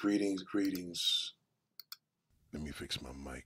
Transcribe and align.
Greetings, 0.00 0.42
greetings. 0.42 1.34
Let 2.54 2.62
me 2.62 2.70
fix 2.70 3.02
my 3.02 3.10
mic. 3.12 3.44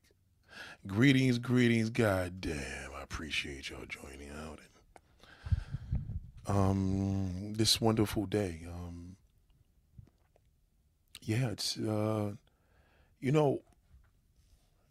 Greetings, 0.86 1.36
greetings. 1.36 1.90
God 1.90 2.40
damn, 2.40 2.94
I 2.96 3.02
appreciate 3.02 3.70
y'all 3.70 3.84
joining 3.88 4.30
out 4.30 4.60
and 6.46 6.56
um 6.56 7.54
this 7.54 7.80
wonderful 7.80 8.26
day. 8.26 8.60
Um 8.72 9.16
yeah, 11.22 11.48
it's 11.48 11.76
uh 11.76 12.34
you 13.18 13.32
know, 13.32 13.62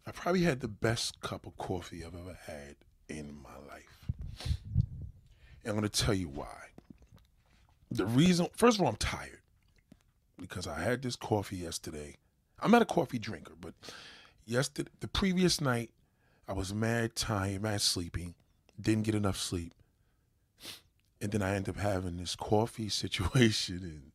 I 0.06 0.10
probably 0.10 0.42
had 0.42 0.60
the 0.60 0.68
best 0.68 1.22
cup 1.22 1.46
of 1.46 1.56
coffee 1.56 2.04
I've 2.04 2.14
ever 2.14 2.36
had 2.46 2.76
in 3.08 3.34
my 3.42 3.56
life. 3.72 4.10
And 5.64 5.70
I'm 5.70 5.76
gonna 5.76 5.88
tell 5.88 6.12
you 6.12 6.28
why. 6.28 6.58
The 7.90 8.04
reason 8.04 8.48
first 8.54 8.76
of 8.76 8.82
all, 8.82 8.88
I'm 8.88 8.96
tired 8.96 9.40
because 10.40 10.66
I 10.66 10.80
had 10.80 11.02
this 11.02 11.16
coffee 11.16 11.56
yesterday. 11.56 12.16
I'm 12.60 12.70
not 12.70 12.82
a 12.82 12.86
coffee 12.86 13.18
drinker, 13.18 13.54
but 13.60 13.74
yesterday, 14.46 14.90
the 15.00 15.08
previous 15.08 15.60
night, 15.60 15.90
I 16.48 16.52
was 16.52 16.74
mad 16.74 17.14
tired, 17.14 17.62
mad 17.62 17.80
sleepy, 17.80 18.34
didn't 18.80 19.04
get 19.04 19.14
enough 19.14 19.36
sleep, 19.36 19.72
and 21.20 21.32
then 21.32 21.42
I 21.42 21.54
ended 21.54 21.76
up 21.76 21.80
having 21.80 22.16
this 22.16 22.36
coffee 22.36 22.88
situation, 22.90 23.78
and 23.82 24.12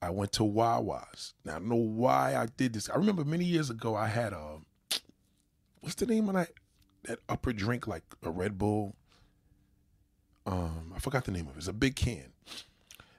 I 0.00 0.10
went 0.10 0.32
to 0.32 0.44
Wawa's. 0.44 1.34
Now 1.44 1.56
I 1.56 1.58
don't 1.58 1.68
know 1.68 1.76
why 1.76 2.36
I 2.36 2.46
did 2.56 2.74
this. 2.74 2.90
I 2.90 2.96
remember 2.96 3.24
many 3.24 3.44
years 3.44 3.70
ago 3.70 3.94
I 3.94 4.08
had 4.08 4.32
a 4.32 4.58
what's 5.80 5.94
the 5.94 6.06
name 6.06 6.28
of 6.28 6.34
that 6.34 6.50
that 7.04 7.20
upper 7.28 7.52
drink 7.52 7.86
like 7.86 8.02
a 8.22 8.30
Red 8.30 8.58
Bull. 8.58 8.96
Um, 10.46 10.92
I 10.94 10.98
forgot 10.98 11.24
the 11.24 11.32
name 11.32 11.48
of 11.48 11.54
it. 11.54 11.58
It's 11.58 11.68
a 11.68 11.72
big 11.72 11.96
can. 11.96 12.32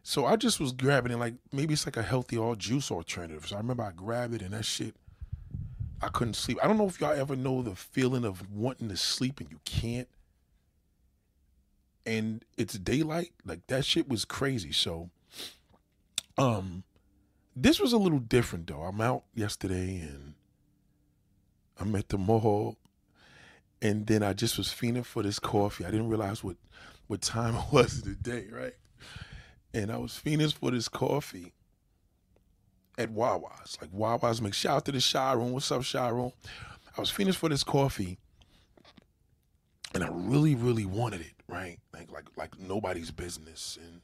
So 0.08 0.27
I 0.27 0.36
just 0.36 0.59
was 0.59 0.72
grabbing 0.72 1.12
it 1.12 1.18
like 1.18 1.34
maybe 1.52 1.73
it's 1.73 1.88
like 1.88 1.98
a 1.98 2.04
healthy 2.04 2.38
all 2.38 2.54
juice 2.54 2.91
alternative. 2.91 3.48
So 3.48 3.55
I 3.55 3.58
remember 3.58 3.82
I 3.82 3.91
grabbed 3.91 4.36
it 4.36 4.44
and 4.44 4.54
that 4.54 4.64
shit, 4.64 4.95
I 6.00 6.09
couldn't 6.09 6.36
sleep. 6.36 6.59
I 6.62 6.67
don't 6.67 6.78
know 6.78 6.86
if 6.86 7.02
y'all 7.02 7.20
ever 7.20 7.36
know 7.36 7.64
the 7.64 7.75
feeling 7.75 8.23
of 8.23 8.47
wanting 8.52 8.88
to 8.89 8.97
sleep 8.97 9.39
and 9.39 9.50
you 9.50 9.59
can't. 9.66 10.08
And 12.06 12.45
it's 12.56 12.75
daylight. 12.75 13.31
Like 13.47 13.66
that 13.66 13.84
shit 13.84 14.08
was 14.08 14.25
crazy. 14.25 14.72
So 14.72 15.09
um 16.38 16.84
this 17.56 17.80
was 17.80 17.92
a 17.92 17.97
little 17.97 18.19
different 18.19 18.67
though. 18.67 18.84
I'm 18.84 19.02
out 19.02 19.23
yesterday 19.34 20.02
and 20.02 20.36
I'm 21.80 21.95
at 21.95 22.09
the 22.09 22.19
mall 22.19 22.78
and 23.81 24.06
then 24.06 24.22
I 24.22 24.34
just 24.34 24.59
was 24.59 24.67
fiending 24.67 25.03
for 25.03 25.23
this 25.23 25.40
coffee. 25.40 25.84
I 25.84 25.90
didn't 25.90 26.09
realize 26.09 26.44
what 26.44 26.58
what 27.08 27.22
time 27.22 27.56
it 27.56 27.64
was 27.72 27.97
of 27.97 28.03
the 28.03 28.14
day, 28.14 28.45
right? 28.52 28.75
And 29.76 29.92
I 29.92 29.98
was 29.98 30.14
fiending 30.14 30.54
for 30.54 30.72
this 30.72 30.88
coffee 30.88 31.52
at 32.98 33.12
Wawa's. 33.12 33.78
Like 33.81 33.92
Wawa's 33.92 34.42
make 34.42 34.54
shout 34.54 34.78
out 34.78 34.86
to 34.86 34.92
the 34.94 35.34
Room. 35.36 35.52
What's 35.52 35.70
up, 35.70 35.84
Room? 36.14 36.31
I 36.98 37.02
was 37.02 37.12
fiending 37.12 37.36
for 37.36 37.50
this 37.50 37.64
coffee, 37.64 38.18
and 39.94 40.02
I 40.02 40.08
really, 40.09 40.56
really 40.56 40.86
wanted 40.86 41.20
it, 41.20 41.34
right? 41.50 41.78
Like 41.94 42.09
like 42.09 42.26
like 42.38 42.58
nobody's 42.58 43.12
business. 43.12 43.78
And 43.81 44.02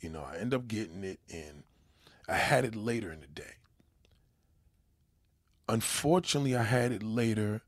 you 0.00 0.08
know, 0.08 0.24
I 0.26 0.38
end 0.38 0.54
up 0.54 0.66
getting 0.66 1.04
it 1.04 1.20
and 1.32 1.64
I 2.26 2.36
had 2.36 2.64
it 2.64 2.74
later 2.74 3.12
in 3.12 3.20
the 3.20 3.26
day. 3.26 3.56
Unfortunately, 5.68 6.56
I 6.56 6.62
had 6.62 6.90
it 6.90 7.02
later 7.02 7.60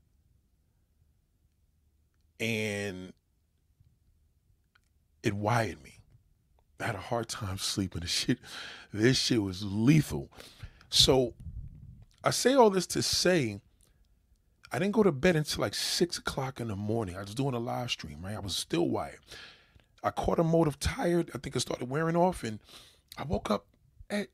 and 2.39 3.13
it 5.21 5.33
wired 5.33 5.83
me. 5.83 5.96
Had 6.79 6.95
a 6.95 6.99
hard 6.99 7.27
time 7.27 7.57
sleeping. 7.57 8.01
This 8.07 8.11
shit, 8.11 8.39
this 8.93 9.17
shit 9.17 9.41
was 9.41 9.63
lethal. 9.63 10.29
So 10.89 11.33
I 12.23 12.29
say 12.31 12.53
all 12.53 12.69
this 12.69 12.87
to 12.87 13.01
say 13.01 13.61
I 14.71 14.79
didn't 14.79 14.93
go 14.93 15.03
to 15.03 15.11
bed 15.11 15.35
until 15.35 15.61
like 15.61 15.73
six 15.73 16.17
o'clock 16.17 16.59
in 16.59 16.67
the 16.67 16.75
morning. 16.75 17.15
I 17.15 17.21
was 17.21 17.35
doing 17.35 17.53
a 17.53 17.59
live 17.59 17.89
stream, 17.89 18.19
right? 18.21 18.35
I 18.35 18.39
was 18.39 18.55
still 18.55 18.89
wired. 18.89 19.19
I 20.03 20.11
caught 20.11 20.39
a 20.39 20.43
mode 20.43 20.67
of 20.67 20.79
tired. 20.79 21.31
I 21.33 21.37
think 21.37 21.55
it 21.55 21.61
started 21.61 21.89
wearing 21.89 22.15
off, 22.15 22.43
and 22.43 22.59
I 23.17 23.23
woke 23.23 23.49
up 23.49 23.65
at 24.09 24.27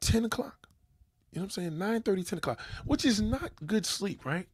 10 0.00 0.24
o'clock. 0.24 0.68
You 1.30 1.40
know 1.40 1.44
what 1.44 1.56
I'm 1.58 1.62
saying? 1.62 1.78
9 1.78 2.02
30, 2.02 2.22
10 2.22 2.38
o'clock, 2.38 2.60
which 2.84 3.04
is 3.04 3.20
not 3.20 3.50
good 3.66 3.84
sleep, 3.84 4.24
right? 4.24 4.46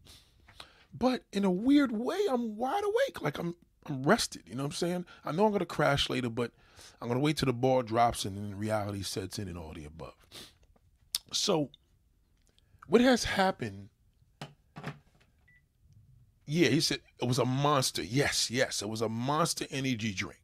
But 0.93 1.23
in 1.33 1.45
a 1.45 1.51
weird 1.51 1.93
way, 1.93 2.19
I'm 2.31 2.57
wide 2.57 2.83
awake. 2.85 3.23
Like 3.23 3.39
I'm 3.39 3.55
I'm 3.87 4.03
rested. 4.03 4.43
You 4.47 4.55
know 4.55 4.63
what 4.63 4.71
I'm 4.71 4.73
saying? 4.73 5.07
I 5.25 5.33
know 5.33 5.47
I'm 5.47 5.53
gonna 5.53 5.67
crash 5.67 6.09
later, 6.09 6.31
but 6.31 6.53
I'm 7.01 7.09
gonna 7.09 7.21
wait 7.21 7.37
till 7.37 7.47
the 7.47 7.53
ball 7.53 7.83
drops 7.83 8.25
and 8.25 8.37
then 8.37 8.57
reality 8.57 9.03
sets 9.03 9.39
in 9.39 9.49
and 9.49 9.59
all 9.59 9.73
the 9.75 9.85
above. 9.85 10.15
So, 11.33 11.71
what 12.87 13.01
has 13.01 13.25
happened? 13.25 13.89
Yeah, 16.45 16.69
he 16.69 16.81
said 16.81 16.99
it 17.21 17.27
was 17.27 17.39
a 17.39 17.45
monster. 17.45 18.03
Yes, 18.03 18.51
yes, 18.51 18.83
it 18.83 18.89
was 18.89 19.01
a 19.01 19.09
monster 19.09 19.67
energy 19.71 20.13
drink. 20.13 20.42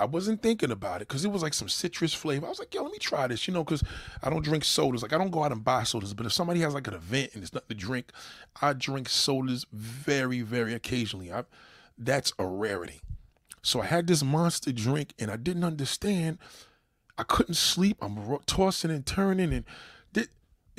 I 0.00 0.04
wasn't 0.06 0.42
thinking 0.42 0.70
about 0.70 1.02
it 1.02 1.08
because 1.08 1.24
it 1.24 1.30
was 1.30 1.42
like 1.42 1.54
some 1.54 1.68
citrus 1.68 2.14
flavor. 2.14 2.46
I 2.46 2.48
was 2.48 2.58
like, 2.58 2.74
yo, 2.74 2.82
let 2.82 2.92
me 2.92 2.98
try 2.98 3.26
this, 3.26 3.46
you 3.46 3.54
know, 3.54 3.62
because 3.62 3.84
I 4.22 4.30
don't 4.30 4.44
drink 4.44 4.64
sodas. 4.64 5.02
Like, 5.02 5.12
I 5.12 5.18
don't 5.18 5.30
go 5.30 5.44
out 5.44 5.52
and 5.52 5.62
buy 5.62 5.82
sodas, 5.84 6.14
but 6.14 6.26
if 6.26 6.32
somebody 6.32 6.60
has 6.60 6.74
like 6.74 6.88
an 6.88 6.94
event 6.94 7.32
and 7.34 7.42
it's 7.42 7.52
nothing 7.52 7.68
to 7.68 7.74
drink, 7.74 8.12
I 8.60 8.72
drink 8.72 9.08
sodas 9.08 9.66
very, 9.72 10.40
very 10.40 10.74
occasionally. 10.74 11.32
I, 11.32 11.44
that's 11.98 12.32
a 12.38 12.46
rarity. 12.46 13.00
So 13.62 13.82
I 13.82 13.86
had 13.86 14.06
this 14.06 14.22
monster 14.24 14.72
drink 14.72 15.14
and 15.18 15.30
I 15.30 15.36
didn't 15.36 15.64
understand. 15.64 16.38
I 17.18 17.22
couldn't 17.22 17.54
sleep. 17.54 17.98
I'm 18.00 18.38
tossing 18.46 18.90
and 18.90 19.04
turning 19.04 19.52
and 19.52 19.64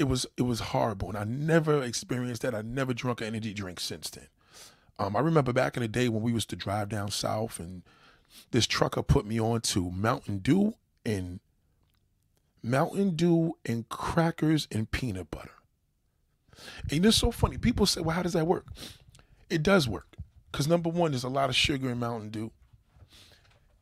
it 0.01 0.05
was 0.05 0.25
it 0.35 0.41
was 0.41 0.59
horrible. 0.59 1.09
And 1.09 1.17
I 1.17 1.23
never 1.23 1.83
experienced 1.83 2.41
that. 2.41 2.55
I 2.55 2.61
never 2.61 2.93
drunk 2.93 3.21
an 3.21 3.27
energy 3.27 3.53
drink 3.53 3.79
since 3.79 4.09
then. 4.09 4.27
Um, 4.99 5.15
I 5.15 5.19
remember 5.19 5.53
back 5.53 5.77
in 5.77 5.81
the 5.81 5.87
day 5.87 6.09
when 6.09 6.21
we 6.23 6.33
used 6.33 6.49
to 6.49 6.55
drive 6.55 6.89
down 6.89 7.11
south 7.11 7.59
and 7.59 7.83
this 8.51 8.67
trucker 8.67 9.01
put 9.01 9.25
me 9.25 9.39
on 9.39 9.61
to 9.61 9.91
Mountain 9.91 10.39
Dew 10.39 10.75
and 11.05 11.39
Mountain 12.63 13.15
Dew 13.15 13.57
and 13.65 13.87
crackers 13.89 14.67
and 14.71 14.89
peanut 14.91 15.31
butter. 15.31 15.51
And 16.91 17.05
it's 17.05 17.17
so 17.17 17.31
funny. 17.31 17.57
People 17.57 17.85
say, 17.85 18.01
well, 18.01 18.15
how 18.15 18.21
does 18.21 18.33
that 18.33 18.45
work? 18.45 18.67
It 19.49 19.63
does 19.63 19.87
work. 19.87 20.15
Because 20.51 20.67
number 20.67 20.89
one, 20.89 21.11
there's 21.11 21.23
a 21.23 21.29
lot 21.29 21.49
of 21.49 21.55
sugar 21.55 21.89
in 21.89 21.99
Mountain 21.99 22.29
Dew. 22.29 22.51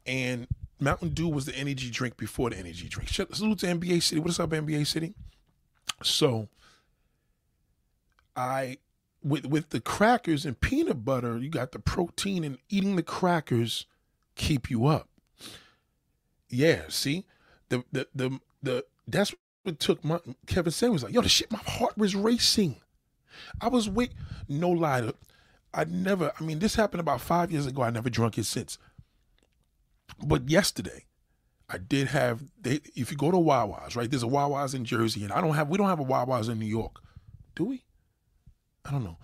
And 0.05 0.47
Mountain 0.79 1.09
Dew 1.09 1.27
was 1.27 1.45
the 1.45 1.55
energy 1.55 1.89
drink 1.89 2.15
before 2.17 2.49
the 2.49 2.57
energy 2.57 2.87
drink. 2.87 3.09
Salute 3.09 3.59
to 3.59 3.65
NBA 3.67 4.01
City. 4.01 4.21
What's 4.21 4.39
up, 4.39 4.51
NBA 4.51 4.87
City? 4.87 5.13
So 6.03 6.47
I 8.35 8.77
with 9.21 9.45
with 9.45 9.69
the 9.69 9.81
crackers 9.81 10.45
and 10.45 10.59
peanut 10.59 11.03
butter, 11.03 11.37
you 11.37 11.49
got 11.49 11.73
the 11.73 11.79
protein 11.79 12.43
and 12.43 12.57
eating 12.69 12.95
the 12.95 13.03
crackers 13.03 13.85
keep 14.39 14.71
you 14.71 14.87
up. 14.87 15.09
Yeah, 16.49 16.83
see? 16.87 17.25
The 17.67 17.83
the 17.91 18.07
the 18.15 18.39
the 18.63 18.85
that's 19.07 19.35
what 19.63 19.79
took 19.79 20.03
my 20.03 20.19
Kevin 20.47 20.71
Samuels 20.71 21.03
like, 21.03 21.13
yo, 21.13 21.21
the 21.21 21.29
shit, 21.29 21.51
my 21.51 21.59
heart 21.59 21.97
was 21.97 22.15
racing. 22.15 22.77
I 23.61 23.67
was 23.67 23.87
wait, 23.89 24.13
no 24.47 24.69
lie. 24.69 25.11
I 25.71 25.83
never, 25.83 26.31
I 26.39 26.43
mean, 26.43 26.57
this 26.57 26.75
happened 26.75 27.01
about 27.01 27.21
five 27.21 27.51
years 27.51 27.67
ago. 27.67 27.83
I 27.83 27.91
never 27.91 28.09
drunk 28.09 28.39
it 28.39 28.45
since. 28.45 28.79
But 30.25 30.49
yesterday, 30.49 31.05
I 31.69 31.77
did 31.77 32.07
have. 32.07 32.41
They, 32.59 32.79
if 32.95 33.11
you 33.11 33.17
go 33.17 33.29
to 33.29 33.37
Wawa's, 33.37 33.95
right? 33.95 34.09
There's 34.09 34.23
a 34.23 34.27
Wawa's 34.27 34.73
in 34.73 34.85
Jersey, 34.85 35.23
and 35.23 35.31
I 35.31 35.41
don't 35.41 35.53
have. 35.53 35.69
We 35.69 35.77
don't 35.77 35.87
have 35.87 35.99
a 35.99 36.03
Wawa's 36.03 36.49
in 36.49 36.57
New 36.57 36.65
York, 36.65 37.01
do 37.55 37.65
we? 37.65 37.83
I 38.83 38.91
don't 38.91 39.03
know. 39.03 39.17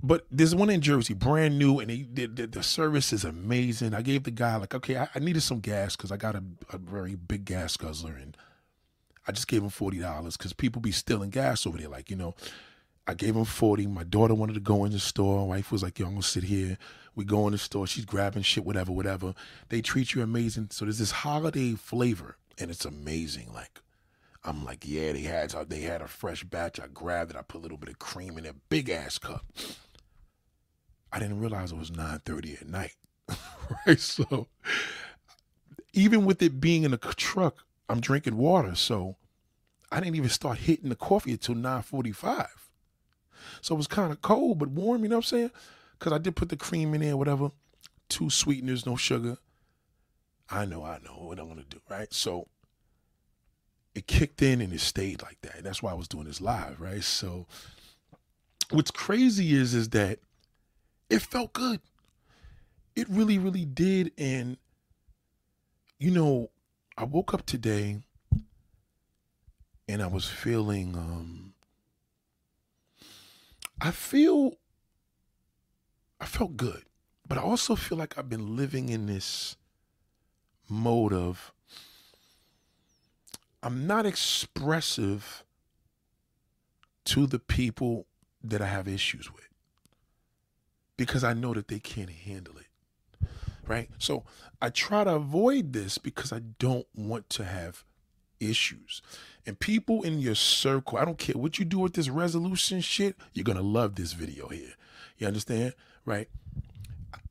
But 0.00 0.26
there's 0.30 0.54
one 0.54 0.70
in 0.70 0.80
Jersey, 0.80 1.14
brand 1.14 1.58
new, 1.58 1.80
and 1.80 1.90
the, 2.14 2.26
the 2.26 2.62
service 2.62 3.12
is 3.12 3.24
amazing. 3.24 3.94
I 3.94 4.02
gave 4.02 4.22
the 4.22 4.30
guy 4.30 4.56
like, 4.56 4.74
okay, 4.74 4.96
I, 4.96 5.08
I 5.14 5.18
needed 5.18 5.42
some 5.42 5.58
gas 5.58 5.96
because 5.96 6.12
I 6.12 6.16
got 6.16 6.36
a, 6.36 6.42
a 6.72 6.78
very 6.78 7.16
big 7.16 7.44
gas 7.44 7.76
guzzler, 7.76 8.14
and 8.14 8.36
I 9.26 9.32
just 9.32 9.48
gave 9.48 9.62
him 9.62 9.70
forty 9.70 9.98
dollars 9.98 10.36
because 10.36 10.52
people 10.52 10.80
be 10.80 10.92
stealing 10.92 11.30
gas 11.30 11.66
over 11.66 11.78
there. 11.78 11.88
Like 11.88 12.10
you 12.10 12.16
know, 12.16 12.36
I 13.08 13.14
gave 13.14 13.34
him 13.34 13.46
40. 13.46 13.86
My 13.86 14.04
daughter 14.04 14.34
wanted 14.34 14.52
to 14.52 14.60
go 14.60 14.84
in 14.84 14.92
the 14.92 14.98
store. 14.98 15.48
Wife 15.48 15.72
was 15.72 15.82
like, 15.82 15.98
yo, 15.98 16.06
I'm 16.06 16.12
gonna 16.12 16.22
sit 16.22 16.44
here. 16.44 16.76
We 17.16 17.24
go 17.24 17.46
in 17.46 17.52
the 17.52 17.58
store. 17.58 17.86
She's 17.86 18.04
grabbing 18.04 18.42
shit, 18.42 18.66
whatever, 18.66 18.92
whatever. 18.92 19.34
They 19.70 19.80
treat 19.80 20.14
you 20.14 20.22
amazing. 20.22 20.68
So 20.70 20.84
there's 20.84 20.98
this 20.98 21.10
holiday 21.10 21.74
flavor, 21.74 22.36
and 22.58 22.70
it's 22.70 22.84
amazing. 22.84 23.52
Like, 23.52 23.80
I'm 24.44 24.62
like, 24.64 24.86
yeah, 24.86 25.12
they 25.12 25.22
had 25.22 25.50
they 25.70 25.80
had 25.80 26.02
a 26.02 26.06
fresh 26.06 26.44
batch. 26.44 26.78
I 26.78 26.86
grabbed 26.86 27.30
it. 27.30 27.36
I 27.36 27.42
put 27.42 27.58
a 27.58 27.62
little 27.62 27.78
bit 27.78 27.88
of 27.88 27.98
cream 27.98 28.38
in 28.38 28.44
a 28.44 28.52
big 28.68 28.90
ass 28.90 29.18
cup. 29.18 29.44
I 31.12 31.18
didn't 31.18 31.40
realize 31.40 31.72
it 31.72 31.78
was 31.78 31.90
9:30 31.90 32.60
at 32.62 32.68
night. 32.68 32.94
right? 33.86 34.00
So 34.00 34.48
even 35.92 36.24
with 36.24 36.42
it 36.42 36.60
being 36.60 36.84
in 36.84 36.92
a 36.92 36.98
truck, 36.98 37.64
I'm 37.88 38.00
drinking 38.00 38.36
water. 38.36 38.74
So 38.74 39.16
I 39.90 40.00
didn't 40.00 40.16
even 40.16 40.30
start 40.30 40.58
hitting 40.58 40.90
the 40.90 40.96
coffee 40.96 41.32
until 41.32 41.54
9:45. 41.54 42.48
So 43.60 43.74
it 43.74 43.78
was 43.78 43.86
kind 43.86 44.12
of 44.12 44.22
cold 44.22 44.58
but 44.58 44.68
warm, 44.68 45.02
you 45.02 45.08
know 45.08 45.16
what 45.16 45.26
I'm 45.26 45.38
saying? 45.38 45.50
Because 45.98 46.12
I 46.12 46.18
did 46.18 46.36
put 46.36 46.48
the 46.48 46.56
cream 46.56 46.94
in 46.94 47.00
there, 47.00 47.16
whatever. 47.16 47.50
Two 48.08 48.30
sweeteners, 48.30 48.86
no 48.86 48.96
sugar. 48.96 49.36
I 50.50 50.64
know, 50.64 50.84
I 50.84 50.98
know 50.98 51.24
what 51.26 51.38
I'm 51.38 51.46
going 51.46 51.58
to 51.58 51.64
do, 51.64 51.80
right? 51.90 52.12
So 52.12 52.48
it 53.94 54.06
kicked 54.06 54.40
in 54.42 54.60
and 54.60 54.72
it 54.72 54.80
stayed 54.80 55.22
like 55.22 55.40
that. 55.42 55.62
That's 55.62 55.82
why 55.82 55.90
I 55.90 55.94
was 55.94 56.08
doing 56.08 56.24
this 56.24 56.40
live, 56.40 56.80
right? 56.80 57.02
So 57.02 57.46
what's 58.70 58.90
crazy 58.90 59.54
is 59.54 59.74
is 59.74 59.90
that 59.90 60.20
it 61.10 61.22
felt 61.22 61.52
good. 61.52 61.80
It 62.94 63.08
really, 63.08 63.38
really 63.38 63.64
did. 63.64 64.12
And 64.18 64.56
you 65.98 66.10
know, 66.10 66.50
I 66.96 67.04
woke 67.04 67.34
up 67.34 67.44
today 67.46 67.98
and 69.88 70.02
I 70.02 70.06
was 70.06 70.26
feeling 70.26 70.94
um 70.96 71.54
I 73.80 73.90
feel 73.90 74.52
I 76.20 76.26
felt 76.26 76.56
good, 76.56 76.82
but 77.28 77.38
I 77.38 77.42
also 77.42 77.76
feel 77.76 77.96
like 77.96 78.18
I've 78.18 78.28
been 78.28 78.56
living 78.56 78.88
in 78.88 79.06
this 79.06 79.56
mode 80.68 81.12
of 81.12 81.52
I'm 83.62 83.86
not 83.86 84.06
expressive 84.06 85.44
to 87.04 87.26
the 87.26 87.38
people 87.38 88.06
that 88.42 88.60
I 88.60 88.66
have 88.66 88.86
issues 88.86 89.32
with 89.32 89.47
because 90.98 91.24
I 91.24 91.32
know 91.32 91.54
that 91.54 91.68
they 91.68 91.78
can't 91.78 92.10
handle 92.10 92.56
it. 92.58 93.28
Right? 93.66 93.88
So 93.98 94.24
I 94.60 94.68
try 94.68 95.04
to 95.04 95.14
avoid 95.14 95.72
this 95.72 95.96
because 95.96 96.32
I 96.32 96.40
don't 96.58 96.86
want 96.94 97.30
to 97.30 97.44
have 97.44 97.84
issues. 98.40 99.00
And 99.46 99.58
people 99.58 100.02
in 100.02 100.18
your 100.20 100.34
circle, 100.34 100.98
I 100.98 101.04
don't 101.04 101.18
care 101.18 101.36
what 101.36 101.58
you 101.58 101.64
do 101.64 101.78
with 101.78 101.94
this 101.94 102.08
resolution 102.08 102.80
shit, 102.80 103.16
you're 103.32 103.44
going 103.44 103.56
to 103.56 103.64
love 103.64 103.94
this 103.94 104.12
video 104.12 104.48
here. 104.48 104.74
You 105.16 105.26
understand? 105.26 105.74
Right? 106.04 106.28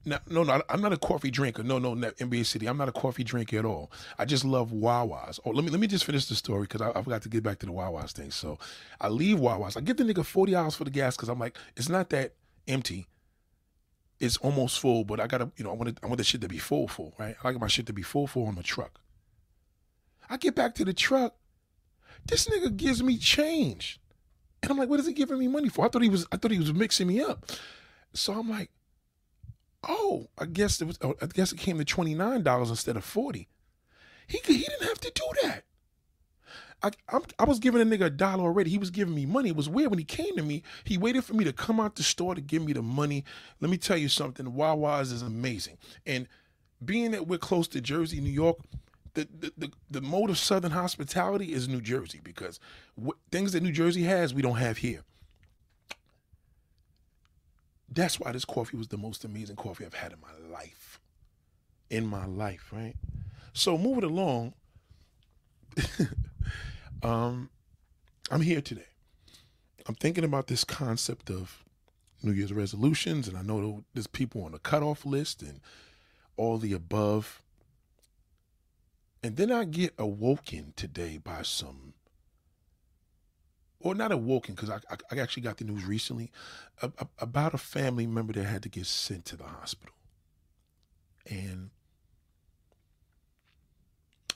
No, 0.06 0.20
no, 0.30 0.44
no, 0.44 0.62
I'm 0.70 0.82
not 0.82 0.94
a 0.94 0.98
coffee 0.98 1.30
drinker. 1.30 1.64
No, 1.64 1.80
no, 1.80 1.94
NBA 1.94 2.46
City. 2.46 2.68
I'm 2.68 2.78
not 2.78 2.88
a 2.88 2.94
coffee 2.94 3.26
drinker 3.26 3.60
at 3.60 3.66
all. 3.66 3.92
I 4.18 4.24
just 4.24 4.46
love 4.46 4.72
Wawa's. 4.72 5.40
Oh, 5.44 5.50
let 5.50 5.66
me 5.66 5.70
let 5.70 5.82
me 5.82 5.88
just 5.88 6.06
finish 6.06 6.28
the 6.28 6.36
story 6.36 6.62
because 6.62 6.82
I, 6.82 6.92
I, 6.92 7.02
forgot 7.02 7.24
to 7.24 7.30
get 7.30 7.44
back 7.44 7.60
to 7.60 7.66
the 7.66 7.74
Wawa's 7.74 8.14
thing. 8.14 8.32
So 8.32 8.58
I 9.02 9.10
leave 9.10 9.38
Wawa's. 9.38 9.76
I 9.76 9.82
give 9.82 9.98
the 9.98 10.06
nigga 10.06 10.24
forty 10.24 10.54
dollars 10.54 10.76
for 10.76 10.86
the 10.86 10.92
gas 10.92 11.18
because 11.18 11.28
I'm 11.28 11.40
like, 11.40 11.58
it's 11.76 11.90
not 11.90 12.10
that 12.12 12.36
empty. 12.70 13.08
It's 14.20 14.38
almost 14.38 14.80
full, 14.80 15.04
but 15.04 15.20
I 15.20 15.28
gotta, 15.28 15.52
you 15.58 15.64
know, 15.64 15.72
I 15.72 15.74
want 15.74 16.00
I 16.02 16.08
want 16.08 16.18
the 16.18 16.24
shit 16.24 16.42
to 16.42 16.48
be 16.48 16.58
full, 16.58 16.88
full, 16.88 17.14
right? 17.20 17.36
I 17.44 17.48
like 17.48 17.60
my 17.60 17.68
shit 17.68 17.86
to 17.88 17.94
be 17.94 18.02
full, 18.02 18.28
full 18.28 18.48
on 18.48 18.56
the 18.56 18.64
truck. 18.64 19.00
I 20.30 20.38
get 20.38 20.56
back 20.56 20.76
to 20.76 20.86
the 20.86 20.94
truck. 20.94 21.36
This 22.26 22.48
nigga 22.48 22.76
gives 22.76 23.02
me 23.02 23.18
change. 23.18 24.00
And 24.62 24.72
I'm 24.72 24.78
like, 24.78 24.90
what 24.90 25.00
is 25.00 25.06
he 25.06 25.14
giving 25.14 25.38
me 25.38 25.48
money 25.48 25.70
for? 25.70 25.86
I 25.86 25.90
thought 25.90 26.02
he 26.02 26.10
was 26.10 26.26
I 26.32 26.38
thought 26.38 26.52
he 26.52 26.60
was 26.60 26.74
mixing 26.74 27.08
me 27.08 27.22
up. 27.22 27.52
So 28.14 28.34
I'm 28.34 28.50
like, 28.50 28.72
oh, 29.88 30.28
I 30.38 30.46
guess 30.46 30.82
it 30.82 30.86
was 30.86 30.98
oh, 31.02 31.16
I 31.22 31.28
guess 31.28 31.52
it 31.52 31.60
came 31.60 31.78
to 31.78 31.86
$29 31.86 32.70
instead 32.70 32.98
of 32.98 33.04
40. 33.04 33.48
He 34.28 34.40
he 34.46 34.58
didn't 34.58 34.88
have 34.88 35.00
to 35.02 35.12
do 35.14 35.24
that. 35.44 35.64
I, 36.84 36.92
I'm, 37.10 37.24
i 37.40 37.44
was 37.44 37.60
giving 37.60 37.82
a 37.82 37.86
nigga 37.86 38.06
a 38.06 38.10
dollar 38.10 38.44
already. 38.44 38.70
He 38.70 38.78
was 38.78 38.92
giving 38.92 39.16
me 39.16 39.26
money. 39.26 39.50
It 39.50 39.56
was 39.56 39.68
weird 39.68 39.90
when 39.90 40.00
he 40.00 40.06
came 40.06 40.36
to 40.36 40.44
me. 40.44 40.64
He 40.84 40.98
waited 40.98 41.24
for 41.24 41.34
me 41.34 41.44
to 41.44 41.54
come 41.54 41.80
out 41.80 41.96
the 41.96 42.04
store 42.04 42.36
to 42.36 42.42
give 42.42 42.64
me 42.64 42.74
the 42.74 42.84
money. 42.84 43.24
Let 43.60 43.72
me 43.72 43.78
tell 43.78 43.98
you 43.98 44.10
something. 44.10 44.54
Wawa's 44.54 45.12
is 45.12 45.22
amazing. 45.24 45.78
And 46.06 46.28
being 46.84 47.12
that 47.12 47.28
we're 47.28 47.40
close 47.40 47.68
to 47.70 47.82
Jersey, 47.82 48.22
New 48.22 48.30
York, 48.30 48.58
the, 49.16 49.28
the, 49.40 49.54
the, 49.58 49.72
the 49.90 50.02
mode 50.02 50.30
of 50.30 50.38
Southern 50.38 50.72
hospitality 50.72 51.52
is 51.52 51.68
New 51.68 51.82
Jersey 51.82 52.20
because 52.24 52.60
things 53.32 53.54
that 53.54 53.64
New 53.64 53.72
Jersey 53.72 54.04
has, 54.04 54.34
we 54.34 54.44
don't 54.44 54.58
have 54.58 54.78
here. 54.78 55.02
That's 57.90 58.20
why 58.20 58.32
this 58.32 58.46
coffee 58.46 58.78
was 58.78 58.90
the 58.90 58.98
most 58.98 59.26
amazing 59.26 59.56
coffee 59.56 59.86
I've 59.86 59.96
had 59.96 60.14
in 60.14 60.20
my 60.20 60.54
life. 60.54 61.00
In 61.90 62.06
my 62.06 62.28
life, 62.28 62.70
right? 62.72 62.94
So 63.54 63.76
moving 63.78 64.04
along, 64.04 64.54
um, 67.04 67.50
I'm 68.32 68.42
here 68.42 68.62
today. 68.62 68.88
I'm 69.88 69.96
thinking 69.96 70.24
about 70.24 70.48
this 70.48 70.64
concept 70.64 71.30
of 71.30 71.64
New 72.24 72.32
Year's 72.32 72.54
resolutions, 72.54 73.28
and 73.28 73.38
I 73.38 73.42
know 73.42 73.84
there's 73.94 74.08
people 74.08 74.44
on 74.44 74.52
the 74.52 74.60
cutoff 74.60 75.06
list 75.06 75.42
and 75.42 75.62
all 76.36 76.58
the 76.58 76.74
above. 76.74 77.42
And 79.24 79.36
then 79.38 79.52
I 79.52 79.66
get 79.66 79.94
awoken 79.98 80.74
today 80.76 81.18
by 81.18 81.42
some, 81.42 81.94
or 83.80 83.96
not 83.96 84.12
awoken 84.12 84.56
because 84.56 84.70
I, 84.70 84.80
I, 84.90 84.98
I, 85.12 85.20
actually 85.20 85.44
got 85.44 85.58
the 85.58 85.66
news 85.66 85.86
recently 85.86 86.32
about 87.20 87.54
a 87.54 87.58
family 87.58 88.08
member 88.08 88.34
that 88.34 88.44
had 88.44 88.64
to 88.64 88.70
get 88.70 88.86
sent 88.86 89.26
to 89.26 89.36
the 89.36 89.44
hospital. 89.44 89.96
And 91.30 91.72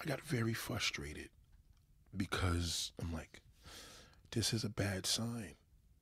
I 0.02 0.06
got 0.06 0.22
very 0.22 0.54
frustrated 0.54 1.30
because 2.16 2.92
I'm 3.02 3.13
like, 3.13 3.42
this 4.31 4.54
is 4.54 4.63
a 4.63 4.69
bad 4.69 5.06
sign, 5.06 5.56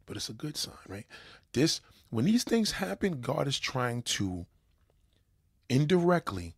but 0.06 0.18
it's 0.18 0.30
a 0.30 0.34
good 0.34 0.58
sign, 0.58 0.76
right? 0.88 1.06
This, 1.54 1.82
when 2.10 2.26
these 2.26 2.44
things 2.44 2.74
happen, 2.74 3.22
God 3.22 3.48
is 3.48 3.60
trying 3.60 4.02
to 4.04 4.46
indirectly 5.70 6.56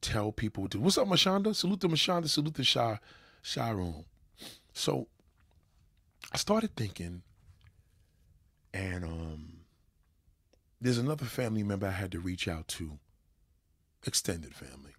tell 0.00 0.30
people 0.32 0.68
to 0.68 0.78
what's 0.78 0.98
up, 0.98 1.08
Mashonda? 1.08 1.54
Salute 1.54 1.80
to 1.80 1.88
Mashonda, 1.88 2.28
salute 2.28 2.54
to 2.54 2.64
Shah 2.64 2.98
Sharon. 3.42 4.04
So 4.72 5.08
I 6.32 6.36
started 6.36 6.76
thinking, 6.76 7.22
and 8.72 9.04
um 9.04 9.52
there's 10.80 10.98
another 10.98 11.24
family 11.24 11.64
member 11.64 11.88
I 11.88 11.92
had 11.92 12.12
to 12.12 12.20
reach 12.20 12.46
out 12.46 12.68
to, 12.68 12.98
extended 14.06 14.54
family. 14.54 14.92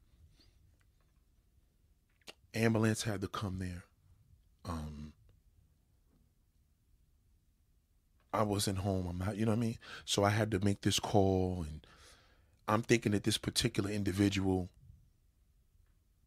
Ambulance 2.53 3.03
had 3.03 3.21
to 3.21 3.27
come 3.27 3.59
there. 3.59 3.83
Um 4.65 5.13
I 8.31 8.43
wasn't 8.43 8.79
home. 8.79 9.07
I'm 9.07 9.17
not, 9.17 9.37
you 9.37 9.45
know 9.45 9.51
what 9.51 9.57
I 9.57 9.61
mean? 9.61 9.77
So 10.05 10.23
I 10.23 10.29
had 10.29 10.51
to 10.51 10.63
make 10.63 10.81
this 10.81 10.99
call 10.99 11.65
and 11.67 11.85
I'm 12.67 12.83
thinking 12.83 13.13
that 13.13 13.23
this 13.23 13.39
particular 13.39 13.89
individual 13.89 14.69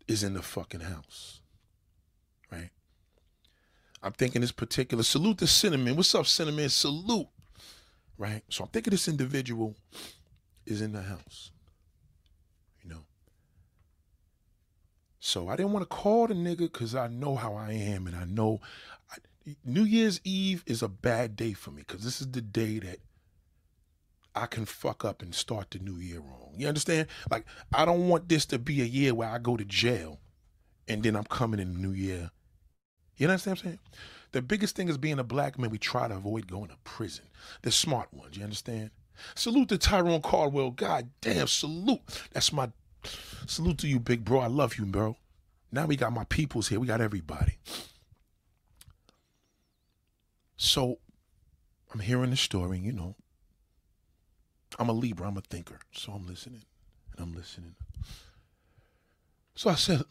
is 0.09 0.25
in 0.25 0.35
the 0.35 0.43
fucking 0.43 0.81
house. 0.81 1.41
Right? 2.51 2.71
I'm 4.03 4.13
thinking 4.13 4.41
this 4.41 4.51
particular 4.53 5.05
salute 5.05 5.39
to 5.39 5.47
Cinnamon. 5.47 5.95
What's 5.95 6.15
up, 6.15 6.27
Cinnamon? 6.27 6.69
Salute. 6.69 7.29
Right? 8.19 8.43
So 8.49 8.65
I'm 8.65 8.71
thinking 8.71 8.91
this 8.91 9.07
individual 9.07 9.77
is 10.67 10.83
in 10.83 10.93
the 10.93 11.03
house. 11.03 11.53
You 12.83 12.91
know. 12.91 13.05
So 15.25 15.49
I 15.49 15.55
didn't 15.55 15.73
want 15.73 15.89
to 15.89 15.97
call 15.97 16.27
the 16.27 16.35
nigga 16.35 16.59
because 16.59 16.97
I 16.97 17.07
know 17.07 17.37
how 17.37 17.55
I 17.55 17.71
am 17.71 18.09
and 18.09 18.17
I 18.17 18.25
know 18.25 18.61
I, 19.09 19.55
New 19.65 19.85
Year's 19.85 20.21
Eve 20.25 20.65
is 20.67 20.83
a 20.83 20.89
bad 20.89 21.37
day 21.37 21.53
for 21.53 21.71
me 21.71 21.85
because 21.87 22.03
this 22.03 22.21
is 22.21 22.33
the 22.33 22.41
day 22.41 22.81
that 22.81 22.99
I 24.35 24.47
can 24.47 24.65
fuck 24.65 25.05
up 25.05 25.23
and 25.23 25.33
start 25.33 25.71
the 25.71 25.79
new 25.79 25.95
year 25.95 26.19
wrong. 26.19 26.55
You 26.57 26.67
understand? 26.67 27.07
Like, 27.31 27.47
I 27.73 27.85
don't 27.85 28.09
want 28.09 28.29
this 28.29 28.45
to 28.47 28.59
be 28.59 28.83
a 28.83 28.85
year 28.85 29.15
where 29.15 29.29
I 29.29 29.39
go 29.39 29.57
to 29.57 29.65
jail 29.65 30.19
and 30.89 31.05
then 31.05 31.15
I'm 31.15 31.23
coming 31.23 31.61
in 31.61 31.75
the 31.75 31.79
new 31.79 31.93
year. 31.93 32.33
You 33.17 33.29
understand 33.29 33.59
what 33.59 33.61
I'm 33.61 33.67
saying? 33.67 33.79
The 34.33 34.43
biggest 34.43 34.75
thing 34.75 34.89
is 34.89 34.99
being 34.99 35.21
a 35.21 35.25
black 35.25 35.57
man, 35.57 35.71
we 35.71 35.79
try 35.79 36.09
to 36.09 36.17
avoid 36.17 36.51
going 36.51 36.71
to 36.71 36.77
prison. 36.83 37.27
The 37.63 37.71
smart 37.71 38.13
ones, 38.13 38.37
you 38.37 38.43
understand? 38.43 38.91
Salute 39.37 39.69
to 39.69 39.79
Tyrone 39.79 40.21
Caldwell. 40.21 40.73
God 40.73 41.11
damn, 41.21 41.47
salute. 41.47 42.01
That's 42.33 42.53
my 42.53 42.73
salute 43.47 43.79
to 43.79 43.89
you, 43.89 44.01
big 44.01 44.25
bro. 44.25 44.41
I 44.41 44.47
love 44.47 44.79
you, 44.79 44.87
bro. 44.87 45.17
Now 45.73 45.87
we 45.87 45.97
got 45.97 46.13
my 46.13 46.25
peoples 46.25 46.69
here. 46.69 46.79
We 46.79 46.87
got 46.87 47.01
everybody. 47.01 47.59
So 50.57 50.99
I'm 51.93 52.01
hearing 52.01 52.31
the 52.31 52.37
story, 52.37 52.79
you 52.79 52.93
know, 52.93 53.17
I'm 54.79 54.89
a 54.89 54.93
Libra, 54.93 55.27
I'm 55.27 55.37
a 55.37 55.41
thinker. 55.41 55.81
So 55.93 56.13
I'm 56.13 56.27
listening 56.27 56.63
and 57.13 57.21
I'm 57.21 57.35
listening. 57.35 57.75
So 59.55 59.71
I 59.71 59.75
said, 59.75 60.05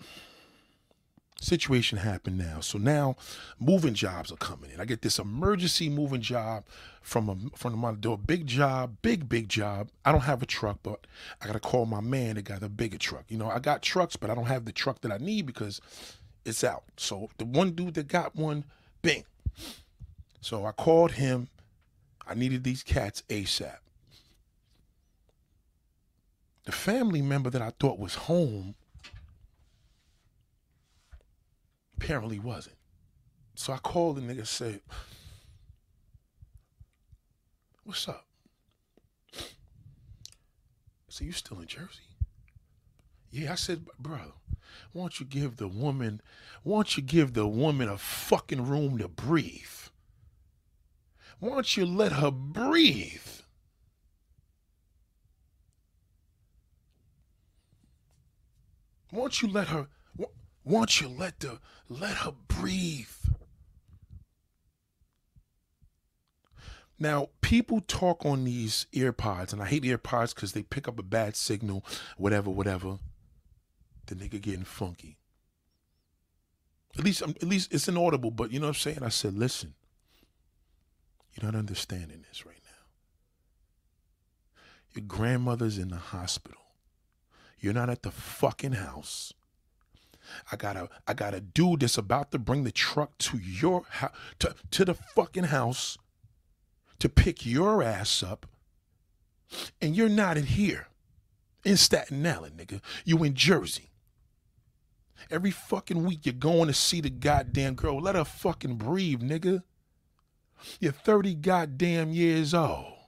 situation 1.41 1.97
happened 1.97 2.37
now. 2.37 2.61
So 2.61 2.77
now 2.77 3.15
moving 3.59 3.93
jobs 3.93 4.31
are 4.31 4.37
coming 4.37 4.71
in. 4.71 4.79
I 4.79 4.85
get 4.85 5.01
this 5.01 5.19
emergency 5.19 5.89
moving 5.89 6.21
job 6.21 6.63
from 7.01 7.29
a 7.29 7.57
from 7.57 7.77
my 7.77 7.93
door. 7.93 8.17
Big 8.17 8.47
job, 8.47 8.97
big, 9.01 9.27
big 9.27 9.49
job. 9.49 9.89
I 10.05 10.11
don't 10.11 10.21
have 10.21 10.41
a 10.41 10.45
truck, 10.45 10.79
but 10.83 11.05
I 11.41 11.47
gotta 11.47 11.59
call 11.59 11.85
my 11.85 12.01
man 12.01 12.35
that 12.35 12.45
got 12.45 12.63
a 12.63 12.69
bigger 12.69 12.97
truck. 12.97 13.25
You 13.27 13.37
know, 13.37 13.49
I 13.49 13.59
got 13.59 13.81
trucks, 13.81 14.15
but 14.15 14.29
I 14.29 14.35
don't 14.35 14.45
have 14.45 14.65
the 14.65 14.71
truck 14.71 15.01
that 15.01 15.11
I 15.11 15.17
need 15.17 15.45
because 15.45 15.81
it's 16.45 16.63
out. 16.63 16.83
So 16.97 17.29
the 17.37 17.45
one 17.45 17.71
dude 17.71 17.95
that 17.95 18.07
got 18.07 18.35
one, 18.35 18.63
bing. 19.01 19.25
So 20.39 20.65
I 20.65 20.71
called 20.71 21.13
him. 21.13 21.49
I 22.27 22.33
needed 22.35 22.63
these 22.63 22.83
cats 22.83 23.23
ASAP 23.29 23.77
the 26.65 26.71
family 26.71 27.21
member 27.21 27.49
that 27.49 27.61
I 27.61 27.71
thought 27.79 27.99
was 27.99 28.15
home 28.15 28.75
apparently 32.01 32.39
wasn't. 32.39 32.77
So 33.55 33.73
I 33.73 33.77
called 33.77 34.17
the 34.17 34.21
nigga 34.21 34.47
said, 34.47 34.81
What's 37.83 38.07
up? 38.07 38.25
So 41.09 41.25
you 41.25 41.31
still 41.31 41.59
in 41.59 41.67
Jersey? 41.67 42.07
Yeah, 43.31 43.51
I 43.51 43.55
said, 43.55 43.85
bro, 43.99 44.33
Won't 44.93 45.19
you 45.19 45.25
give 45.25 45.57
the 45.57 45.67
woman, 45.67 46.21
won't 46.63 46.97
you 46.97 47.03
give 47.03 47.33
the 47.33 47.47
woman 47.47 47.89
a 47.89 47.97
fucking 47.97 48.67
room 48.67 48.97
to 48.97 49.07
breathe? 49.07 49.61
Won't 51.39 51.75
you 51.75 51.85
let 51.85 52.13
her 52.13 52.31
breathe? 52.31 53.19
Won't 59.11 59.41
you 59.41 59.49
let 59.49 59.67
her, 59.67 59.87
won't 60.63 61.01
you 61.01 61.07
let 61.07 61.39
the, 61.39 61.59
let 61.89 62.17
her 62.17 62.33
breathe? 62.47 63.07
Now, 66.99 67.29
people 67.41 67.81
talk 67.81 68.25
on 68.27 68.43
these 68.43 68.85
earpods, 68.93 69.53
and 69.53 69.61
I 69.61 69.65
hate 69.65 69.81
earpods 69.83 70.35
because 70.35 70.53
they 70.53 70.61
pick 70.61 70.87
up 70.87 70.99
a 70.99 71.03
bad 71.03 71.35
signal, 71.35 71.83
whatever, 72.15 72.51
whatever. 72.51 72.99
The 74.05 74.13
nigga 74.13 74.39
getting 74.39 74.63
funky. 74.63 75.17
At 76.97 77.03
least, 77.03 77.23
um, 77.23 77.33
at 77.41 77.47
least 77.47 77.73
it's 77.73 77.87
inaudible, 77.87 78.29
but 78.29 78.51
you 78.51 78.59
know 78.59 78.67
what 78.67 78.75
I'm 78.75 78.81
saying? 78.81 78.99
I 79.01 79.09
said, 79.09 79.33
listen, 79.33 79.73
you're 81.33 81.49
not 81.49 81.57
understanding 81.57 82.23
this 82.27 82.45
right 82.45 82.61
now. 82.63 84.61
Your 84.93 85.05
grandmother's 85.07 85.79
in 85.79 85.87
the 85.87 85.97
hospital. 85.97 86.61
You're 87.59 87.73
not 87.73 87.89
at 87.89 88.03
the 88.03 88.11
fucking 88.11 88.73
house. 88.73 89.33
I 90.51 90.55
gotta 90.55 90.89
I 91.07 91.13
gotta 91.13 91.41
dude 91.41 91.81
that's 91.81 91.97
about 91.97 92.31
to 92.31 92.39
bring 92.39 92.63
the 92.63 92.71
truck 92.71 93.17
to 93.19 93.37
your 93.37 93.83
house 93.89 94.15
to, 94.39 94.55
to 94.71 94.85
the 94.85 94.93
fucking 94.93 95.45
house 95.45 95.97
to 96.99 97.09
pick 97.09 97.45
your 97.45 97.81
ass 97.81 98.21
up, 98.21 98.45
and 99.81 99.95
you're 99.95 100.09
not 100.09 100.37
in 100.37 100.45
here 100.45 100.87
in 101.63 101.77
Staten 101.77 102.25
Island, 102.25 102.57
nigga. 102.57 102.81
You 103.05 103.23
in 103.23 103.33
Jersey. 103.33 103.89
Every 105.29 105.51
fucking 105.51 106.03
week 106.03 106.25
you're 106.25 106.33
going 106.33 106.67
to 106.67 106.73
see 106.73 107.01
the 107.01 107.09
goddamn 107.09 107.75
girl. 107.75 108.01
Let 108.01 108.15
her 108.15 108.25
fucking 108.25 108.75
breathe, 108.75 109.21
nigga. 109.21 109.63
You're 110.79 110.91
30 110.91 111.35
goddamn 111.35 112.11
years 112.11 112.53
old. 112.53 113.00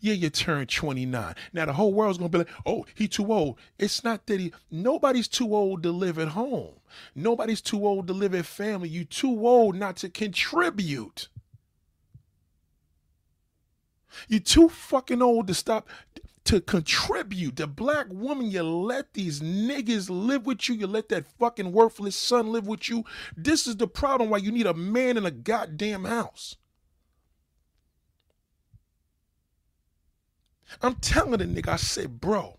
Yeah, 0.00 0.14
you 0.14 0.30
turned 0.30 0.68
29. 0.68 1.34
Now 1.52 1.66
the 1.66 1.72
whole 1.72 1.92
world's 1.92 2.18
gonna 2.18 2.28
be 2.28 2.38
like, 2.38 2.50
oh, 2.66 2.86
he 2.94 3.08
too 3.08 3.32
old. 3.32 3.58
It's 3.78 4.04
not 4.04 4.26
that 4.26 4.40
he 4.40 4.52
nobody's 4.70 5.28
too 5.28 5.54
old 5.54 5.82
to 5.82 5.90
live 5.90 6.18
at 6.18 6.28
home. 6.28 6.74
Nobody's 7.14 7.60
too 7.60 7.86
old 7.86 8.06
to 8.08 8.12
live 8.12 8.34
at 8.34 8.46
family. 8.46 8.88
You 8.88 9.04
too 9.04 9.46
old 9.46 9.76
not 9.76 9.96
to 9.98 10.08
contribute. 10.08 11.28
You're 14.28 14.40
too 14.40 14.68
fucking 14.68 15.22
old 15.22 15.46
to 15.48 15.54
stop 15.54 15.88
to 16.44 16.60
contribute. 16.62 17.56
The 17.56 17.66
black 17.66 18.06
woman, 18.08 18.50
you 18.50 18.62
let 18.62 19.12
these 19.12 19.40
niggas 19.40 20.08
live 20.08 20.46
with 20.46 20.68
you. 20.68 20.76
You 20.76 20.86
let 20.86 21.10
that 21.10 21.26
fucking 21.38 21.72
worthless 21.72 22.16
son 22.16 22.50
live 22.50 22.66
with 22.66 22.88
you. 22.88 23.04
This 23.36 23.66
is 23.66 23.76
the 23.76 23.86
problem 23.86 24.30
why 24.30 24.38
you 24.38 24.50
need 24.50 24.66
a 24.66 24.72
man 24.72 25.18
in 25.18 25.26
a 25.26 25.30
goddamn 25.30 26.04
house. 26.06 26.56
I'm 30.82 30.96
telling 30.96 31.38
the 31.38 31.44
nigga, 31.44 31.68
I 31.68 31.76
said, 31.76 32.20
bro, 32.20 32.58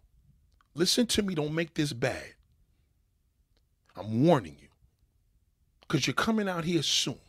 listen 0.73 1.05
to 1.07 1.21
me, 1.21 1.35
don't 1.35 1.53
make 1.53 1.73
this 1.73 1.93
bad. 1.93 2.33
I'm 3.95 4.25
warning 4.25 4.57
you. 4.59 4.67
Because 5.81 6.07
you're 6.07 6.13
coming 6.13 6.47
out 6.47 6.63
here 6.63 6.83
soon. 6.83 7.19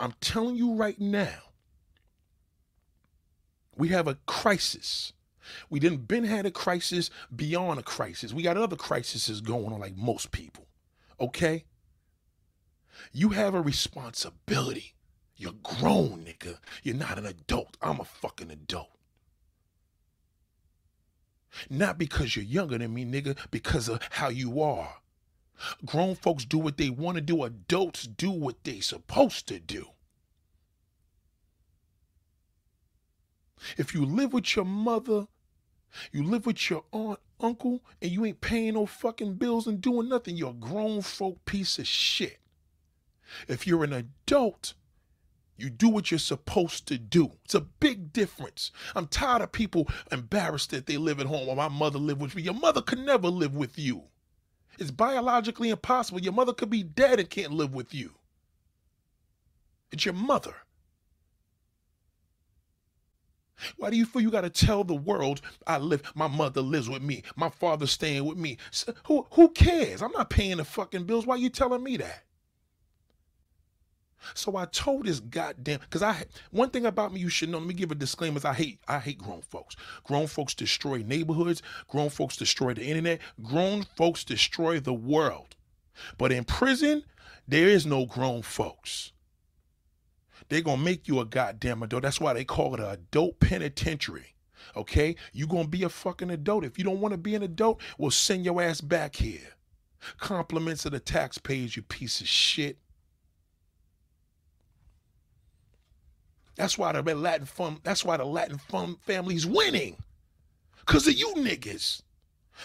I'm 0.00 0.14
telling 0.20 0.56
you 0.56 0.74
right 0.74 1.00
now, 1.00 1.38
we 3.76 3.88
have 3.88 4.08
a 4.08 4.18
crisis. 4.26 5.12
We 5.70 5.80
didn't 5.80 6.08
been 6.08 6.24
had 6.24 6.46
a 6.46 6.50
crisis 6.50 7.10
beyond 7.34 7.78
a 7.80 7.82
crisis. 7.82 8.32
We 8.32 8.42
got 8.42 8.56
other 8.56 8.76
crises 8.76 9.40
going 9.40 9.72
on 9.72 9.80
like 9.80 9.96
most 9.96 10.32
people. 10.32 10.66
Okay? 11.20 11.64
You 13.12 13.30
have 13.30 13.54
a 13.54 13.60
responsibility. 13.60 14.94
You're 15.36 15.54
grown, 15.62 16.24
nigga. 16.24 16.58
You're 16.82 16.96
not 16.96 17.18
an 17.18 17.26
adult. 17.26 17.76
I'm 17.80 18.00
a 18.00 18.04
fucking 18.04 18.50
adult. 18.50 18.90
Not 21.68 21.98
because 21.98 22.36
you're 22.36 22.44
younger 22.44 22.78
than 22.78 22.94
me, 22.94 23.04
nigga, 23.04 23.36
because 23.50 23.88
of 23.88 24.00
how 24.10 24.28
you 24.28 24.60
are. 24.60 24.96
Grown 25.84 26.14
folks 26.14 26.44
do 26.44 26.58
what 26.58 26.76
they 26.76 26.90
want 26.90 27.16
to 27.16 27.20
do. 27.20 27.44
Adults 27.44 28.06
do 28.06 28.30
what 28.30 28.64
they 28.64 28.80
supposed 28.80 29.46
to 29.48 29.58
do. 29.60 29.88
If 33.76 33.94
you 33.94 34.04
live 34.04 34.32
with 34.32 34.56
your 34.56 34.64
mother, 34.64 35.28
you 36.10 36.24
live 36.24 36.46
with 36.46 36.68
your 36.70 36.84
aunt, 36.90 37.20
uncle, 37.40 37.80
and 38.00 38.10
you 38.10 38.24
ain't 38.24 38.40
paying 38.40 38.74
no 38.74 38.86
fucking 38.86 39.34
bills 39.34 39.66
and 39.66 39.80
doing 39.80 40.08
nothing, 40.08 40.36
you're 40.36 40.50
a 40.50 40.54
grown 40.54 41.02
folk 41.02 41.44
piece 41.44 41.78
of 41.78 41.86
shit. 41.86 42.38
If 43.48 43.66
you're 43.66 43.84
an 43.84 43.92
adult, 43.92 44.74
you 45.56 45.70
do 45.70 45.88
what 45.88 46.10
you're 46.10 46.18
supposed 46.18 46.88
to 46.88 46.98
do. 46.98 47.32
It's 47.44 47.54
a 47.54 47.60
big 47.60 48.12
difference. 48.12 48.70
I'm 48.94 49.06
tired 49.06 49.42
of 49.42 49.52
people 49.52 49.88
embarrassed 50.10 50.70
that 50.70 50.86
they 50.86 50.96
live 50.96 51.20
at 51.20 51.26
home 51.26 51.48
or 51.48 51.56
my 51.56 51.68
mother 51.68 51.98
lived 51.98 52.20
with 52.20 52.34
me. 52.34 52.42
Your 52.42 52.54
mother 52.54 52.82
could 52.82 52.98
never 52.98 53.28
live 53.28 53.54
with 53.54 53.78
you. 53.78 54.04
It's 54.78 54.90
biologically 54.90 55.68
impossible. 55.70 56.20
Your 56.20 56.32
mother 56.32 56.52
could 56.52 56.70
be 56.70 56.82
dead 56.82 57.20
and 57.20 57.28
can't 57.28 57.52
live 57.52 57.74
with 57.74 57.94
you. 57.94 58.12
It's 59.92 60.04
your 60.04 60.14
mother. 60.14 60.54
Why 63.76 63.90
do 63.90 63.96
you 63.96 64.06
feel 64.06 64.22
you 64.22 64.30
got 64.30 64.40
to 64.40 64.50
tell 64.50 64.82
the 64.82 64.94
world 64.94 65.40
I 65.66 65.78
live? 65.78 66.02
My 66.14 66.26
mother 66.26 66.62
lives 66.62 66.88
with 66.88 67.02
me. 67.02 67.22
My 67.36 67.48
father's 67.48 67.92
staying 67.92 68.24
with 68.24 68.38
me. 68.38 68.58
So 68.70 68.94
who 69.04 69.26
who 69.32 69.50
cares? 69.50 70.02
I'm 70.02 70.12
not 70.12 70.30
paying 70.30 70.56
the 70.56 70.64
fucking 70.64 71.04
bills. 71.04 71.26
Why 71.26 71.34
are 71.34 71.38
you 71.38 71.50
telling 71.50 71.82
me 71.82 71.96
that? 71.98 72.24
So 74.34 74.56
I 74.56 74.66
told 74.66 75.06
this 75.06 75.20
goddamn 75.20 75.80
because 75.80 76.02
I 76.02 76.24
one 76.50 76.70
thing 76.70 76.86
about 76.86 77.12
me 77.12 77.20
you 77.20 77.28
should 77.28 77.48
know. 77.48 77.58
Let 77.58 77.66
me 77.66 77.74
give 77.74 77.90
a 77.90 77.94
disclaimer: 77.94 78.38
is 78.38 78.44
I 78.44 78.54
hate 78.54 78.80
I 78.88 78.98
hate 78.98 79.18
grown 79.18 79.42
folks. 79.42 79.76
Grown 80.04 80.26
folks 80.26 80.54
destroy 80.54 80.98
neighborhoods. 80.98 81.62
Grown 81.88 82.10
folks 82.10 82.36
destroy 82.36 82.74
the 82.74 82.84
internet. 82.84 83.20
Grown 83.42 83.84
folks 83.96 84.24
destroy 84.24 84.80
the 84.80 84.94
world. 84.94 85.56
But 86.18 86.32
in 86.32 86.44
prison, 86.44 87.04
there 87.46 87.68
is 87.68 87.84
no 87.86 88.06
grown 88.06 88.42
folks. 88.42 89.12
They're 90.48 90.60
gonna 90.60 90.82
make 90.82 91.08
you 91.08 91.20
a 91.20 91.24
goddamn 91.24 91.82
adult. 91.82 92.02
That's 92.02 92.20
why 92.20 92.32
they 92.32 92.44
call 92.44 92.74
it 92.74 92.80
an 92.80 92.86
adult 92.86 93.40
penitentiary. 93.40 94.34
Okay? 94.76 95.16
you 95.32 95.46
gonna 95.46 95.68
be 95.68 95.82
a 95.82 95.88
fucking 95.88 96.30
adult. 96.30 96.64
If 96.64 96.78
you 96.78 96.84
don't 96.84 97.00
want 97.00 97.12
to 97.12 97.18
be 97.18 97.34
an 97.34 97.42
adult, 97.42 97.80
we'll 97.98 98.10
send 98.10 98.44
your 98.44 98.62
ass 98.62 98.80
back 98.80 99.16
here. 99.16 99.56
Compliments 100.18 100.84
of 100.84 100.92
the 100.92 101.00
taxpayers, 101.00 101.76
you 101.76 101.82
piece 101.82 102.20
of 102.20 102.28
shit. 102.28 102.78
That's 106.56 106.76
why 106.76 106.92
the 106.92 107.02
Latin 107.14 107.46
fun, 107.46 107.78
that's 107.82 108.04
why 108.04 108.16
the 108.16 108.24
Latin 108.24 108.58
fun 108.58 108.96
family's 109.00 109.46
winning. 109.46 109.96
Cause 110.84 111.06
of 111.06 111.14
you 111.14 111.34
niggas. 111.36 112.02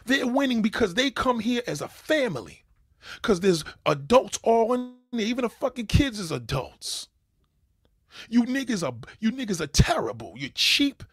They're 0.06 0.28
winning 0.28 0.62
because 0.62 0.94
they 0.94 1.12
come 1.12 1.40
here 1.40 1.62
as 1.68 1.82
a 1.82 1.88
family. 1.88 2.64
Cause 3.22 3.40
there's 3.40 3.64
adults 3.86 4.40
all 4.44 4.74
in 4.74 4.94
there. 5.12 5.22
Even 5.22 5.44
the 5.44 5.50
fucking 5.50 5.88
kids 5.88 6.20
is 6.20 6.32
adults. 6.32 7.08
You 8.30 8.44
niggas 8.44 8.86
are 8.86 8.96
you 9.20 9.32
niggas 9.32 9.62
are 9.62 9.68
terrible. 9.68 10.34
You're 10.36 10.50
cheap. 10.54 11.04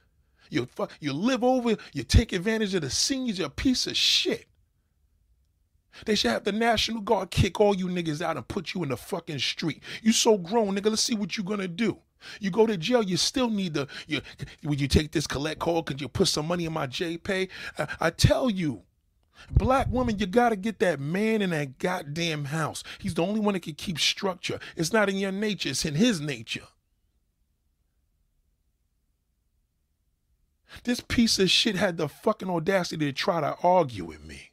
You 0.50 0.69
you 1.00 1.12
live 1.12 1.45
over. 1.45 1.76
You 1.93 2.02
take 2.02 2.33
advantage 2.33 2.75
of 2.75 2.83
the 2.83 2.90
seniors. 2.90 3.38
You're 3.38 3.49
a 3.49 3.50
piece 3.50 3.87
of 3.87 3.97
shit. 3.97 4.47
They 6.07 6.15
should 6.15 6.31
have 6.31 6.45
the 6.45 6.53
National 6.53 7.01
Guard 7.01 7.31
kick 7.31 7.61
all 7.61 7.75
you 7.75 7.87
niggas 7.87 8.21
out 8.21 8.37
and 8.37 8.47
put 8.47 8.75
you 8.75 8.83
in 8.83 8.89
the 8.89 8.97
fucking 8.97 9.39
street. 9.39 9.83
You 10.03 10.13
so 10.13 10.37
grown, 10.37 10.77
nigga. 10.77 10.91
Let's 10.91 11.03
see 11.03 11.15
what 11.15 11.37
you 11.37 11.45
gonna 11.45 11.69
do. 11.69 11.99
You 12.41 12.51
go 12.51 12.67
to 12.67 12.77
jail, 12.77 13.03
you 13.03 13.17
still 13.17 13.51
need 13.51 13.75
the. 13.75 13.87
You, 14.07 14.21
would 14.65 14.81
you 14.81 14.89
take 14.89 15.13
this 15.13 15.27
collect 15.27 15.61
call? 15.61 15.83
Could 15.83 16.01
you 16.01 16.09
put 16.09 16.29
some 16.29 16.47
money 16.47 16.65
in 16.65 16.73
my 16.73 16.87
JPay? 16.87 17.49
I, 17.79 17.89
I 18.01 18.11
tell 18.11 18.51
you, 18.51 18.83
Black 19.51 19.91
woman, 19.91 20.19
you 20.19 20.27
gotta 20.27 20.57
get 20.57 20.79
that 20.79 21.01
man 21.01 21.43
in 21.43 21.51
that 21.51 21.79
goddamn 21.79 22.47
house. 22.47 22.83
He's 22.99 23.15
the 23.15 23.23
only 23.23 23.41
one 23.41 23.55
that 23.55 23.63
can 23.63 23.75
keep 23.75 23.99
structure. 23.99 24.59
It's 24.77 24.93
not 24.93 25.09
in 25.09 25.17
your 25.17 25.33
nature, 25.33 25.71
it's 25.71 25.85
in 25.85 25.95
his 25.95 26.21
nature. 26.21 26.67
This 30.83 31.01
piece 31.01 31.39
of 31.39 31.51
shit 31.51 31.77
had 31.77 31.99
the 31.99 32.09
fucking 32.09 32.51
audacity 32.51 33.07
to 33.07 33.13
try 33.13 33.41
to 33.41 33.57
argue 33.63 34.05
with 34.05 34.25
me. 34.25 34.51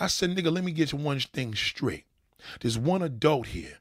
I 0.00 0.06
said, 0.06 0.30
nigga, 0.30 0.52
let 0.52 0.64
me 0.64 0.72
get 0.72 0.92
you 0.92 0.98
one 0.98 1.20
thing 1.20 1.54
straight. 1.54 2.04
There's 2.60 2.78
one 2.78 3.02
adult 3.02 3.48
here. 3.48 3.78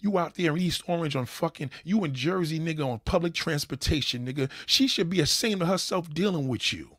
You 0.00 0.16
out 0.18 0.36
there 0.36 0.54
in 0.54 0.62
East 0.62 0.82
Orange 0.86 1.16
on 1.16 1.26
fucking, 1.26 1.70
you 1.84 2.04
in 2.04 2.14
Jersey, 2.14 2.60
nigga, 2.60 2.86
on 2.86 3.00
public 3.00 3.34
transportation, 3.34 4.26
nigga. 4.26 4.50
She 4.64 4.86
should 4.86 5.10
be 5.10 5.20
ashamed 5.20 5.62
of 5.62 5.68
herself 5.68 6.12
dealing 6.12 6.48
with 6.48 6.72
you. 6.72 6.96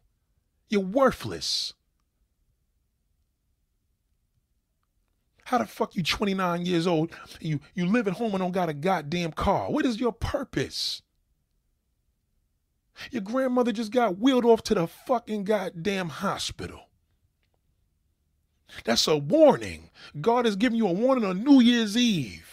You're 0.69 0.81
worthless. 0.81 1.73
How 5.45 5.57
the 5.57 5.65
fuck 5.65 5.95
you 5.95 6.03
29 6.03 6.65
years 6.65 6.85
old? 6.85 7.11
You 7.39 7.59
you 7.73 7.87
live 7.87 8.07
at 8.07 8.13
home 8.13 8.33
and 8.33 8.39
don't 8.39 8.51
got 8.51 8.69
a 8.69 8.73
goddamn 8.73 9.31
car. 9.31 9.71
What 9.71 9.83
is 9.83 9.99
your 9.99 10.11
purpose? 10.11 11.01
Your 13.11 13.21
grandmother 13.21 13.71
just 13.71 13.91
got 13.91 14.19
wheeled 14.19 14.45
off 14.45 14.63
to 14.63 14.75
the 14.75 14.87
fucking 14.87 15.43
goddamn 15.43 16.09
hospital. 16.09 16.89
That's 18.85 19.07
a 19.07 19.17
warning. 19.17 19.89
God 20.19 20.45
is 20.45 20.55
giving 20.55 20.77
you 20.77 20.87
a 20.87 20.93
warning 20.93 21.25
on 21.25 21.43
New 21.43 21.59
Year's 21.59 21.97
Eve. 21.97 22.45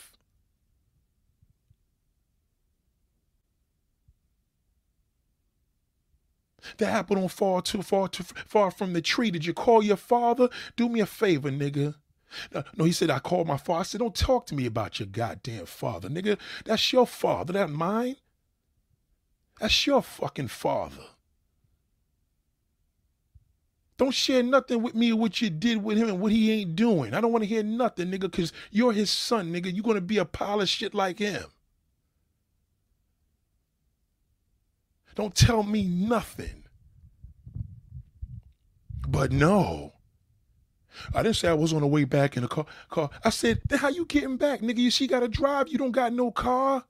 The 6.78 6.86
apple 6.86 7.16
don't 7.16 7.28
fall 7.28 7.62
too 7.62 7.82
far 7.82 8.08
too 8.08 8.24
far 8.24 8.70
from 8.70 8.92
the 8.92 9.00
tree. 9.00 9.30
Did 9.30 9.46
you 9.46 9.54
call 9.54 9.82
your 9.82 9.96
father? 9.96 10.48
Do 10.76 10.88
me 10.88 11.00
a 11.00 11.06
favor, 11.06 11.50
nigga. 11.50 11.94
No, 12.76 12.84
he 12.84 12.92
said, 12.92 13.08
I 13.08 13.20
called 13.20 13.46
my 13.46 13.56
father. 13.56 13.80
I 13.80 13.84
said, 13.84 14.00
don't 14.00 14.14
talk 14.14 14.46
to 14.46 14.54
me 14.54 14.66
about 14.66 14.98
your 14.98 15.06
goddamn 15.06 15.66
father, 15.66 16.08
nigga. 16.08 16.38
That's 16.64 16.92
your 16.92 17.06
father, 17.06 17.52
that 17.52 17.70
mine. 17.70 18.16
That's 19.60 19.86
your 19.86 20.02
fucking 20.02 20.48
father. 20.48 21.04
Don't 23.98 24.12
share 24.12 24.42
nothing 24.42 24.82
with 24.82 24.94
me 24.94 25.12
what 25.14 25.40
you 25.40 25.48
did 25.48 25.82
with 25.82 25.96
him 25.96 26.08
and 26.08 26.20
what 26.20 26.30
he 26.30 26.52
ain't 26.52 26.76
doing. 26.76 27.14
I 27.14 27.20
don't 27.20 27.32
want 27.32 27.44
to 27.44 27.48
hear 27.48 27.62
nothing, 27.62 28.10
nigga, 28.10 28.22
because 28.22 28.52
you're 28.70 28.92
his 28.92 29.10
son, 29.10 29.52
nigga. 29.52 29.72
You're 29.74 29.82
going 29.82 29.94
to 29.94 30.02
be 30.02 30.18
a 30.18 30.26
pile 30.26 30.60
of 30.60 30.68
shit 30.68 30.94
like 30.94 31.18
him. 31.18 31.44
Don't 35.14 35.34
tell 35.34 35.62
me 35.62 35.86
nothing. 35.86 36.64
But 39.08 39.32
no. 39.32 39.94
I 41.14 41.22
didn't 41.22 41.36
say 41.36 41.48
I 41.48 41.54
was 41.54 41.72
on 41.72 41.80
the 41.80 41.86
way 41.86 42.04
back 42.04 42.36
in 42.36 42.42
the 42.42 42.48
car. 42.48 42.66
car. 42.90 43.08
I 43.24 43.30
said, 43.30 43.62
then 43.66 43.78
how 43.78 43.88
you 43.88 44.04
getting 44.04 44.36
back, 44.36 44.60
nigga? 44.60 44.76
You 44.76 44.90
she 44.90 45.06
got 45.06 45.20
to 45.20 45.28
drive. 45.28 45.68
You 45.68 45.78
don't 45.78 45.92
got 45.92 46.12
no 46.12 46.30
car. 46.30 46.84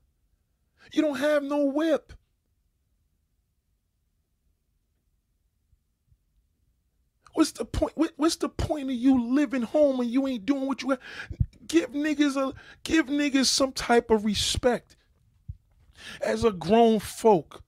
You 0.92 1.02
don't 1.02 1.18
have 1.18 1.44
no 1.44 1.66
whip. 1.66 2.12
What's 7.36 7.52
the 7.52 7.66
point? 7.66 7.92
What's 8.16 8.36
the 8.36 8.48
point 8.48 8.84
of 8.84 8.96
you 8.96 9.22
living 9.22 9.60
home 9.60 10.00
and 10.00 10.10
you 10.10 10.26
ain't 10.26 10.46
doing 10.46 10.66
what 10.66 10.80
you 10.80 10.90
have? 10.90 11.00
Give 11.68 11.90
niggas 11.90 12.34
a 12.34 12.54
give 12.82 13.08
niggas 13.08 13.44
some 13.44 13.72
type 13.72 14.10
of 14.10 14.24
respect. 14.24 14.96
As 16.22 16.44
a 16.44 16.50
grown 16.50 16.98
folk, 16.98 17.62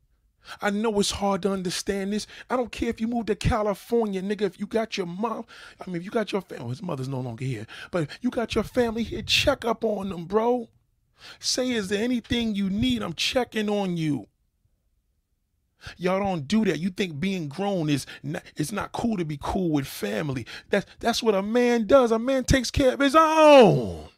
I 0.63 0.71
know 0.71 0.99
it's 1.01 1.11
hard 1.11 1.43
to 1.43 1.53
understand 1.53 2.15
this. 2.15 2.27
I 2.49 2.57
don't 2.57 2.73
care 2.73 2.89
if 2.89 2.99
you 2.99 3.09
moved 3.09 3.27
to 3.27 3.37
California, 3.37 4.23
nigga. 4.23 4.43
If 4.43 4.59
you 4.59 4.67
got 4.67 4.97
your 4.97 5.07
mom, 5.07 5.45
I 5.79 5.87
mean, 5.87 5.97
if 5.97 6.05
you 6.05 6.11
got 6.11 6.33
your 6.33 6.41
family, 6.41 6.71
his 6.71 6.83
mother's 6.83 7.09
no 7.09 7.21
longer 7.21 7.45
here, 7.45 7.67
but 7.91 8.09
you 8.23 8.31
got 8.31 8.55
your 8.55 8.65
family 8.65 9.03
here, 9.03 9.21
check 9.21 9.67
up 9.67 9.85
on 9.85 10.09
them, 10.09 10.25
bro. 10.25 10.71
Say, 11.41 11.73
is 11.73 11.89
there 11.89 12.03
anything 12.03 12.55
you 12.55 12.71
need? 12.71 13.03
I'm 13.03 13.13
checking 13.13 13.69
on 13.69 13.99
you. 13.99 14.29
Y'all 15.97 16.21
don't 16.21 16.49
do 16.49 16.65
that. 16.65 16.79
You 16.79 16.91
think 16.91 17.21
being 17.21 17.49
grown 17.49 17.89
is 17.89 18.07
not, 18.23 18.43
it's 18.57 18.73
not 18.73 18.93
cool 18.93 19.17
to 19.17 19.25
be 19.25 19.39
cool 19.41 19.71
with 19.71 19.87
family. 19.87 20.47
That's 20.71 20.87
that's 21.01 21.23
what 21.23 21.35
a 21.35 21.43
man 21.43 21.87
does. 21.87 22.11
A 22.11 22.19
man 22.19 22.45
takes 22.45 22.71
care 22.71 22.95
of 22.95 23.01
his 23.01 23.17
own. 23.17 24.09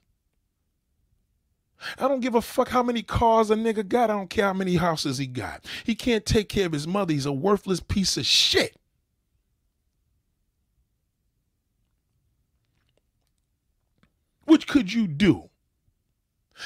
I 1.98 2.08
don't 2.08 2.20
give 2.20 2.34
a 2.34 2.42
fuck 2.42 2.68
how 2.68 2.82
many 2.82 3.02
cars 3.02 3.50
a 3.50 3.54
nigga 3.54 3.86
got. 3.86 4.10
I 4.10 4.14
don't 4.14 4.30
care 4.30 4.46
how 4.46 4.52
many 4.52 4.76
houses 4.76 5.18
he 5.18 5.26
got. 5.26 5.64
He 5.84 5.94
can't 5.94 6.26
take 6.26 6.48
care 6.48 6.66
of 6.66 6.72
his 6.72 6.86
mother. 6.86 7.12
He's 7.12 7.26
a 7.26 7.32
worthless 7.32 7.80
piece 7.80 8.16
of 8.16 8.26
shit. 8.26 8.76
Which 14.44 14.66
could 14.66 14.92
you 14.92 15.06
do? 15.06 15.49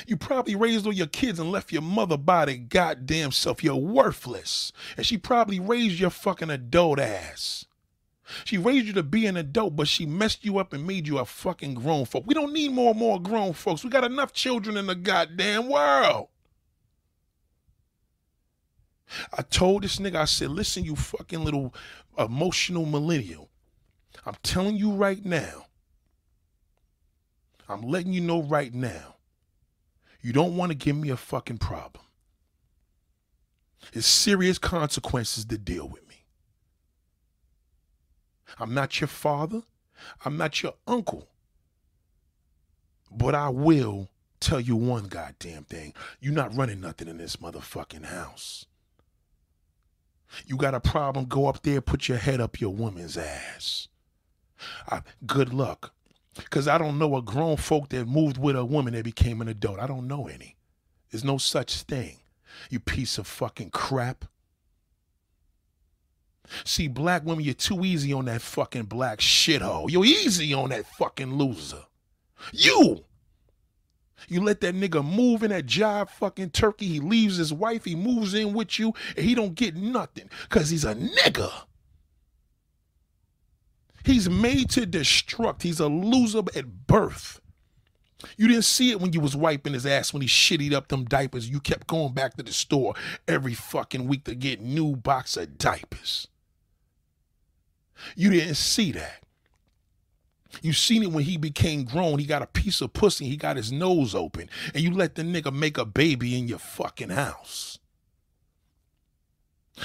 You 0.06 0.16
probably 0.16 0.54
raised 0.54 0.86
all 0.86 0.92
your 0.92 1.06
kids 1.06 1.38
and 1.38 1.52
left 1.52 1.72
your 1.72 1.82
mother 1.82 2.16
by 2.16 2.46
the 2.46 2.56
goddamn 2.56 3.32
self. 3.32 3.62
You're 3.62 3.76
worthless. 3.76 4.72
And 4.96 5.06
she 5.06 5.16
probably 5.18 5.60
raised 5.60 6.00
your 6.00 6.10
fucking 6.10 6.50
adult 6.50 6.98
ass. 6.98 7.66
She 8.44 8.56
raised 8.56 8.86
you 8.86 8.92
to 8.94 9.02
be 9.02 9.26
an 9.26 9.36
adult, 9.36 9.76
but 9.76 9.88
she 9.88 10.06
messed 10.06 10.44
you 10.44 10.58
up 10.58 10.72
and 10.72 10.86
made 10.86 11.06
you 11.06 11.18
a 11.18 11.24
fucking 11.24 11.74
grown 11.74 12.06
folk. 12.06 12.24
We 12.26 12.34
don't 12.34 12.52
need 12.54 12.72
more 12.72 12.90
and 12.90 12.98
more 12.98 13.20
grown 13.20 13.52
folks. 13.52 13.84
We 13.84 13.90
got 13.90 14.04
enough 14.04 14.32
children 14.32 14.76
in 14.76 14.86
the 14.86 14.94
goddamn 14.94 15.68
world. 15.68 16.28
I 19.36 19.42
told 19.42 19.82
this 19.82 19.96
nigga, 19.96 20.16
I 20.16 20.24
said, 20.24 20.50
listen, 20.50 20.84
you 20.84 20.96
fucking 20.96 21.44
little 21.44 21.74
emotional 22.18 22.86
millennial. 22.86 23.50
I'm 24.24 24.36
telling 24.42 24.76
you 24.76 24.92
right 24.92 25.22
now. 25.24 25.66
I'm 27.68 27.82
letting 27.82 28.12
you 28.12 28.20
know 28.22 28.42
right 28.42 28.72
now. 28.72 29.13
You 30.24 30.32
don't 30.32 30.56
want 30.56 30.72
to 30.72 30.74
give 30.74 30.96
me 30.96 31.10
a 31.10 31.18
fucking 31.18 31.58
problem. 31.58 32.02
It's 33.92 34.06
serious 34.06 34.58
consequences 34.58 35.44
to 35.44 35.58
deal 35.58 35.86
with 35.86 36.08
me. 36.08 36.24
I'm 38.58 38.72
not 38.72 39.02
your 39.02 39.08
father. 39.08 39.64
I'm 40.24 40.38
not 40.38 40.62
your 40.62 40.76
uncle. 40.86 41.28
But 43.10 43.34
I 43.34 43.50
will 43.50 44.08
tell 44.40 44.60
you 44.60 44.76
one 44.76 45.08
goddamn 45.08 45.64
thing. 45.64 45.92
You're 46.20 46.32
not 46.32 46.56
running 46.56 46.80
nothing 46.80 47.08
in 47.08 47.18
this 47.18 47.36
motherfucking 47.36 48.06
house. 48.06 48.64
You 50.46 50.56
got 50.56 50.74
a 50.74 50.80
problem, 50.80 51.26
go 51.26 51.48
up 51.48 51.62
there, 51.62 51.82
put 51.82 52.08
your 52.08 52.16
head 52.18 52.40
up 52.40 52.62
your 52.62 52.72
woman's 52.72 53.18
ass. 53.18 53.88
Good 55.26 55.52
luck. 55.52 55.93
Because 56.34 56.66
I 56.68 56.78
don't 56.78 56.98
know 56.98 57.16
a 57.16 57.22
grown 57.22 57.56
folk 57.56 57.90
that 57.90 58.06
moved 58.06 58.38
with 58.38 58.56
a 58.56 58.64
woman 58.64 58.94
that 58.94 59.04
became 59.04 59.40
an 59.40 59.48
adult. 59.48 59.78
I 59.78 59.86
don't 59.86 60.08
know 60.08 60.26
any. 60.26 60.56
There's 61.10 61.24
no 61.24 61.38
such 61.38 61.82
thing. 61.82 62.18
You 62.70 62.80
piece 62.80 63.18
of 63.18 63.26
fucking 63.26 63.70
crap. 63.70 64.24
See, 66.64 66.88
black 66.88 67.24
women, 67.24 67.44
you're 67.44 67.54
too 67.54 67.84
easy 67.84 68.12
on 68.12 68.26
that 68.26 68.42
fucking 68.42 68.84
black 68.84 69.18
shithole. 69.18 69.90
You're 69.90 70.04
easy 70.04 70.52
on 70.52 70.70
that 70.70 70.86
fucking 70.86 71.34
loser. 71.34 71.84
You! 72.52 73.04
You 74.28 74.42
let 74.42 74.60
that 74.62 74.74
nigga 74.74 75.04
move 75.04 75.42
in 75.42 75.50
that 75.50 75.66
job 75.66 76.10
fucking 76.10 76.50
turkey. 76.50 76.88
He 76.88 77.00
leaves 77.00 77.36
his 77.36 77.52
wife. 77.52 77.84
He 77.84 77.94
moves 77.94 78.34
in 78.34 78.54
with 78.54 78.78
you, 78.78 78.94
and 79.16 79.24
he 79.24 79.34
don't 79.34 79.54
get 79.54 79.76
nothing 79.76 80.30
because 80.48 80.70
he's 80.70 80.84
a 80.84 80.94
nigga. 80.94 81.50
He's 84.04 84.28
made 84.28 84.70
to 84.70 84.82
destruct. 84.82 85.62
He's 85.62 85.80
a 85.80 85.88
loser 85.88 86.42
at 86.54 86.86
birth. 86.86 87.40
You 88.36 88.48
didn't 88.48 88.64
see 88.64 88.90
it 88.90 89.00
when 89.00 89.12
you 89.12 89.20
was 89.20 89.36
wiping 89.36 89.72
his 89.72 89.86
ass 89.86 90.12
when 90.12 90.22
he 90.22 90.28
shittied 90.28 90.72
up 90.72 90.88
them 90.88 91.04
diapers. 91.04 91.48
You 91.48 91.60
kept 91.60 91.86
going 91.86 92.12
back 92.14 92.36
to 92.36 92.42
the 92.42 92.52
store 92.52 92.94
every 93.26 93.54
fucking 93.54 94.06
week 94.06 94.24
to 94.24 94.34
get 94.34 94.60
new 94.60 94.96
box 94.96 95.36
of 95.36 95.58
diapers. 95.58 96.28
You 98.16 98.30
didn't 98.30 98.56
see 98.56 98.92
that. 98.92 99.22
You 100.62 100.72
seen 100.72 101.02
it 101.02 101.10
when 101.10 101.24
he 101.24 101.36
became 101.36 101.84
grown. 101.84 102.18
He 102.18 102.26
got 102.26 102.42
a 102.42 102.46
piece 102.46 102.80
of 102.80 102.92
pussy. 102.92 103.26
He 103.26 103.36
got 103.36 103.56
his 103.56 103.72
nose 103.72 104.14
open. 104.14 104.48
And 104.72 104.82
you 104.82 104.92
let 104.92 105.16
the 105.16 105.22
nigga 105.22 105.52
make 105.52 105.76
a 105.78 105.84
baby 105.84 106.38
in 106.38 106.46
your 106.46 106.58
fucking 106.58 107.10
house. 107.10 107.78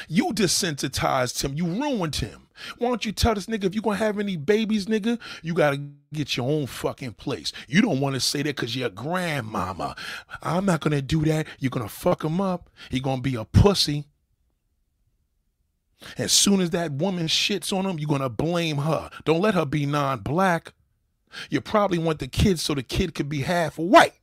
You 0.08 0.34
desensitized 0.34 1.44
him. 1.44 1.56
You 1.56 1.66
ruined 1.66 2.18
him. 2.18 2.48
Why 2.78 2.90
don't 2.90 3.06
you 3.06 3.12
tell 3.12 3.36
this 3.36 3.46
nigga 3.46 3.66
if 3.66 3.76
you 3.76 3.82
gonna 3.82 3.96
have 3.98 4.20
any 4.20 4.36
babies, 4.36 4.86
nigga, 4.86 5.20
you 5.42 5.54
gotta 5.54 5.82
get 6.14 6.36
your 6.36 6.50
own 6.50 6.68
fucking 6.68 7.14
place. 7.14 7.54
You 7.68 7.82
don't 7.82 8.00
want 8.00 8.16
to 8.16 8.20
say 8.20 8.40
that 8.40 8.56
because 8.56 8.76
you're 8.76 8.88
a 8.88 8.92
grandmama. 8.92 9.96
I'm 10.44 10.66
not 10.66 10.82
gonna 10.82 11.02
do 11.02 11.24
that. 11.26 11.48
You're 11.60 11.70
gonna 11.70 11.90
fuck 11.90 12.24
him 12.24 12.42
up. 12.42 12.70
He 12.90 13.00
gonna 13.00 13.22
be 13.22 13.36
a 13.36 13.46
pussy. 13.46 14.06
As 16.18 16.32
soon 16.32 16.62
as 16.62 16.70
that 16.72 16.94
woman 16.94 17.28
shits 17.28 17.76
on 17.76 17.86
him, 17.86 18.00
you're 18.00 18.08
gonna 18.10 18.30
blame 18.30 18.78
her. 18.78 19.10
Don't 19.26 19.42
let 19.42 19.54
her 19.54 19.66
be 19.66 19.86
non-black. 19.86 20.74
You 21.50 21.62
probably 21.62 21.98
want 21.98 22.20
the 22.20 22.28
kid 22.28 22.60
so 22.60 22.74
the 22.74 22.84
kid 22.84 23.14
could 23.14 23.30
be 23.30 23.42
half 23.42 23.78
white. 23.78 24.19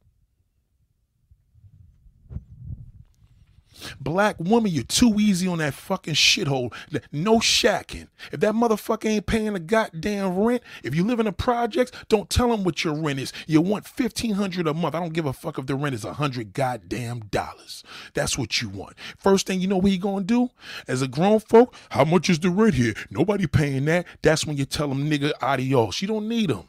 Black 4.01 4.37
woman, 4.39 4.71
you're 4.73 4.85
too 4.85 5.15
easy 5.19 5.47
on 5.49 5.59
that 5.59 5.75
fucking 5.75 6.15
shithole. 6.15 6.73
No 7.13 7.39
shacking. 7.39 8.09
If 8.33 8.41
that 8.41 8.55
motherfucker 8.55 9.07
ain't 9.07 9.27
paying 9.27 9.53
the 9.53 9.61
goddamn 9.61 10.37
rent, 10.37 10.63
if 10.83 10.95
you 10.95 11.05
live 11.05 11.21
in 11.21 11.27
a 11.27 11.33
projects, 11.33 11.93
don't 12.09 12.31
tell 12.31 12.53
him 12.53 12.65
what 12.65 12.85
your 12.85 12.95
rent 12.95 13.19
is. 13.19 13.33
You 13.47 13.61
want 13.61 13.87
fifteen 13.87 14.35
hundred 14.35 14.67
a 14.67 14.75
month. 14.75 14.95
I 14.95 15.01
don't 15.01 15.13
give 15.13 15.27
a 15.27 15.33
fuck 15.33 15.59
if 15.59 15.67
the 15.67 15.75
rent 15.75 15.95
is 15.95 16.05
a 16.05 16.15
hundred 16.15 16.53
goddamn 16.53 17.21
dollars. 17.31 17.83
That's 18.15 18.39
what 18.39 18.61
you 18.61 18.69
want. 18.69 18.97
First 19.17 19.47
thing 19.47 19.61
you 19.61 19.69
know 19.69 19.79
what 19.79 19.91
he 19.91 19.99
gonna 19.99 20.25
do? 20.25 20.51
As 20.89 21.03
a 21.03 21.09
grown 21.09 21.41
folk, 21.41 21.75
how 21.91 22.05
much 22.05 22.29
is 22.31 22.39
the 22.39 22.51
rent 22.51 22.75
here? 22.75 22.95
Nobody 23.11 23.47
paying 23.47 23.85
that. 23.87 24.07
That's 24.23 24.47
when 24.47 24.57
you 24.57 24.65
tell 24.65 24.91
him, 24.91 25.11
nigga, 25.11 25.33
adios. 25.41 26.03
You 26.03 26.09
don't 26.09 26.29
need 26.29 26.51
him. 26.51 26.69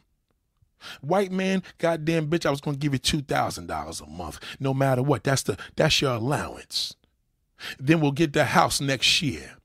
White 1.02 1.32
man, 1.32 1.64
goddamn 1.80 2.30
bitch, 2.30 2.46
I 2.46 2.52
was 2.52 2.62
gonna 2.62 2.78
give 2.78 2.94
you 2.94 3.00
two 3.00 3.22
thousand 3.22 3.68
dollars 3.68 4.00
a 4.00 4.06
month, 4.06 4.40
no 4.60 4.74
matter 4.74 5.02
what. 5.02 5.24
That's 5.24 5.44
the 5.44 5.58
that's 5.76 6.02
your 6.02 6.14
allowance. 6.14 6.96
Then 7.80 8.02
we'll 8.02 8.12
get 8.12 8.34
the 8.34 8.46
house 8.46 8.80
next 8.80 9.22
year. 9.22 9.58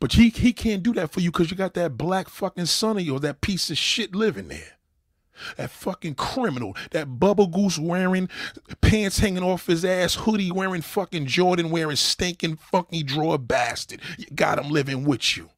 But 0.00 0.12
he 0.12 0.28
he 0.28 0.52
can't 0.52 0.82
do 0.82 0.92
that 0.94 1.12
for 1.12 1.20
you 1.20 1.30
because 1.30 1.50
you 1.50 1.56
got 1.56 1.74
that 1.74 1.96
black 1.96 2.28
fucking 2.28 2.66
son 2.66 2.98
of 2.98 3.04
yours, 3.04 3.22
that 3.22 3.40
piece 3.40 3.70
of 3.70 3.78
shit 3.78 4.14
living 4.14 4.48
there. 4.48 4.78
That 5.56 5.70
fucking 5.70 6.14
criminal, 6.16 6.76
that 6.90 7.18
bubble 7.18 7.46
goose 7.46 7.78
wearing, 7.78 8.28
pants 8.80 9.18
hanging 9.18 9.42
off 9.42 9.66
his 9.66 9.84
ass, 9.84 10.14
hoodie 10.14 10.52
wearing, 10.52 10.82
fucking 10.82 11.26
Jordan 11.26 11.70
wearing, 11.70 11.96
stinking 11.96 12.56
funky 12.56 13.02
drawer 13.02 13.38
bastard. 13.38 14.00
You 14.18 14.26
got 14.34 14.58
him 14.58 14.70
living 14.70 15.04
with 15.04 15.36
you. 15.36 15.48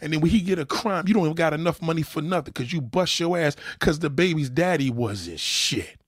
And 0.00 0.12
then 0.12 0.20
when 0.20 0.30
he 0.30 0.40
get 0.40 0.58
a 0.58 0.64
crime, 0.64 1.06
you 1.06 1.14
don't 1.14 1.24
even 1.24 1.34
got 1.34 1.52
enough 1.52 1.82
money 1.82 2.02
for 2.02 2.22
nothing 2.22 2.52
because 2.54 2.72
you 2.72 2.80
bust 2.80 3.18
your 3.20 3.36
ass 3.36 3.56
because 3.78 3.98
the 3.98 4.10
baby's 4.10 4.48
daddy 4.48 4.90
wasn't 4.90 5.40
shit. 5.40 5.98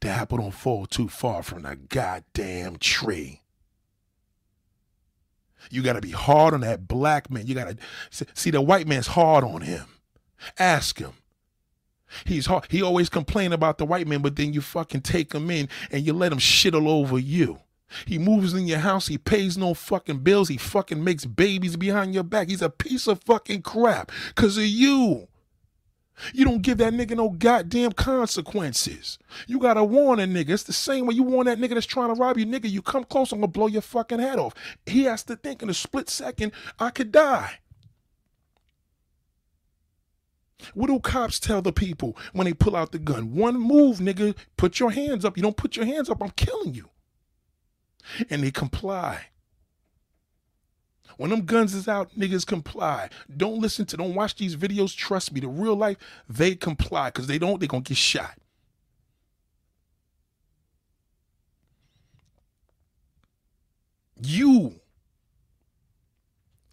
The 0.00 0.08
apple 0.08 0.38
don't 0.38 0.52
fall 0.52 0.86
too 0.86 1.08
far 1.08 1.42
from 1.42 1.62
the 1.62 1.76
goddamn 1.76 2.76
tree. 2.76 3.42
You 5.70 5.82
got 5.82 5.94
to 5.94 6.00
be 6.00 6.12
hard 6.12 6.54
on 6.54 6.60
that 6.60 6.86
black 6.86 7.30
man. 7.30 7.46
You 7.46 7.54
got 7.54 7.76
to 7.76 8.26
see 8.34 8.50
the 8.50 8.60
white 8.60 8.86
man's 8.86 9.08
hard 9.08 9.44
on 9.44 9.62
him. 9.62 9.86
Ask 10.58 10.98
him. 10.98 11.12
He's 12.24 12.46
hard. 12.46 12.66
He 12.70 12.82
always 12.82 13.08
complain 13.08 13.52
about 13.52 13.78
the 13.78 13.84
white 13.84 14.06
man, 14.06 14.22
but 14.22 14.36
then 14.36 14.52
you 14.52 14.60
fucking 14.60 15.02
take 15.02 15.32
him 15.32 15.50
in 15.50 15.68
and 15.90 16.06
you 16.06 16.12
let 16.12 16.32
him 16.32 16.38
shit 16.38 16.74
all 16.74 16.88
over 16.88 17.18
you. 17.18 17.58
He 18.04 18.18
moves 18.18 18.54
in 18.54 18.66
your 18.66 18.78
house. 18.78 19.08
He 19.08 19.18
pays 19.18 19.56
no 19.56 19.74
fucking 19.74 20.18
bills. 20.18 20.48
He 20.48 20.56
fucking 20.56 21.02
makes 21.02 21.24
babies 21.24 21.76
behind 21.76 22.14
your 22.14 22.24
back. 22.24 22.48
He's 22.48 22.62
a 22.62 22.70
piece 22.70 23.06
of 23.06 23.22
fucking 23.22 23.62
crap 23.62 24.10
because 24.28 24.56
of 24.56 24.64
you. 24.64 25.28
You 26.32 26.44
don't 26.44 26.62
give 26.62 26.78
that 26.78 26.92
nigga 26.92 27.16
no 27.16 27.30
goddamn 27.30 27.92
consequences. 27.92 29.18
You 29.46 29.58
gotta 29.58 29.84
warn 29.84 30.18
a 30.20 30.24
nigga. 30.24 30.50
It's 30.50 30.62
the 30.62 30.72
same 30.72 31.06
way 31.06 31.14
you 31.14 31.22
warn 31.22 31.46
that 31.46 31.58
nigga 31.58 31.74
that's 31.74 31.86
trying 31.86 32.14
to 32.14 32.20
rob 32.20 32.38
you, 32.38 32.46
nigga. 32.46 32.70
You 32.70 32.82
come 32.82 33.04
close, 33.04 33.32
I'm 33.32 33.40
gonna 33.40 33.48
blow 33.48 33.66
your 33.66 33.82
fucking 33.82 34.18
head 34.18 34.38
off. 34.38 34.54
He 34.86 35.04
has 35.04 35.22
to 35.24 35.36
think 35.36 35.62
in 35.62 35.70
a 35.70 35.74
split 35.74 36.08
second, 36.08 36.52
I 36.78 36.90
could 36.90 37.12
die. 37.12 37.58
What 40.74 40.86
do 40.86 40.98
cops 40.98 41.38
tell 41.38 41.60
the 41.60 41.72
people 41.72 42.16
when 42.32 42.46
they 42.46 42.54
pull 42.54 42.76
out 42.76 42.92
the 42.92 42.98
gun? 42.98 43.34
One 43.34 43.60
move, 43.60 43.98
nigga, 43.98 44.34
put 44.56 44.80
your 44.80 44.90
hands 44.90 45.24
up. 45.24 45.36
You 45.36 45.42
don't 45.42 45.56
put 45.56 45.76
your 45.76 45.84
hands 45.84 46.08
up, 46.08 46.22
I'm 46.22 46.30
killing 46.30 46.74
you. 46.74 46.88
And 48.30 48.42
they 48.42 48.50
comply. 48.50 49.26
When 51.16 51.30
them 51.30 51.46
guns 51.46 51.74
is 51.74 51.88
out, 51.88 52.10
niggas 52.16 52.46
comply. 52.46 53.08
Don't 53.34 53.60
listen 53.60 53.86
to, 53.86 53.96
don't 53.96 54.14
watch 54.14 54.36
these 54.36 54.56
videos. 54.56 54.94
Trust 54.94 55.32
me, 55.32 55.40
the 55.40 55.48
real 55.48 55.74
life, 55.76 55.96
they 56.28 56.54
comply. 56.54 57.08
Because 57.08 57.26
they 57.26 57.38
don't, 57.38 57.60
they 57.60 57.66
to 57.66 57.80
get 57.80 57.96
shot. 57.96 58.38
You. 64.22 64.80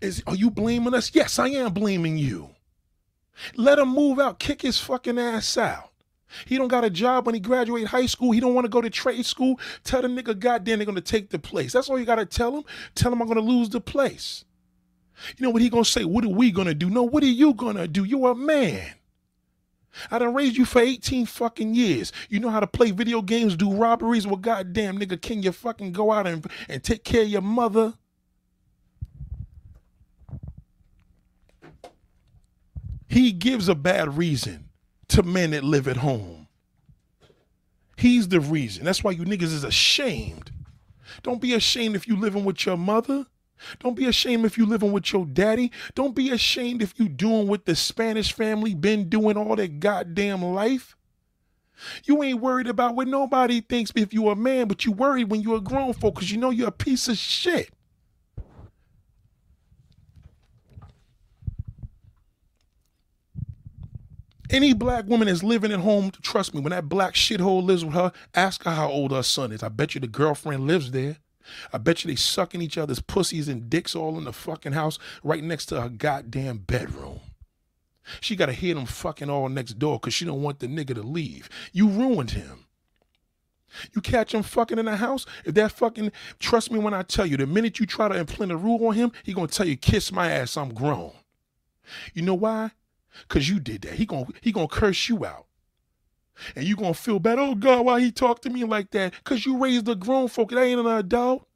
Is, 0.02 0.22
are 0.28 0.36
you 0.36 0.52
blaming 0.52 0.94
us? 0.94 1.12
Yes, 1.14 1.40
I 1.40 1.48
am 1.48 1.74
blaming 1.74 2.18
you. 2.18 2.50
Let 3.56 3.80
him 3.80 3.90
move 3.90 4.20
out, 4.20 4.40
kick 4.40 4.62
his 4.62 4.80
fucking 4.80 5.18
ass 5.18 5.58
out. 5.58 5.93
He 6.46 6.58
don't 6.58 6.68
got 6.68 6.84
a 6.84 6.90
job 6.90 7.26
when 7.26 7.36
he 7.36 7.42
graduate 7.42 7.88
high 7.88 8.06
school. 8.06 8.32
He 8.32 8.40
don't 8.40 8.54
want 8.54 8.66
to 8.66 8.70
go 8.70 8.82
to 8.82 8.90
trade 8.90 9.26
school. 9.26 9.60
Tell 9.84 10.02
the 10.02 10.08
nigga, 10.08 10.38
goddamn, 10.38 10.80
they're 10.80 10.86
gonna 10.86 11.02
take 11.02 11.30
the 11.30 11.40
place. 11.40 11.74
That's 11.74 11.90
all 11.90 12.00
you 12.00 12.06
gotta 12.06 12.26
tell 12.26 12.56
him. 12.58 12.64
Tell 12.96 13.12
him 13.12 13.22
I'm 13.22 13.28
gonna 13.28 13.42
lose 13.42 13.70
the 13.70 13.82
place. 13.82 14.46
You 15.38 15.44
know 15.44 15.52
what 15.52 15.62
he 15.62 15.70
gonna 15.70 15.86
say? 15.86 16.06
What 16.06 16.26
are 16.26 16.30
we 16.30 16.52
gonna 16.52 16.74
do? 16.74 16.90
No, 16.90 17.04
what 17.04 17.24
are 17.24 17.28
you 17.28 17.54
gonna 17.54 17.88
do? 17.88 18.04
You're 18.04 18.32
a 18.32 18.36
man. 18.36 18.96
I 20.10 20.20
done 20.20 20.34
raised 20.34 20.58
you 20.58 20.66
for 20.66 20.82
18 20.82 21.28
fucking 21.28 21.76
years. 21.76 22.12
You 22.30 22.40
know 22.40 22.50
how 22.50 22.60
to 22.60 22.68
play 22.68 22.92
video 22.92 23.22
games, 23.22 23.56
do 23.56 23.72
robberies? 23.72 24.26
Well, 24.26 24.38
goddamn, 24.38 24.98
nigga, 25.00 25.22
can 25.22 25.44
you 25.44 25.52
fucking 25.52 25.92
go 25.92 26.12
out 26.12 26.26
and, 26.26 26.50
and 26.68 26.84
take 26.84 27.04
care 27.04 27.22
of 27.22 27.30
your 27.30 27.42
mother? 27.42 27.94
He 33.08 33.32
gives 33.32 33.70
a 33.70 33.76
bad 33.76 34.18
reason 34.18 34.70
to 35.14 35.24
men 35.24 35.52
that 35.52 35.64
live 35.64 35.88
at 35.88 35.98
home. 35.98 36.48
He's 37.98 38.28
the 38.28 38.40
reason. 38.40 38.84
That's 38.84 39.04
why 39.04 39.12
you 39.12 39.24
niggas 39.24 39.44
is 39.44 39.64
ashamed. 39.64 40.52
Don't 41.22 41.42
be 41.42 41.54
ashamed 41.54 41.96
if 41.96 42.08
you 42.08 42.16
living 42.16 42.44
with 42.44 42.66
your 42.66 42.78
mother. 42.78 43.28
Don't 43.80 43.96
be 43.96 44.06
ashamed 44.06 44.46
if 44.46 44.58
you 44.58 44.66
living 44.66 44.92
with 44.92 45.14
your 45.14 45.26
daddy. 45.26 45.72
Don't 45.96 46.16
be 46.16 46.32
ashamed 46.32 46.82
if 46.82 47.00
you 47.00 47.08
doing 47.08 47.48
what 47.48 47.66
the 47.66 47.76
Spanish 47.76 48.34
family 48.34 48.74
been 48.74 49.10
doing 49.10 49.38
all 49.38 49.56
their 49.56 49.68
goddamn 49.68 50.44
life. 50.44 50.96
You 52.06 52.24
ain't 52.24 52.42
worried 52.42 52.68
about 52.68 52.96
what 52.96 53.08
nobody 53.08 53.62
thinks 53.62 53.92
if 53.96 54.14
you 54.14 54.30
a 54.30 54.36
man, 54.36 54.68
but 54.68 54.86
you 54.86 54.92
worried 54.92 55.30
when 55.30 55.42
you 55.42 55.56
a 55.56 55.62
grown 55.62 55.94
folk 55.94 56.16
because 56.16 56.32
you 56.32 56.38
know 56.38 56.50
you're 56.50 56.68
a 56.68 56.72
piece 56.72 57.08
of 57.08 57.18
shit. 57.18 57.70
Any 64.54 64.74
black 64.74 65.08
woman 65.08 65.28
that's 65.28 65.42
living 65.42 65.72
at 65.72 65.80
home, 65.80 66.12
trust 66.22 66.54
me, 66.54 66.62
when 66.62 66.70
that 66.70 66.88
black 66.88 67.16
shithole 67.16 67.64
lives 67.64 67.84
with 67.84 67.96
her, 67.96 68.12
ask 68.36 68.64
her 68.66 68.72
how 68.72 68.88
old 68.88 69.12
her 69.12 69.24
son 69.24 69.52
is. 69.52 69.64
I 69.64 69.70
bet 69.70 69.96
you 69.96 70.02
the 70.02 70.06
girlfriend 70.06 70.68
lives 70.68 70.92
there. 70.92 71.18
I 71.74 71.80
bet 71.80 72.04
you 72.04 72.12
they 72.12 72.16
sucking 72.16 72.62
each 72.62 72.78
other's 72.78 73.02
pussies 73.02 73.48
and 73.48 73.68
dicks 73.68 73.96
all 73.96 74.16
in 74.20 74.26
the 74.26 74.32
fucking 74.32 74.74
house 74.74 75.00
right 75.24 75.44
next 75.44 75.66
to 75.68 75.82
her 75.82 75.90
goddamn 75.90 76.60
bedroom. 76.60 77.20
She 78.22 78.36
got 78.36 78.46
to 78.46 78.54
hear 78.54 78.76
them 78.76 78.86
fucking 78.86 79.28
all 79.28 79.50
next 79.50 79.80
door 79.80 80.00
because 80.00 80.14
she 80.14 80.24
don't 80.24 80.44
want 80.44 80.60
the 80.60 80.68
nigga 80.68 80.94
to 80.94 81.02
leave. 81.02 81.50
You 81.72 81.88
ruined 81.88 82.32
him. 82.32 82.68
You 83.96 84.02
catch 84.02 84.36
him 84.36 84.44
fucking 84.44 84.78
in 84.78 84.86
the 84.86 84.98
house, 84.98 85.26
if 85.46 85.56
that 85.56 85.72
fucking, 85.72 86.12
trust 86.38 86.72
me 86.72 86.78
when 86.78 86.94
I 86.94 87.02
tell 87.02 87.26
you, 87.26 87.38
the 87.38 87.48
minute 87.48 87.80
you 87.80 87.88
try 87.88 88.08
to 88.08 88.16
implant 88.16 88.52
a 88.52 88.56
rule 88.56 88.86
on 88.86 88.94
him, 88.94 89.12
he 89.24 89.34
gonna 89.34 89.48
tell 89.48 89.68
you, 89.68 89.76
kiss 89.76 90.12
my 90.12 90.30
ass, 90.30 90.56
I'm 90.58 90.76
grown. 90.76 91.12
You 92.14 92.22
know 92.22 92.36
why? 92.36 92.70
Cause 93.28 93.48
you 93.48 93.60
did 93.60 93.84
that. 93.84 93.94
He 93.94 94.06
gonna 94.06 94.28
he 94.42 94.52
gonna 94.52 94.68
curse 94.68 95.10
you 95.10 95.26
out. 95.26 95.46
And 96.56 96.66
you 96.66 96.76
gonna 96.76 96.94
feel 96.94 97.20
bad. 97.20 97.40
Oh 97.40 97.56
God, 97.56 97.86
why 97.86 98.00
he 98.00 98.12
talk 98.12 98.42
to 98.42 98.50
me 98.50 98.64
like 98.64 98.92
that? 98.92 99.14
Cause 99.24 99.46
you 99.46 99.58
raised 99.58 99.88
a 99.88 99.96
grown 99.96 100.28
folk. 100.28 100.52
It 100.52 100.58
ain't 100.58 100.80
an 100.80 100.88
adult. 100.88 101.48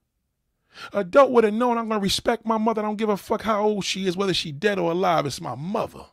Adult 0.94 1.32
would 1.32 1.44
have 1.44 1.54
known 1.54 1.78
I'm 1.78 1.90
gonna 1.90 2.02
respect 2.02 2.46
my 2.46 2.58
mother. 2.58 2.82
I 2.82 2.86
don't 2.86 2.98
give 2.98 3.10
a 3.10 3.18
fuck 3.18 3.42
how 3.42 3.64
old 3.64 3.86
she 3.86 4.08
is, 4.08 4.16
whether 4.16 4.34
she 4.34 4.52
dead 4.52 4.80
or 4.80 4.92
alive. 4.92 5.26
It's 5.26 5.42
my 5.42 5.56
mother. 5.56 6.06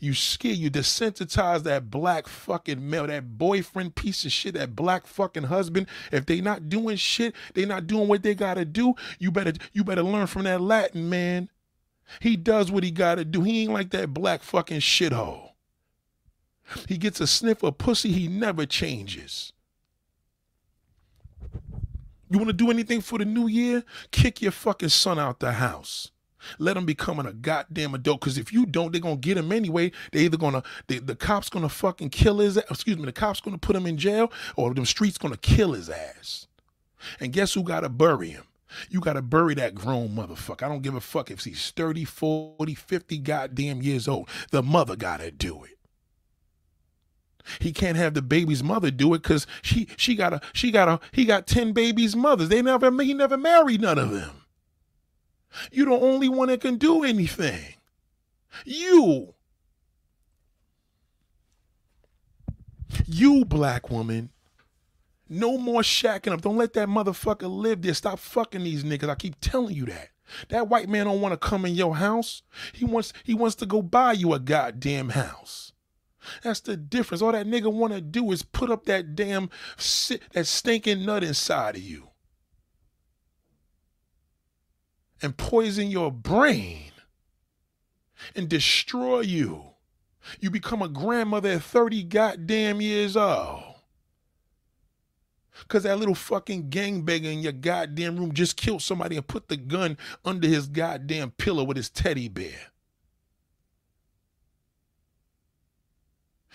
You 0.00 0.14
scare, 0.14 0.52
you 0.52 0.70
desensitize 0.70 1.62
that 1.62 1.90
black 1.90 2.28
fucking 2.28 2.88
male, 2.88 3.06
that 3.06 3.38
boyfriend 3.38 3.94
piece 3.94 4.24
of 4.24 4.32
shit, 4.32 4.54
that 4.54 4.76
black 4.76 5.06
fucking 5.06 5.44
husband. 5.44 5.86
If 6.12 6.26
they 6.26 6.40
not 6.40 6.68
doing 6.68 6.96
shit, 6.96 7.34
they 7.54 7.64
not 7.64 7.86
doing 7.86 8.08
what 8.08 8.22
they 8.22 8.34
gotta 8.34 8.64
do. 8.64 8.94
You 9.18 9.30
better, 9.30 9.52
you 9.72 9.84
better 9.84 10.02
learn 10.02 10.26
from 10.26 10.44
that 10.44 10.60
Latin 10.60 11.08
man. 11.08 11.48
He 12.20 12.36
does 12.36 12.70
what 12.70 12.84
he 12.84 12.90
got 12.90 13.16
to 13.16 13.24
do. 13.24 13.42
He 13.42 13.62
ain't 13.62 13.72
like 13.72 13.90
that 13.90 14.14
black 14.14 14.42
fucking 14.42 14.80
shithole. 14.80 15.50
He 16.86 16.98
gets 16.98 17.20
a 17.20 17.26
sniff 17.26 17.62
of 17.62 17.78
pussy, 17.78 18.12
he 18.12 18.28
never 18.28 18.66
changes. 18.66 19.52
You 22.30 22.38
want 22.38 22.48
to 22.48 22.52
do 22.52 22.70
anything 22.70 23.00
for 23.00 23.18
the 23.18 23.24
new 23.24 23.46
year? 23.46 23.84
Kick 24.10 24.42
your 24.42 24.52
fucking 24.52 24.90
son 24.90 25.18
out 25.18 25.40
the 25.40 25.52
house. 25.52 26.10
Let 26.58 26.76
him 26.76 26.86
become 26.86 27.18
a 27.18 27.32
goddamn 27.32 27.94
adult. 27.94 28.20
Because 28.20 28.38
if 28.38 28.52
you 28.52 28.66
don't, 28.66 28.92
they're 28.92 29.00
gonna 29.00 29.16
get 29.16 29.36
him 29.38 29.50
anyway. 29.50 29.92
They 30.12 30.20
either 30.20 30.36
gonna 30.36 30.62
they, 30.86 30.98
the 30.98 31.16
cops 31.16 31.48
gonna 31.48 31.68
fucking 31.68 32.10
kill 32.10 32.38
his 32.38 32.56
excuse 32.56 32.98
me, 32.98 33.06
the 33.06 33.12
cops 33.12 33.40
gonna 33.40 33.58
put 33.58 33.74
him 33.74 33.86
in 33.86 33.96
jail, 33.96 34.30
or 34.56 34.72
them 34.74 34.84
streets 34.84 35.18
gonna 35.18 35.36
kill 35.36 35.72
his 35.72 35.88
ass. 35.88 36.46
And 37.20 37.32
guess 37.32 37.54
who 37.54 37.62
gotta 37.62 37.88
bury 37.88 38.30
him? 38.30 38.44
You 38.90 39.00
got 39.00 39.14
to 39.14 39.22
bury 39.22 39.54
that 39.54 39.74
grown 39.74 40.10
motherfucker. 40.10 40.62
I 40.62 40.68
don't 40.68 40.82
give 40.82 40.94
a 40.94 41.00
fuck 41.00 41.30
if 41.30 41.44
he's 41.44 41.70
30, 41.70 42.04
40, 42.04 42.74
50 42.74 43.18
goddamn 43.18 43.82
years 43.82 44.08
old. 44.08 44.28
The 44.50 44.62
mother 44.62 44.96
got 44.96 45.20
to 45.20 45.30
do 45.30 45.64
it. 45.64 45.78
He 47.60 47.72
can't 47.72 47.96
have 47.96 48.14
the 48.14 48.22
baby's 48.22 48.62
mother 48.62 48.90
do 48.90 49.14
it 49.14 49.22
because 49.22 49.46
she 49.62 49.88
she 49.96 50.14
got 50.14 50.34
a 50.34 50.40
she 50.52 50.70
got 50.70 50.88
a 50.88 51.00
he 51.12 51.24
got 51.24 51.46
10 51.46 51.72
babies' 51.72 52.14
mothers. 52.14 52.50
They 52.50 52.60
never 52.60 52.90
he 53.02 53.14
never 53.14 53.38
married 53.38 53.80
none 53.80 53.98
of 53.98 54.10
them. 54.10 54.42
You're 55.72 55.86
the 55.86 55.92
only 55.92 56.28
one 56.28 56.48
that 56.48 56.60
can 56.60 56.76
do 56.76 57.04
anything. 57.04 57.74
You. 58.64 59.34
You 63.06 63.44
black 63.44 63.90
woman 63.90 64.30
no 65.28 65.58
more 65.58 65.82
shacking 65.82 66.32
up. 66.32 66.40
Don't 66.40 66.56
let 66.56 66.72
that 66.74 66.88
motherfucker 66.88 67.50
live 67.50 67.82
there. 67.82 67.94
Stop 67.94 68.18
fucking 68.18 68.64
these 68.64 68.84
niggas. 68.84 69.08
I 69.08 69.14
keep 69.14 69.40
telling 69.40 69.74
you 69.74 69.86
that. 69.86 70.10
That 70.48 70.68
white 70.68 70.88
man 70.88 71.06
don't 71.06 71.20
want 71.20 71.32
to 71.32 71.48
come 71.48 71.64
in 71.64 71.74
your 71.74 71.96
house. 71.96 72.42
He 72.72 72.84
wants 72.84 73.12
he 73.24 73.34
wants 73.34 73.56
to 73.56 73.66
go 73.66 73.82
buy 73.82 74.12
you 74.12 74.32
a 74.34 74.38
goddamn 74.38 75.10
house. 75.10 75.72
That's 76.42 76.60
the 76.60 76.76
difference. 76.76 77.22
All 77.22 77.32
that 77.32 77.46
nigga 77.46 77.72
want 77.72 77.94
to 77.94 78.00
do 78.00 78.30
is 78.32 78.42
put 78.42 78.70
up 78.70 78.84
that 78.84 79.14
damn 79.14 79.50
that 80.32 80.46
stinking 80.46 81.04
nut 81.06 81.24
inside 81.24 81.76
of 81.76 81.82
you 81.82 82.08
and 85.22 85.36
poison 85.36 85.90
your 85.90 86.12
brain 86.12 86.92
and 88.34 88.48
destroy 88.48 89.20
you. 89.20 89.64
You 90.40 90.50
become 90.50 90.82
a 90.82 90.88
grandmother 90.88 91.50
at 91.50 91.62
30 91.62 92.02
goddamn 92.04 92.80
years 92.80 93.16
old. 93.16 93.67
Cause 95.66 95.82
that 95.82 95.98
little 95.98 96.14
fucking 96.14 96.70
gangbanger 96.70 97.32
in 97.32 97.40
your 97.40 97.52
goddamn 97.52 98.16
room 98.16 98.32
just 98.32 98.56
killed 98.56 98.82
somebody 98.82 99.16
and 99.16 99.26
put 99.26 99.48
the 99.48 99.56
gun 99.56 99.98
under 100.24 100.46
his 100.46 100.68
goddamn 100.68 101.32
pillow 101.32 101.64
with 101.64 101.76
his 101.76 101.90
teddy 101.90 102.28
bear. 102.28 102.72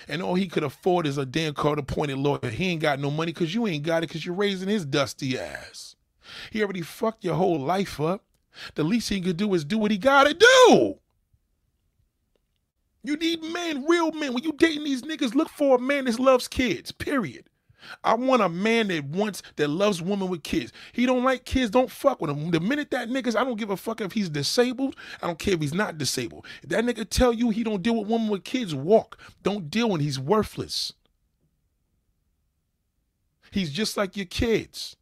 And 0.07 0.21
all 0.21 0.35
he 0.35 0.47
could 0.47 0.63
afford 0.63 1.05
is 1.05 1.17
a 1.17 1.25
damn 1.25 1.53
court 1.53 1.79
appointed 1.79 2.17
lawyer. 2.17 2.49
He 2.49 2.69
ain't 2.69 2.81
got 2.81 2.99
no 2.99 3.11
money 3.11 3.31
because 3.31 3.53
you 3.53 3.67
ain't 3.67 3.83
got 3.83 4.03
it 4.03 4.07
because 4.07 4.25
you're 4.25 4.35
raising 4.35 4.69
his 4.69 4.85
dusty 4.85 5.37
ass. 5.37 5.95
He 6.51 6.63
already 6.63 6.81
fucked 6.81 7.23
your 7.23 7.35
whole 7.35 7.59
life 7.59 7.99
up. 7.99 8.23
The 8.75 8.83
least 8.83 9.09
he 9.09 9.21
could 9.21 9.37
do 9.37 9.53
is 9.53 9.65
do 9.65 9.77
what 9.77 9.91
he 9.91 9.97
gotta 9.97 10.33
do. 10.33 10.95
You 13.03 13.17
need 13.17 13.43
men, 13.43 13.85
real 13.85 14.11
men. 14.11 14.33
When 14.33 14.43
you 14.43 14.53
dating 14.53 14.85
these 14.85 15.01
niggas, 15.01 15.35
look 15.35 15.49
for 15.49 15.75
a 15.75 15.79
man 15.79 16.05
that 16.05 16.19
loves 16.19 16.47
kids, 16.47 16.91
period. 16.91 17.49
I 18.03 18.15
want 18.15 18.41
a 18.41 18.49
man 18.49 18.87
that 18.89 19.05
wants 19.05 19.43
that 19.55 19.69
loves 19.69 20.01
women 20.01 20.29
with 20.29 20.43
kids. 20.43 20.71
He 20.91 21.05
don't 21.05 21.23
like 21.23 21.45
kids, 21.45 21.69
don't 21.71 21.91
fuck 21.91 22.21
with 22.21 22.29
him. 22.31 22.51
The 22.51 22.59
minute 22.59 22.91
that 22.91 23.09
niggas, 23.09 23.35
I 23.35 23.43
don't 23.43 23.57
give 23.57 23.69
a 23.69 23.77
fuck 23.77 24.01
if 24.01 24.13
he's 24.13 24.29
disabled. 24.29 24.95
I 25.21 25.27
don't 25.27 25.39
care 25.39 25.53
if 25.53 25.61
he's 25.61 25.73
not 25.73 25.97
disabled. 25.97 26.45
If 26.61 26.69
that 26.69 26.83
nigga 26.83 27.09
tell 27.09 27.33
you 27.33 27.49
he 27.49 27.63
don't 27.63 27.81
deal 27.81 27.95
with 27.95 28.07
women 28.07 28.29
with 28.29 28.43
kids, 28.43 28.73
walk. 28.75 29.17
Don't 29.41 29.69
deal 29.69 29.89
when 29.89 30.01
he's 30.01 30.19
worthless. 30.19 30.93
He's 33.51 33.71
just 33.71 33.97
like 33.97 34.17
your 34.17 34.25
kids. 34.25 34.95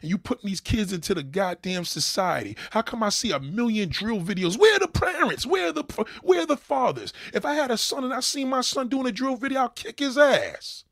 And 0.00 0.10
you 0.10 0.18
putting 0.18 0.48
these 0.48 0.60
kids 0.60 0.92
into 0.92 1.14
the 1.14 1.22
goddamn 1.22 1.84
society. 1.84 2.56
How 2.70 2.82
come 2.82 3.02
I 3.02 3.08
see 3.08 3.32
a 3.32 3.40
million 3.40 3.88
drill 3.88 4.20
videos? 4.20 4.58
Where 4.58 4.76
are 4.76 4.80
the 4.80 4.88
parents? 4.88 5.46
Where 5.46 5.68
are 5.68 5.72
the 5.72 6.06
where 6.22 6.42
are 6.42 6.46
the 6.46 6.56
fathers? 6.56 7.12
If 7.32 7.44
I 7.44 7.54
had 7.54 7.70
a 7.70 7.76
son 7.76 8.04
and 8.04 8.14
I 8.14 8.20
seen 8.20 8.48
my 8.48 8.60
son 8.60 8.88
doing 8.88 9.06
a 9.06 9.12
drill 9.12 9.36
video, 9.36 9.60
I'll 9.60 9.68
kick 9.68 9.98
his 9.98 10.18
ass. 10.18 10.84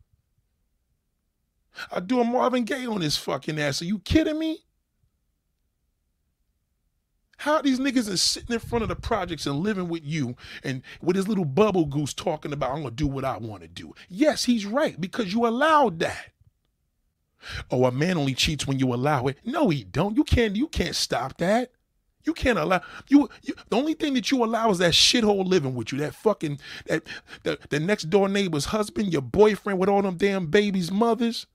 I 1.90 2.00
do 2.00 2.20
a 2.20 2.24
Marvin 2.24 2.64
Gaye 2.64 2.86
on 2.86 3.00
his 3.00 3.16
fucking 3.16 3.58
ass. 3.58 3.82
Are 3.82 3.86
you 3.86 3.98
kidding 4.00 4.38
me? 4.38 4.64
How 7.38 7.60
these 7.60 7.78
niggas 7.78 8.10
are 8.10 8.16
sitting 8.16 8.54
in 8.54 8.60
front 8.60 8.84
of 8.84 8.88
the 8.88 8.96
projects 8.96 9.46
and 9.46 9.60
living 9.60 9.88
with 9.88 10.04
you 10.04 10.36
and 10.62 10.82
with 11.02 11.16
his 11.16 11.28
little 11.28 11.44
bubble 11.44 11.84
goose 11.84 12.14
talking 12.14 12.52
about, 12.52 12.70
I'm 12.70 12.82
gonna 12.82 12.92
do 12.92 13.06
what 13.06 13.24
I 13.24 13.36
wanna 13.36 13.68
do. 13.68 13.94
Yes, 14.08 14.44
he's 14.44 14.64
right, 14.64 14.98
because 15.00 15.32
you 15.32 15.46
allowed 15.46 15.98
that. 15.98 16.30
Oh, 17.70 17.84
a 17.84 17.92
man 17.92 18.16
only 18.16 18.34
cheats 18.34 18.66
when 18.66 18.78
you 18.78 18.94
allow 18.94 19.26
it. 19.26 19.38
No, 19.44 19.68
he 19.68 19.84
don't. 19.84 20.16
You 20.16 20.24
can't 20.24 20.56
you 20.56 20.68
can't 20.68 20.96
stop 20.96 21.36
that. 21.38 21.72
You 22.24 22.32
can't 22.32 22.58
allow 22.58 22.80
you, 23.08 23.28
you, 23.42 23.54
the 23.68 23.76
only 23.76 23.92
thing 23.92 24.14
that 24.14 24.30
you 24.30 24.42
allow 24.42 24.70
is 24.70 24.78
that 24.78 24.94
shithole 24.94 25.46
living 25.46 25.74
with 25.74 25.92
you, 25.92 25.98
that 25.98 26.14
fucking 26.14 26.58
that 26.86 27.02
the, 27.42 27.58
the 27.68 27.78
next 27.78 28.04
door 28.04 28.28
neighbor's 28.28 28.66
husband, 28.66 29.12
your 29.12 29.20
boyfriend 29.20 29.78
with 29.78 29.90
all 29.90 30.00
them 30.00 30.16
damn 30.16 30.46
babies' 30.46 30.90
mothers. 30.90 31.46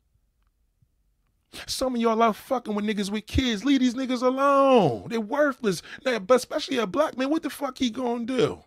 Some 1.65 1.95
of 1.95 2.01
y'all 2.01 2.21
out 2.21 2.35
fucking 2.35 2.75
with 2.75 2.85
niggas 2.85 3.09
with 3.09 3.25
kids. 3.25 3.65
Leave 3.65 3.79
these 3.79 3.95
niggas 3.95 4.21
alone. 4.21 5.07
They're 5.09 5.19
worthless. 5.19 5.81
Now, 6.05 6.19
but 6.19 6.35
especially 6.35 6.77
a 6.77 6.87
black 6.87 7.17
man, 7.17 7.29
what 7.29 7.43
the 7.43 7.49
fuck 7.49 7.77
he 7.77 7.89
gonna 7.89 8.25
do? 8.25 8.63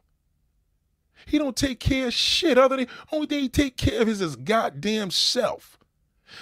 He 1.27 1.38
don't 1.38 1.57
take 1.57 1.79
care 1.79 2.09
of 2.09 2.14
shit 2.14 2.59
other 2.59 2.77
than 2.77 2.88
only 3.12 3.27
thing 3.27 3.40
he 3.40 3.49
take 3.49 3.77
care 3.77 4.03
of 4.03 4.09
is 4.09 4.18
his 4.18 4.37
goddamn 4.37 5.11
self. 5.11 5.79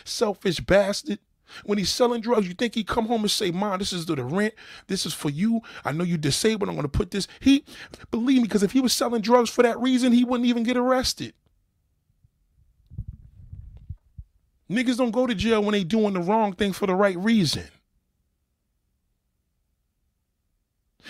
Selfish 0.04 0.60
bastard. 0.60 1.18
When 1.64 1.78
he's 1.78 1.90
selling 1.90 2.20
drugs, 2.20 2.46
you 2.46 2.54
think 2.54 2.74
he 2.74 2.84
come 2.84 3.06
home 3.06 3.22
and 3.22 3.30
say, 3.30 3.50
Mom, 3.50 3.80
this 3.80 3.92
is 3.92 4.06
the 4.06 4.22
rent. 4.22 4.54
This 4.86 5.04
is 5.04 5.12
for 5.12 5.30
you. 5.30 5.60
I 5.84 5.90
know 5.92 6.04
you 6.04 6.16
disabled. 6.16 6.68
I'm 6.68 6.76
to 6.80 6.88
put 6.88 7.10
this. 7.10 7.26
He, 7.40 7.64
believe 8.10 8.38
me, 8.38 8.44
because 8.44 8.62
if 8.62 8.70
he 8.72 8.80
was 8.80 8.92
selling 8.92 9.20
drugs 9.20 9.50
for 9.50 9.62
that 9.62 9.80
reason, 9.80 10.12
he 10.12 10.24
wouldn't 10.24 10.48
even 10.48 10.62
get 10.62 10.76
arrested. 10.76 11.34
Niggas 14.70 14.96
don't 14.96 15.10
go 15.10 15.26
to 15.26 15.34
jail 15.34 15.62
when 15.62 15.72
they 15.72 15.82
doing 15.84 16.14
the 16.14 16.20
wrong 16.20 16.52
thing 16.52 16.72
for 16.72 16.86
the 16.86 16.94
right 16.94 17.16
reason. 17.18 17.64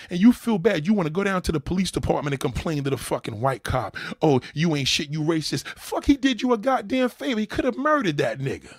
And 0.09 0.19
you 0.19 0.33
feel 0.33 0.57
bad. 0.57 0.87
You 0.87 0.93
want 0.93 1.07
to 1.07 1.13
go 1.13 1.23
down 1.23 1.43
to 1.43 1.51
the 1.51 1.59
police 1.59 1.91
department 1.91 2.33
and 2.33 2.39
complain 2.39 2.83
to 2.83 2.89
the 2.89 2.97
fucking 2.97 3.39
white 3.39 3.63
cop. 3.63 3.95
Oh, 4.21 4.41
you 4.53 4.75
ain't 4.75 4.87
shit, 4.87 5.09
you 5.09 5.21
racist. 5.21 5.67
Fuck, 5.77 6.05
he 6.05 6.17
did 6.17 6.41
you 6.41 6.53
a 6.53 6.57
goddamn 6.57 7.09
favor. 7.09 7.39
He 7.39 7.45
could 7.45 7.65
have 7.65 7.77
murdered 7.77 8.17
that 8.17 8.39
nigga 8.39 8.77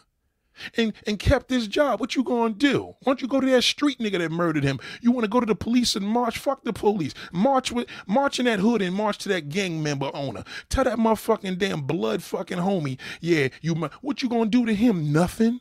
and 0.77 0.93
and 1.07 1.19
kept 1.19 1.51
his 1.51 1.69
job. 1.69 2.01
What 2.01 2.17
you 2.17 2.25
gonna 2.25 2.55
do? 2.55 2.95
Why 3.03 3.11
don't 3.11 3.23
you 3.23 3.29
go 3.29 3.41
to 3.41 3.47
that 3.51 3.63
street 3.63 3.99
nigga 3.99 4.19
that 4.19 4.31
murdered 4.31 4.65
him? 4.65 4.79
You 5.01 5.13
want 5.13 5.25
to 5.25 5.29
go 5.31 5.41
to 5.41 5.47
the 5.47 5.55
police 5.55 5.97
and 5.97 6.07
march? 6.07 6.39
Fuck 6.39 6.65
the 6.65 6.73
police. 6.73 7.15
March 7.33 7.73
with 7.73 7.89
march 8.07 8.39
in 8.39 8.47
that 8.47 8.61
hood 8.61 8.83
and 8.83 8.95
march 8.95 9.19
to 9.19 9.29
that 9.31 9.49
gang 9.49 9.83
member 9.83 10.11
owner. 10.15 10.45
Tell 10.69 10.85
that 10.85 10.99
motherfucking 10.99 11.59
damn 11.59 11.83
blood 11.83 12.23
fucking 12.23 12.59
homie. 12.59 12.99
Yeah, 13.21 13.49
you. 13.61 13.75
What 14.01 14.23
you 14.23 14.29
gonna 14.29 14.51
do 14.51 14.67
to 14.67 14.75
him? 14.75 15.13
Nothing. 15.13 15.61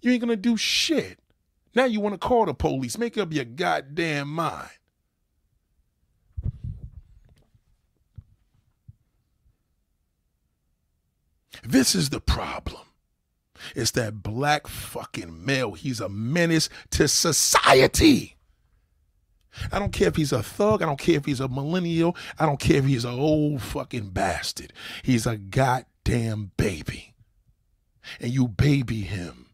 You 0.00 0.12
ain't 0.12 0.20
gonna 0.20 0.36
do 0.36 0.56
shit. 0.56 1.18
Now 1.74 1.84
you 1.84 2.00
want 2.00 2.14
to 2.14 2.18
call 2.18 2.46
the 2.46 2.54
police. 2.54 2.96
Make 2.96 3.18
up 3.18 3.32
your 3.32 3.44
goddamn 3.44 4.28
mind. 4.28 4.70
This 11.62 11.94
is 11.94 12.10
the 12.10 12.20
problem. 12.20 12.85
It's 13.74 13.90
that 13.92 14.22
black 14.22 14.66
fucking 14.66 15.44
male. 15.44 15.72
He's 15.72 16.00
a 16.00 16.08
menace 16.08 16.68
to 16.90 17.08
society. 17.08 18.36
I 19.72 19.78
don't 19.78 19.92
care 19.92 20.08
if 20.08 20.16
he's 20.16 20.32
a 20.32 20.42
thug. 20.42 20.82
I 20.82 20.86
don't 20.86 20.98
care 20.98 21.16
if 21.16 21.24
he's 21.24 21.40
a 21.40 21.48
millennial. 21.48 22.16
I 22.38 22.46
don't 22.46 22.60
care 22.60 22.76
if 22.76 22.84
he's 22.84 23.04
an 23.04 23.18
old 23.18 23.62
fucking 23.62 24.10
bastard. 24.10 24.72
He's 25.02 25.26
a 25.26 25.36
goddamn 25.36 26.52
baby. 26.56 27.14
And 28.20 28.32
you 28.32 28.48
baby 28.48 29.00
him. 29.00 29.46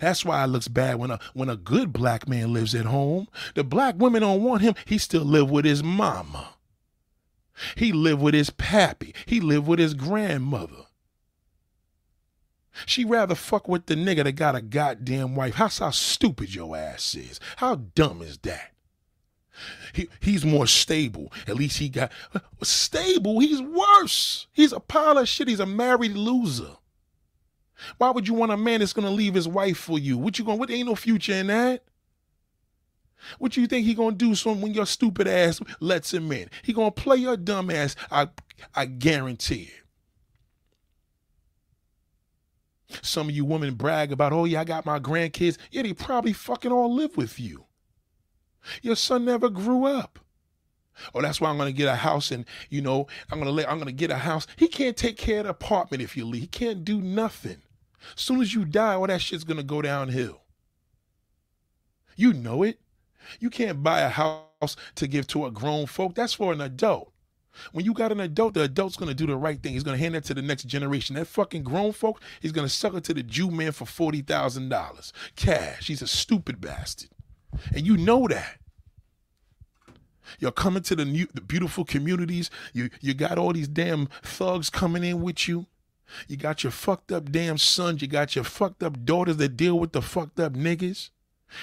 That's 0.00 0.24
why 0.24 0.42
it 0.42 0.48
looks 0.48 0.68
bad 0.68 0.98
when 0.98 1.10
a 1.12 1.20
when 1.32 1.48
a 1.48 1.56
good 1.56 1.92
black 1.92 2.28
man 2.28 2.52
lives 2.52 2.74
at 2.74 2.86
home. 2.86 3.28
The 3.54 3.62
black 3.62 3.94
women 3.96 4.22
don't 4.22 4.42
want 4.42 4.62
him. 4.62 4.74
He 4.84 4.98
still 4.98 5.24
live 5.24 5.50
with 5.50 5.64
his 5.64 5.82
mama. 5.82 6.54
He 7.76 7.92
live 7.92 8.20
with 8.20 8.34
his 8.34 8.50
pappy. 8.50 9.14
He 9.26 9.40
live 9.40 9.66
with 9.66 9.78
his 9.78 9.94
grandmother. 9.94 10.85
She 12.84 13.04
rather 13.04 13.34
fuck 13.34 13.68
with 13.68 13.86
the 13.86 13.94
nigga 13.94 14.24
that 14.24 14.32
got 14.32 14.54
a 14.54 14.60
goddamn 14.60 15.34
wife. 15.34 15.54
How, 15.54 15.68
stupid 15.68 16.54
your 16.54 16.76
ass 16.76 17.14
is. 17.14 17.40
How 17.56 17.76
dumb 17.76 18.20
is 18.20 18.38
that? 18.38 18.72
He, 19.94 20.08
he's 20.20 20.44
more 20.44 20.66
stable. 20.66 21.32
At 21.46 21.56
least 21.56 21.78
he 21.78 21.88
got 21.88 22.12
uh, 22.34 22.40
stable. 22.62 23.40
He's 23.40 23.62
worse. 23.62 24.46
He's 24.52 24.72
a 24.72 24.80
pile 24.80 25.16
of 25.16 25.28
shit. 25.28 25.48
He's 25.48 25.60
a 25.60 25.66
married 25.66 26.14
loser. 26.14 26.76
Why 27.98 28.10
would 28.10 28.28
you 28.28 28.34
want 28.34 28.52
a 28.52 28.56
man 28.56 28.80
that's 28.80 28.92
gonna 28.92 29.10
leave 29.10 29.34
his 29.34 29.48
wife 29.48 29.78
for 29.78 29.98
you? 29.98 30.18
What 30.18 30.38
you 30.38 30.44
gonna? 30.44 30.58
What 30.58 30.70
ain't 30.70 30.88
no 30.88 30.94
future 30.94 31.34
in 31.34 31.46
that? 31.48 31.84
What 33.38 33.56
you 33.56 33.66
think 33.66 33.86
he 33.86 33.94
gonna 33.94 34.16
do 34.16 34.34
so 34.34 34.52
when 34.52 34.74
your 34.74 34.86
stupid 34.86 35.26
ass 35.26 35.60
lets 35.80 36.12
him 36.12 36.30
in? 36.32 36.48
He 36.62 36.72
gonna 36.72 36.90
play 36.90 37.16
your 37.16 37.36
dumb 37.36 37.70
ass. 37.70 37.96
I 38.10 38.28
I 38.74 38.86
guarantee 38.86 39.70
it. 39.74 39.85
Some 43.02 43.28
of 43.28 43.34
you 43.34 43.44
women 43.44 43.74
brag 43.74 44.12
about, 44.12 44.32
oh 44.32 44.44
yeah, 44.44 44.60
I 44.60 44.64
got 44.64 44.86
my 44.86 44.98
grandkids. 44.98 45.58
Yeah, 45.70 45.82
they 45.82 45.92
probably 45.92 46.32
fucking 46.32 46.72
all 46.72 46.94
live 46.94 47.16
with 47.16 47.40
you. 47.40 47.66
Your 48.82 48.96
son 48.96 49.24
never 49.24 49.48
grew 49.48 49.86
up. 49.86 50.18
Oh, 51.14 51.20
that's 51.20 51.40
why 51.40 51.50
I'm 51.50 51.58
gonna 51.58 51.72
get 51.72 51.88
a 51.88 51.96
house 51.96 52.30
and 52.30 52.46
you 52.70 52.80
know, 52.80 53.06
I'm 53.30 53.38
gonna 53.38 53.50
let 53.50 53.68
I'm 53.70 53.78
gonna 53.78 53.92
get 53.92 54.10
a 54.10 54.16
house. 54.16 54.46
He 54.56 54.68
can't 54.68 54.96
take 54.96 55.16
care 55.16 55.40
of 55.40 55.44
the 55.44 55.50
apartment 55.50 56.02
if 56.02 56.16
you 56.16 56.24
leave. 56.24 56.42
He 56.42 56.48
can't 56.48 56.84
do 56.84 57.00
nothing. 57.00 57.58
Soon 58.14 58.40
as 58.40 58.54
you 58.54 58.64
die, 58.64 58.94
all 58.94 59.06
that 59.06 59.20
shit's 59.20 59.44
gonna 59.44 59.62
go 59.62 59.82
downhill. 59.82 60.42
You 62.16 62.32
know 62.32 62.62
it. 62.62 62.80
You 63.40 63.50
can't 63.50 63.82
buy 63.82 64.00
a 64.00 64.08
house 64.08 64.76
to 64.94 65.06
give 65.06 65.26
to 65.28 65.46
a 65.46 65.50
grown 65.50 65.86
folk. 65.86 66.14
That's 66.14 66.32
for 66.32 66.52
an 66.52 66.60
adult. 66.60 67.12
When 67.72 67.84
you 67.84 67.92
got 67.92 68.12
an 68.12 68.20
adult, 68.20 68.54
the 68.54 68.62
adult's 68.62 68.96
gonna 68.96 69.14
do 69.14 69.26
the 69.26 69.36
right 69.36 69.62
thing. 69.62 69.72
He's 69.72 69.82
gonna 69.82 69.96
hand 69.96 70.14
that 70.14 70.24
to 70.24 70.34
the 70.34 70.42
next 70.42 70.64
generation. 70.64 71.16
That 71.16 71.26
fucking 71.26 71.62
grown 71.62 71.92
folk, 71.92 72.20
he's 72.40 72.52
gonna 72.52 72.68
suck 72.68 72.94
it 72.94 73.04
to 73.04 73.14
the 73.14 73.22
Jew 73.22 73.50
man 73.50 73.72
for 73.72 73.86
forty 73.86 74.22
thousand 74.22 74.68
dollars 74.68 75.12
cash. 75.36 75.86
He's 75.86 76.02
a 76.02 76.06
stupid 76.06 76.60
bastard, 76.60 77.10
and 77.74 77.86
you 77.86 77.96
know 77.96 78.26
that. 78.28 78.58
You're 80.40 80.52
coming 80.52 80.82
to 80.82 80.96
the 80.96 81.04
new, 81.04 81.28
the 81.32 81.40
beautiful 81.40 81.84
communities. 81.84 82.50
You 82.72 82.90
you 83.00 83.14
got 83.14 83.38
all 83.38 83.52
these 83.52 83.68
damn 83.68 84.08
thugs 84.22 84.70
coming 84.70 85.04
in 85.04 85.22
with 85.22 85.48
you. 85.48 85.66
You 86.28 86.36
got 86.36 86.62
your 86.62 86.70
fucked 86.70 87.12
up 87.12 87.30
damn 87.30 87.58
sons. 87.58 88.02
You 88.02 88.08
got 88.08 88.34
your 88.34 88.44
fucked 88.44 88.82
up 88.82 89.04
daughters 89.04 89.36
that 89.38 89.56
deal 89.56 89.78
with 89.78 89.92
the 89.92 90.02
fucked 90.02 90.38
up 90.40 90.54
niggas. 90.54 91.10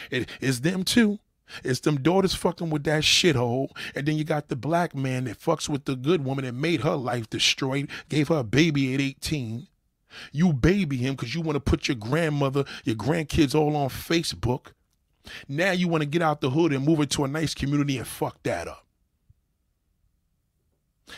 It 0.09 0.29
is 0.41 0.61
them 0.61 0.83
too. 0.83 1.19
It's 1.63 1.79
them 1.81 2.01
daughters 2.01 2.33
fucking 2.33 2.69
with 2.69 2.83
that 2.85 3.03
shithole. 3.03 3.69
And 3.95 4.07
then 4.07 4.17
you 4.17 4.23
got 4.23 4.47
the 4.47 4.55
black 4.55 4.95
man 4.95 5.25
that 5.25 5.39
fucks 5.39 5.69
with 5.69 5.85
the 5.85 5.95
good 5.95 6.25
woman 6.25 6.45
that 6.45 6.53
made 6.53 6.81
her 6.81 6.95
life 6.95 7.29
destroyed, 7.29 7.89
gave 8.09 8.29
her 8.29 8.37
a 8.37 8.43
baby 8.43 8.93
at 8.93 9.01
18. 9.01 9.67
You 10.31 10.53
baby 10.53 10.97
him 10.97 11.15
because 11.15 11.33
you 11.33 11.41
want 11.41 11.55
to 11.55 11.59
put 11.59 11.87
your 11.87 11.95
grandmother, 11.95 12.65
your 12.83 12.95
grandkids 12.95 13.55
all 13.55 13.75
on 13.75 13.89
Facebook. 13.89 14.67
Now 15.47 15.71
you 15.71 15.87
want 15.87 16.01
to 16.01 16.09
get 16.09 16.21
out 16.21 16.41
the 16.41 16.49
hood 16.49 16.73
and 16.73 16.85
move 16.85 16.99
into 16.99 17.23
a 17.23 17.27
nice 17.27 17.53
community 17.53 17.97
and 17.97 18.07
fuck 18.07 18.41
that 18.43 18.67
up. 18.67 18.82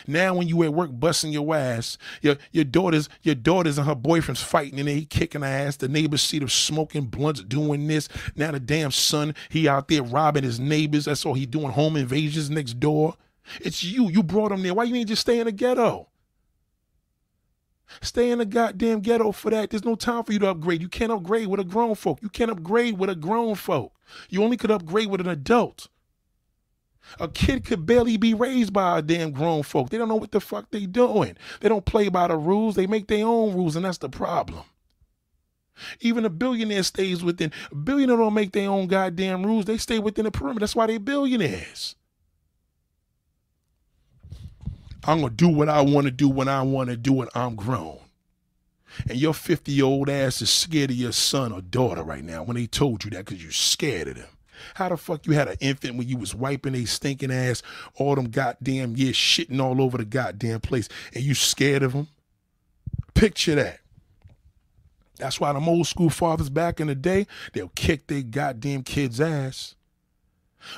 Now 0.06 0.34
when 0.34 0.48
you 0.48 0.62
at 0.62 0.74
work 0.74 0.90
busting 0.92 1.32
your 1.32 1.54
ass, 1.54 1.96
your 2.20 2.36
your 2.52 2.64
daughters, 2.64 3.08
your 3.22 3.34
daughters 3.34 3.78
and 3.78 3.86
her 3.86 3.94
boyfriend's 3.94 4.42
fighting 4.42 4.78
and 4.78 4.88
they 4.88 5.04
kicking 5.04 5.44
ass. 5.44 5.76
The 5.76 5.88
neighbors 5.88 6.22
see 6.22 6.38
them 6.38 6.48
smoking 6.48 7.04
blunts, 7.06 7.42
doing 7.42 7.86
this. 7.86 8.08
Now 8.34 8.50
the 8.50 8.60
damn 8.60 8.90
son, 8.90 9.34
he 9.48 9.68
out 9.68 9.88
there 9.88 10.02
robbing 10.02 10.44
his 10.44 10.58
neighbors. 10.60 11.04
That's 11.04 11.24
all 11.24 11.34
he 11.34 11.46
doing, 11.46 11.70
home 11.70 11.96
invasions 11.96 12.50
next 12.50 12.80
door. 12.80 13.16
It's 13.60 13.82
you. 13.84 14.10
You 14.10 14.22
brought 14.22 14.52
him 14.52 14.62
there. 14.62 14.74
Why 14.74 14.84
you 14.84 14.94
ain't 14.96 15.08
just 15.08 15.22
stay 15.22 15.38
in 15.38 15.46
the 15.46 15.52
ghetto? 15.52 16.08
Stay 18.00 18.30
in 18.30 18.38
the 18.38 18.44
goddamn 18.44 19.00
ghetto 19.00 19.32
for 19.32 19.50
that. 19.50 19.70
There's 19.70 19.84
no 19.84 19.94
time 19.94 20.24
for 20.24 20.32
you 20.32 20.40
to 20.40 20.48
upgrade. 20.48 20.82
You 20.82 20.88
can't 20.88 21.12
upgrade 21.12 21.46
with 21.46 21.60
a 21.60 21.64
grown 21.64 21.94
folk. 21.94 22.20
You 22.20 22.28
can't 22.28 22.50
upgrade 22.50 22.98
with 22.98 23.10
a 23.10 23.14
grown 23.14 23.54
folk. 23.54 23.92
You 24.28 24.42
only 24.42 24.56
could 24.56 24.70
upgrade 24.70 25.08
with 25.08 25.20
an 25.20 25.28
adult. 25.28 25.88
A 27.20 27.28
kid 27.28 27.64
could 27.64 27.86
barely 27.86 28.16
be 28.16 28.34
raised 28.34 28.72
by 28.72 28.98
a 28.98 29.02
damn 29.02 29.30
grown 29.32 29.62
folk. 29.62 29.90
They 29.90 29.98
don't 29.98 30.08
know 30.08 30.16
what 30.16 30.32
the 30.32 30.40
fuck 30.40 30.70
they 30.70 30.86
doing. 30.86 31.36
They 31.60 31.68
don't 31.68 31.84
play 31.84 32.08
by 32.08 32.28
the 32.28 32.36
rules. 32.36 32.74
They 32.74 32.86
make 32.86 33.06
their 33.06 33.26
own 33.26 33.54
rules, 33.54 33.76
and 33.76 33.84
that's 33.84 33.98
the 33.98 34.08
problem. 34.08 34.64
Even 36.00 36.24
a 36.24 36.30
billionaire 36.30 36.82
stays 36.82 37.22
within. 37.22 37.52
A 37.70 37.74
billionaire 37.74 38.16
don't 38.16 38.34
make 38.34 38.52
their 38.52 38.70
own 38.70 38.86
goddamn 38.86 39.44
rules. 39.44 39.66
They 39.66 39.78
stay 39.78 39.98
within 39.98 40.24
the 40.24 40.30
perimeter. 40.30 40.60
That's 40.60 40.76
why 40.76 40.86
they 40.86 40.98
billionaires. 40.98 41.94
I'm 45.04 45.20
gonna 45.20 45.32
do 45.32 45.48
what 45.48 45.68
I 45.68 45.82
want 45.82 46.06
to 46.06 46.10
do 46.10 46.28
when 46.28 46.48
I 46.48 46.62
want 46.62 46.90
to 46.90 46.96
do 46.96 47.22
it. 47.22 47.28
I'm 47.34 47.54
grown. 47.54 47.98
And 49.08 49.18
your 49.18 49.34
50 49.34 49.70
year 49.70 49.84
old 49.84 50.08
ass 50.08 50.42
is 50.42 50.50
scared 50.50 50.90
of 50.90 50.96
your 50.96 51.12
son 51.12 51.52
or 51.52 51.60
daughter 51.60 52.02
right 52.02 52.24
now 52.24 52.42
when 52.42 52.56
they 52.56 52.66
told 52.66 53.04
you 53.04 53.10
that 53.10 53.26
because 53.26 53.42
you're 53.42 53.52
scared 53.52 54.08
of 54.08 54.16
them. 54.16 54.35
How 54.74 54.88
the 54.88 54.96
fuck 54.96 55.26
you 55.26 55.32
had 55.32 55.48
an 55.48 55.56
infant 55.60 55.96
when 55.96 56.08
you 56.08 56.16
was 56.16 56.34
wiping 56.34 56.74
a 56.74 56.84
stinking 56.84 57.30
ass 57.30 57.62
all 57.94 58.14
them 58.14 58.30
goddamn 58.30 58.96
years 58.96 59.16
shitting 59.16 59.60
all 59.60 59.80
over 59.80 59.98
the 59.98 60.04
goddamn 60.04 60.60
place 60.60 60.88
and 61.14 61.22
you 61.24 61.34
scared 61.34 61.82
of 61.82 61.92
them? 61.92 62.08
Picture 63.14 63.54
that. 63.54 63.80
That's 65.18 65.40
why 65.40 65.52
them 65.52 65.68
old 65.68 65.86
school 65.86 66.10
fathers 66.10 66.50
back 66.50 66.80
in 66.80 66.88
the 66.88 66.94
day, 66.94 67.26
they'll 67.52 67.72
kick 67.74 68.06
their 68.06 68.22
goddamn 68.22 68.82
kids' 68.82 69.20
ass. 69.20 69.74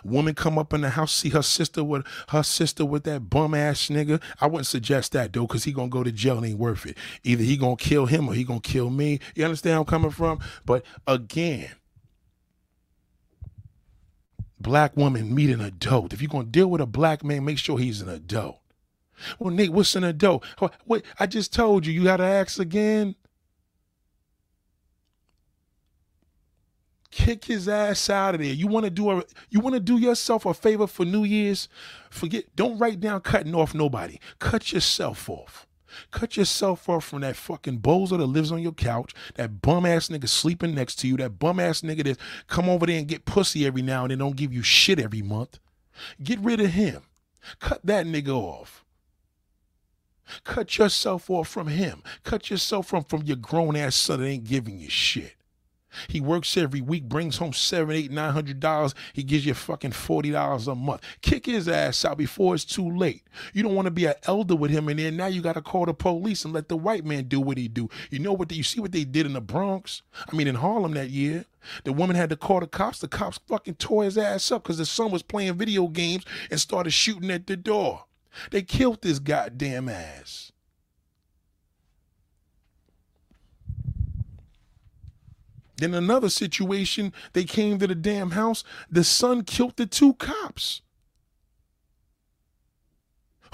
Woman 0.05 0.35
come 0.35 0.59
up 0.59 0.73
in 0.75 0.83
the 0.83 0.91
house, 0.91 1.13
see 1.13 1.31
her 1.31 1.43
sister 1.43 1.83
with 1.83 2.07
her 2.29 2.43
sister 2.43 2.85
with 2.85 3.05
that 3.05 3.31
bum 3.31 3.55
ass 3.55 3.89
nigga. 3.89 4.23
I 4.41 4.47
wouldn't 4.47 4.67
suggest 4.67 5.13
that 5.13 5.33
though, 5.33 5.47
cause 5.47 5.65
he 5.65 5.73
gonna 5.73 5.89
go 5.89 6.05
to 6.05 6.13
jail 6.13 6.37
and 6.37 6.47
ain't 6.47 6.59
worth 6.59 6.87
it. 6.87 6.97
Either 7.25 7.43
he 7.43 7.57
gonna 7.57 7.77
kill 7.77 8.07
him 8.07 8.29
or 8.29 8.35
he 8.35 8.45
gonna 8.45 8.61
kill 8.61 8.91
me. 8.91 9.21
You 9.35 9.45
understand 9.45 9.75
where 9.75 9.81
I'm 9.81 9.87
coming 9.87 10.11
from? 10.11 10.41
But 10.65 10.85
again, 11.07 11.71
black 14.61 14.97
woman 14.97 15.35
meet 15.35 15.51
an 15.51 15.61
adult. 15.61 16.13
If 16.13 16.21
you're 16.21 16.29
gonna 16.29 16.45
deal 16.45 16.69
with 16.69 16.81
a 16.81 16.87
black 16.87 17.25
man, 17.25 17.45
make 17.45 17.59
sure 17.59 17.79
he's 17.79 18.01
an 18.01 18.09
adult. 18.09 18.61
Well, 19.39 19.53
Nate, 19.53 19.73
what's 19.73 19.97
an 19.97 20.05
adult? 20.05 20.45
Wait, 20.87 21.05
I 21.19 21.27
just 21.27 21.53
told 21.53 21.87
you. 21.87 21.93
You 21.93 22.05
gotta 22.05 22.25
ask 22.25 22.59
again. 22.59 23.17
Kick 27.11 27.47
his 27.47 27.69
ass 27.69 28.11
out 28.11 28.35
of 28.35 28.41
there. 28.41 28.53
You 28.53 28.67
want 28.67 28.85
to 28.85 28.91
do 28.91 29.11
a 29.11 29.25
you 29.51 29.61
want 29.61 29.75
to 29.75 29.81
do 29.81 29.99
yourself 29.99 30.45
a 30.47 30.55
favor 30.55 30.87
for 30.87 31.05
New 31.05 31.25
Year's? 31.25 31.69
Forget. 32.11 32.45
Don't 32.55 32.79
write 32.79 33.01
down 33.01 33.21
cutting 33.23 33.55
off 33.55 33.75
nobody. 33.75 34.19
Cut 34.39 34.73
yourself 34.73 35.29
off. 35.29 35.68
Cut 36.11 36.37
yourself 36.37 36.89
off 36.89 37.05
from 37.05 37.21
that 37.23 37.37
fucking 37.37 37.81
bozo 37.81 38.19
that 38.19 38.27
lives 38.27 38.53
on 38.53 38.63
your 38.63 38.73
couch, 38.73 39.15
that 39.35 39.63
bum 39.63 39.87
ass 39.87 40.09
nigga 40.09 40.29
sleeping 40.29 40.75
next 40.75 40.97
to 40.97 41.09
you, 41.09 41.17
that 41.19 41.39
bum 41.39 41.61
ass 41.61 41.81
nigga 41.81 42.05
that 42.05 42.19
come 42.47 42.69
over 42.69 42.87
there 42.87 42.99
and 42.99 43.09
get 43.09 43.25
pussy 43.25 43.67
every 43.67 43.83
now 43.83 44.03
and 44.03 44.11
then, 44.11 44.19
don't 44.19 44.37
give 44.37 44.53
you 44.53 44.63
shit 44.63 44.99
every 44.99 45.23
month. 45.23 45.59
Get 46.23 46.39
rid 46.41 46.61
of 46.61 46.71
him. 46.71 47.03
Cut 47.61 47.81
that 47.85 48.07
nigga 48.07 48.31
off. 48.31 48.85
Cut 50.45 50.77
yourself 50.77 51.31
off 51.31 51.49
from 51.49 51.69
him. 51.69 52.03
Cut 52.23 52.51
yourself 52.51 52.87
from 52.89 53.05
from 53.05 53.23
your 53.23 53.37
grown 53.37 53.77
ass 53.77 53.97
son 53.97 54.21
that 54.21 54.27
ain't 54.27 54.45
giving 54.45 54.79
you 54.79 54.91
shit. 54.91 55.38
He 56.09 56.21
works 56.21 56.57
every 56.57 56.81
week, 56.81 57.05
brings 57.09 57.39
home 57.39 57.53
seven, 57.53 57.95
eight, 57.95 58.11
nine 58.11 58.33
hundred 58.33 58.61
dollars. 58.61 58.95
He 59.13 59.23
gives 59.23 59.47
you 59.47 59.55
fucking 59.55 59.93
forty 59.93 60.31
dollars 60.31 60.69
a 60.69 60.75
month. 60.75 61.03
Kick 61.23 61.47
his 61.47 61.69
ass 61.69 62.05
out 62.05 62.19
before 62.19 62.55
it's 62.55 62.65
too 62.65 62.89
late. 62.89 63.25
You 63.53 63.63
don't 63.63 63.75
want 63.75 63.87
to 63.87 63.91
be 63.91 64.07
an 64.07 64.15
elder 64.25 64.57
with 64.57 64.71
him, 64.71 64.89
and 64.89 64.99
then 64.99 65.17
now 65.17 65.27
you 65.27 65.41
got 65.41 65.55
to 65.55 65.63
call 65.63 65.87
the 65.87 65.95
police 65.95 66.45
and 66.45 66.55
let 66.55 66.69
the 66.69 66.77
white 66.77 67.05
man 67.05 67.25
do 67.25 67.41
what 67.41 67.59
he 67.59 67.69
do. 67.69 67.89
You 68.11 68.19
know 68.19 68.33
what? 68.33 68.53
You 68.53 68.63
see 68.63 68.81
what 68.81 68.93
they 68.93 69.05
did 69.05 69.27
in 69.27 69.33
the 69.33 69.41
Bronx? 69.41 70.03
I 70.31 70.37
mean, 70.37 70.47
in 70.47 70.57
Harlem 70.57 70.95
that 70.95 71.11
year. 71.11 71.45
The 71.85 71.93
woman 71.93 72.17
had 72.17 72.31
to 72.31 72.37
call 72.37 72.61
the 72.61 72.67
cops. 72.67 73.01
The 73.01 73.09
cops 73.09 73.41
fucking 73.47 73.75
tore 73.75 74.05
his 74.05 74.17
ass 74.17 74.51
up 74.53 74.63
because 74.63 74.79
the 74.79 74.87
son 74.87 75.11
was 75.11 75.23
playing 75.23 75.55
video 75.55 75.89
games 75.89 76.25
and 76.51 76.61
started 76.61 76.93
shooting 76.93 77.31
at 77.31 77.47
the 77.47 77.57
door. 77.57 78.05
They 78.51 78.63
killed 78.63 79.03
this 79.03 79.19
goddamn 79.19 79.89
ass. 79.89 80.53
Then 85.79 85.95
another 85.95 86.29
situation, 86.29 87.13
they 87.33 87.45
came 87.45 87.79
to 87.79 87.87
the 87.87 87.95
damn 87.95 88.33
house. 88.33 88.65
The 88.91 89.05
son 89.05 89.45
killed 89.45 89.77
the 89.77 89.87
two 89.87 90.15
cops. 90.15 90.83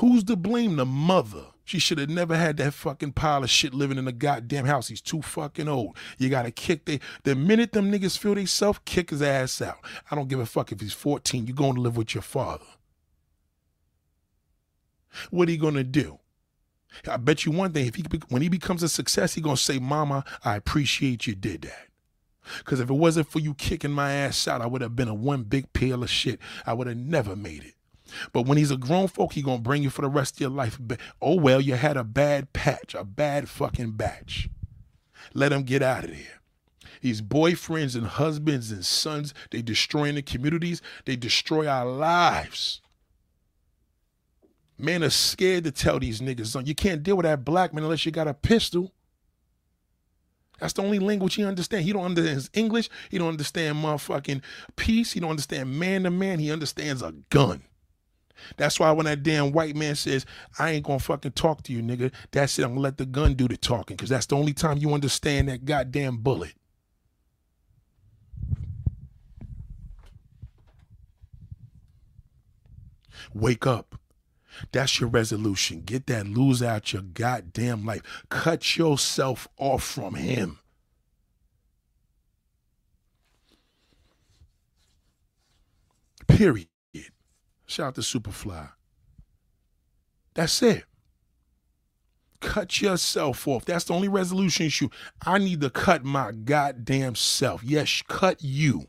Who's 0.00 0.24
to 0.24 0.36
blame? 0.36 0.76
The 0.76 0.86
mother. 0.86 1.46
She 1.66 1.78
should 1.78 1.98
have 1.98 2.10
never 2.10 2.36
had 2.36 2.58
that 2.58 2.74
fucking 2.74 3.12
pile 3.12 3.42
of 3.42 3.48
shit 3.48 3.72
living 3.72 3.96
in 3.96 4.04
the 4.04 4.12
goddamn 4.12 4.66
house. 4.66 4.88
He's 4.88 5.00
too 5.00 5.22
fucking 5.22 5.68
old. 5.68 5.96
You 6.18 6.28
gotta 6.28 6.50
kick 6.50 6.84
they 6.84 7.00
the 7.22 7.34
minute 7.34 7.72
them 7.72 7.90
niggas 7.90 8.18
feel 8.18 8.34
they 8.34 8.44
self, 8.44 8.84
kick 8.84 9.10
his 9.10 9.22
ass 9.22 9.62
out. 9.62 9.78
I 10.10 10.14
don't 10.14 10.28
give 10.28 10.40
a 10.40 10.46
fuck 10.46 10.72
if 10.72 10.80
he's 10.80 10.92
14. 10.92 11.46
You're 11.46 11.56
going 11.56 11.76
to 11.76 11.80
live 11.80 11.96
with 11.96 12.14
your 12.14 12.22
father. 12.22 12.66
What 15.30 15.48
you 15.48 15.58
gonna 15.58 15.84
do? 15.84 16.18
I 17.08 17.16
bet 17.16 17.44
you 17.44 17.52
one 17.52 17.72
thing, 17.72 17.86
if 17.86 17.94
he 17.94 18.04
when 18.28 18.42
he 18.42 18.48
becomes 18.48 18.82
a 18.82 18.88
success, 18.88 19.34
he 19.34 19.40
gonna 19.40 19.56
say, 19.56 19.78
Mama, 19.78 20.24
I 20.44 20.56
appreciate 20.56 21.26
you 21.26 21.34
did 21.34 21.62
that. 21.62 21.88
Because 22.58 22.80
if 22.80 22.90
it 22.90 22.94
wasn't 22.94 23.30
for 23.30 23.38
you 23.38 23.54
kicking 23.54 23.90
my 23.90 24.12
ass 24.12 24.46
out, 24.46 24.60
I 24.60 24.66
would 24.66 24.82
have 24.82 24.96
been 24.96 25.08
a 25.08 25.14
one 25.14 25.44
big 25.44 25.72
pail 25.72 26.02
of 26.02 26.10
shit. 26.10 26.38
I 26.66 26.74
would 26.74 26.86
have 26.86 26.96
never 26.96 27.36
made 27.36 27.64
it. 27.64 27.74
But 28.32 28.46
when 28.46 28.58
he's 28.58 28.70
a 28.70 28.76
grown 28.76 29.08
folk, 29.08 29.32
he 29.32 29.42
gonna 29.42 29.60
bring 29.60 29.82
you 29.82 29.90
for 29.90 30.02
the 30.02 30.08
rest 30.08 30.36
of 30.36 30.40
your 30.40 30.50
life. 30.50 30.78
Oh 31.20 31.36
well, 31.36 31.60
you 31.60 31.74
had 31.74 31.96
a 31.96 32.04
bad 32.04 32.52
patch, 32.52 32.94
a 32.94 33.04
bad 33.04 33.48
fucking 33.48 33.92
batch. 33.92 34.48
Let 35.32 35.52
him 35.52 35.62
get 35.62 35.82
out 35.82 36.04
of 36.04 36.10
there. 36.10 36.40
These 37.00 37.22
boyfriends 37.22 37.96
and 37.96 38.06
husbands 38.06 38.70
and 38.70 38.84
sons, 38.84 39.34
they 39.50 39.62
destroying 39.62 40.14
the 40.14 40.22
communities. 40.22 40.80
They 41.04 41.16
destroy 41.16 41.66
our 41.66 41.86
lives. 41.86 42.80
Men 44.78 45.04
are 45.04 45.10
scared 45.10 45.64
to 45.64 45.70
tell 45.70 45.98
these 45.98 46.20
niggas, 46.20 46.66
you 46.66 46.74
can't 46.74 47.02
deal 47.02 47.16
with 47.16 47.24
that 47.24 47.44
black 47.44 47.72
man 47.72 47.84
unless 47.84 48.04
you 48.04 48.12
got 48.12 48.28
a 48.28 48.34
pistol. 48.34 48.92
That's 50.60 50.72
the 50.72 50.82
only 50.82 50.98
language 50.98 51.34
he 51.34 51.44
understands. 51.44 51.84
He 51.86 51.92
don't 51.92 52.04
understand 52.04 52.48
English. 52.54 52.88
He 53.10 53.18
don't 53.18 53.28
understand 53.28 53.76
motherfucking 53.76 54.42
peace. 54.76 55.12
He 55.12 55.20
don't 55.20 55.30
understand 55.30 55.78
man 55.78 56.04
to 56.04 56.10
man. 56.10 56.38
He 56.38 56.52
understands 56.52 57.02
a 57.02 57.12
gun. 57.30 57.64
That's 58.56 58.78
why 58.78 58.90
when 58.92 59.06
that 59.06 59.22
damn 59.22 59.52
white 59.52 59.76
man 59.76 59.94
says, 59.94 60.26
I 60.58 60.72
ain't 60.72 60.84
gonna 60.84 60.98
fucking 60.98 61.32
talk 61.32 61.62
to 61.64 61.72
you, 61.72 61.82
nigga, 61.82 62.12
that's 62.30 62.58
it. 62.58 62.64
I'm 62.64 62.70
gonna 62.70 62.80
let 62.80 62.98
the 62.98 63.06
gun 63.06 63.34
do 63.34 63.48
the 63.48 63.56
talking, 63.56 63.96
because 63.96 64.10
that's 64.10 64.26
the 64.26 64.36
only 64.36 64.52
time 64.52 64.78
you 64.78 64.92
understand 64.92 65.48
that 65.48 65.64
goddamn 65.64 66.18
bullet. 66.18 66.54
Wake 73.32 73.66
up. 73.66 73.96
That's 74.72 75.00
your 75.00 75.08
resolution. 75.08 75.82
Get 75.82 76.06
that 76.06 76.26
lose 76.26 76.62
out 76.62 76.92
your 76.92 77.02
goddamn 77.02 77.84
life. 77.84 78.02
Cut 78.28 78.76
yourself 78.76 79.48
off 79.58 79.82
from 79.82 80.14
him. 80.14 80.58
Period. 86.26 86.68
Shout 87.66 87.88
out 87.88 87.94
to 87.96 88.00
Superfly. 88.00 88.70
That's 90.34 90.62
it. 90.62 90.84
Cut 92.40 92.80
yourself 92.82 93.48
off. 93.48 93.64
That's 93.64 93.84
the 93.84 93.94
only 93.94 94.08
resolution 94.08 94.66
issue. 94.66 94.88
I 95.24 95.38
need 95.38 95.60
to 95.62 95.70
cut 95.70 96.04
my 96.04 96.32
goddamn 96.32 97.14
self. 97.14 97.64
Yes, 97.64 98.02
cut 98.06 98.42
you. 98.42 98.88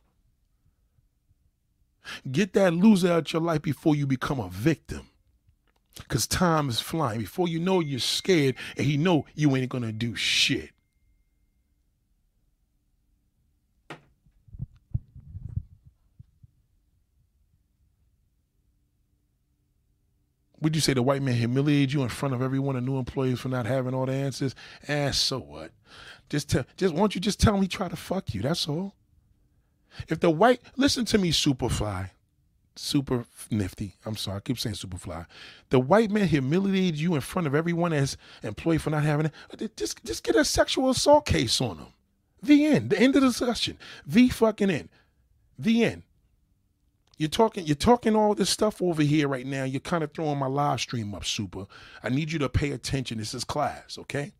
Get 2.30 2.54
that 2.54 2.73
loser 2.73 3.13
out 3.13 3.32
your 3.32 3.41
life 3.41 3.62
before 3.62 3.95
you 3.95 4.06
become 4.06 4.39
a 4.39 4.49
victim. 4.49 5.08
Cause 6.08 6.28
time 6.28 6.70
is 6.70 6.80
flying. 6.80 7.22
Before 7.22 7.47
you 7.47 7.59
know 7.59 7.80
you're 7.80 7.99
scared 7.99 8.55
and 8.78 8.86
he 8.86 8.97
know 8.97 9.26
you 9.34 9.55
ain't 9.55 9.70
gonna 9.70 9.91
do 9.91 10.15
shit. 10.15 10.72
Would 20.61 20.76
you 20.76 20.82
say 20.82 20.93
the 20.93 21.03
white 21.03 21.22
man 21.22 21.36
humiliated 21.36 21.93
you 21.93 22.01
in 22.01 22.09
front 22.09 22.34
of 22.34 22.41
everyone 22.41 22.76
and 22.76 22.86
new 22.86 22.97
employees 22.97 23.39
for 23.39 23.49
not 23.49 23.67
having 23.67 23.93
all 23.93 24.07
the 24.07 24.13
answers? 24.13 24.55
Eh, 24.88 25.11
so 25.11 25.38
what? 25.39 25.72
Just 26.28 26.49
tell 26.49 26.65
just 26.76 26.93
won't 26.93 27.13
you 27.13 27.22
just 27.22 27.39
tell 27.39 27.59
he 27.61 27.67
tried 27.67 27.91
to 27.91 27.95
fuck 27.95 28.34
you? 28.34 28.41
That's 28.41 28.67
all. 28.67 28.95
If 30.07 30.20
the 30.20 30.30
white 30.30 30.61
listen 30.76 31.05
to 31.05 31.17
me, 31.17 31.32
Superfly. 31.32 32.09
Super 32.76 33.26
nifty. 33.49 33.95
I'm 34.05 34.15
sorry, 34.15 34.38
I 34.38 34.39
keep 34.41 34.59
saying 34.59 34.76
super 34.76 34.97
fly. 34.97 35.26
The 35.69 35.80
white 35.80 36.11
man 36.11 36.28
humiliated 36.28 36.99
you 36.99 37.15
in 37.15 37.21
front 37.21 37.47
of 37.47 37.55
everyone 37.55 37.93
as 37.93 38.17
employee 38.43 38.78
for 38.78 38.89
not 38.89 39.03
having 39.03 39.28
it. 39.28 39.34
Uh, 39.51 39.67
just, 39.76 40.03
just 40.03 40.23
get 40.23 40.36
a 40.36 40.45
sexual 40.45 40.89
assault 40.89 41.26
case 41.26 41.61
on 41.61 41.78
him. 41.78 41.88
The 42.41 42.65
end. 42.65 42.89
The 42.89 42.99
end 42.99 43.15
of 43.15 43.21
the 43.21 43.30
discussion. 43.30 43.78
The 44.05 44.30
fucking 44.30 44.69
end. 44.69 44.89
The 45.57 45.84
end. 45.86 46.03
You're 47.17 47.30
talking, 47.30 47.65
you're 47.65 47.76
talking 47.76 48.15
all 48.15 48.36
this 48.36 48.49
stuff 48.49 48.82
over 48.82 49.01
here 49.01 49.28
right 49.28 49.45
now. 49.45 49.63
You're 49.63 49.80
kind 49.80 50.03
of 50.03 50.13
throwing 50.13 50.38
my 50.38 50.47
live 50.47 50.82
stream 50.82 51.15
up, 51.15 51.23
super. 51.23 51.65
I 52.03 52.09
need 52.09 52.32
you 52.32 52.39
to 52.39 52.49
pay 52.49 52.71
attention. 52.71 53.19
This 53.19 53.34
is 53.34 53.45
class, 53.45 53.97
okay? 53.97 54.34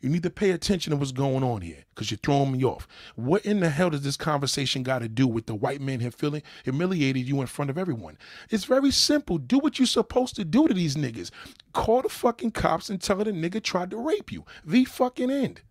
You 0.00 0.08
need 0.08 0.22
to 0.22 0.30
pay 0.30 0.50
attention 0.50 0.90
to 0.90 0.96
what's 0.96 1.12
going 1.12 1.42
on 1.42 1.60
here 1.60 1.84
because 1.94 2.10
you're 2.10 2.18
throwing 2.18 2.52
me 2.52 2.64
off. 2.64 2.88
What 3.14 3.44
in 3.44 3.60
the 3.60 3.70
hell 3.70 3.90
does 3.90 4.02
this 4.02 4.16
conversation 4.16 4.82
got 4.82 5.00
to 5.00 5.08
do 5.08 5.26
with 5.26 5.46
the 5.46 5.54
white 5.54 5.80
man 5.80 6.00
here 6.00 6.10
feeling 6.10 6.42
humiliated 6.64 7.26
you 7.26 7.40
in 7.40 7.46
front 7.46 7.70
of 7.70 7.78
everyone? 7.78 8.18
It's 8.50 8.64
very 8.64 8.90
simple. 8.90 9.38
Do 9.38 9.58
what 9.58 9.78
you're 9.78 9.86
supposed 9.86 10.36
to 10.36 10.44
do 10.44 10.66
to 10.68 10.74
these 10.74 10.96
niggas. 10.96 11.30
Call 11.72 12.02
the 12.02 12.08
fucking 12.08 12.52
cops 12.52 12.90
and 12.90 13.00
tell 13.00 13.16
the 13.16 13.32
nigga 13.32 13.62
tried 13.62 13.90
to 13.90 13.96
rape 13.96 14.32
you. 14.32 14.44
The 14.64 14.84
fucking 14.84 15.30
end. 15.30 15.62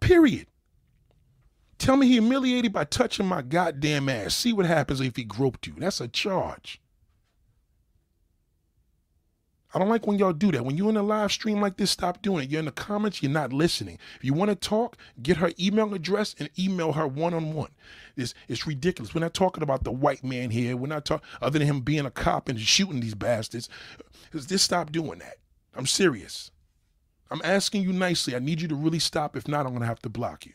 Period. 0.00 0.48
Tell 1.78 1.96
me 1.96 2.06
he 2.06 2.14
humiliated 2.14 2.72
by 2.72 2.84
touching 2.84 3.26
my 3.26 3.42
goddamn 3.42 4.08
ass. 4.08 4.34
See 4.34 4.52
what 4.52 4.66
happens 4.66 5.00
if 5.00 5.16
he 5.16 5.24
groped 5.24 5.66
you. 5.66 5.74
That's 5.78 6.00
a 6.00 6.08
charge. 6.08 6.81
I 9.74 9.78
don't 9.78 9.88
like 9.88 10.06
when 10.06 10.18
y'all 10.18 10.34
do 10.34 10.52
that. 10.52 10.64
When 10.64 10.76
you're 10.76 10.90
in 10.90 10.98
a 10.98 11.02
live 11.02 11.32
stream 11.32 11.60
like 11.60 11.78
this, 11.78 11.90
stop 11.90 12.20
doing 12.20 12.44
it. 12.44 12.50
You're 12.50 12.58
in 12.58 12.66
the 12.66 12.72
comments, 12.72 13.22
you're 13.22 13.32
not 13.32 13.52
listening. 13.52 13.98
If 14.16 14.24
you 14.24 14.34
want 14.34 14.50
to 14.50 14.54
talk, 14.54 14.98
get 15.22 15.38
her 15.38 15.52
email 15.58 15.94
address 15.94 16.34
and 16.38 16.50
email 16.58 16.92
her 16.92 17.06
one 17.06 17.32
on 17.32 17.54
one. 17.54 17.70
It's, 18.14 18.34
it's 18.48 18.66
ridiculous. 18.66 19.14
We're 19.14 19.22
not 19.22 19.32
talking 19.32 19.62
about 19.62 19.84
the 19.84 19.92
white 19.92 20.22
man 20.22 20.50
here. 20.50 20.76
We're 20.76 20.88
not 20.88 21.06
talking, 21.06 21.26
other 21.40 21.58
than 21.58 21.66
him 21.66 21.80
being 21.80 22.04
a 22.04 22.10
cop 22.10 22.50
and 22.50 22.60
shooting 22.60 23.00
these 23.00 23.14
bastards. 23.14 23.70
Just 24.34 24.64
stop 24.64 24.92
doing 24.92 25.20
that. 25.20 25.36
I'm 25.74 25.86
serious. 25.86 26.50
I'm 27.30 27.40
asking 27.42 27.82
you 27.82 27.94
nicely. 27.94 28.36
I 28.36 28.40
need 28.40 28.60
you 28.60 28.68
to 28.68 28.74
really 28.74 28.98
stop. 28.98 29.36
If 29.36 29.48
not, 29.48 29.64
I'm 29.64 29.72
going 29.72 29.80
to 29.80 29.86
have 29.86 30.02
to 30.02 30.10
block 30.10 30.44
you. 30.44 30.52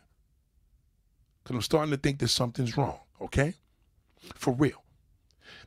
Because 1.43 1.55
I'm 1.55 1.61
starting 1.63 1.91
to 1.91 1.97
think 1.97 2.20
that 2.20 2.28
something's 2.28 2.78
wrong, 2.78 2.99
okay? 3.20 3.55
For 4.36 4.53
real 4.53 4.84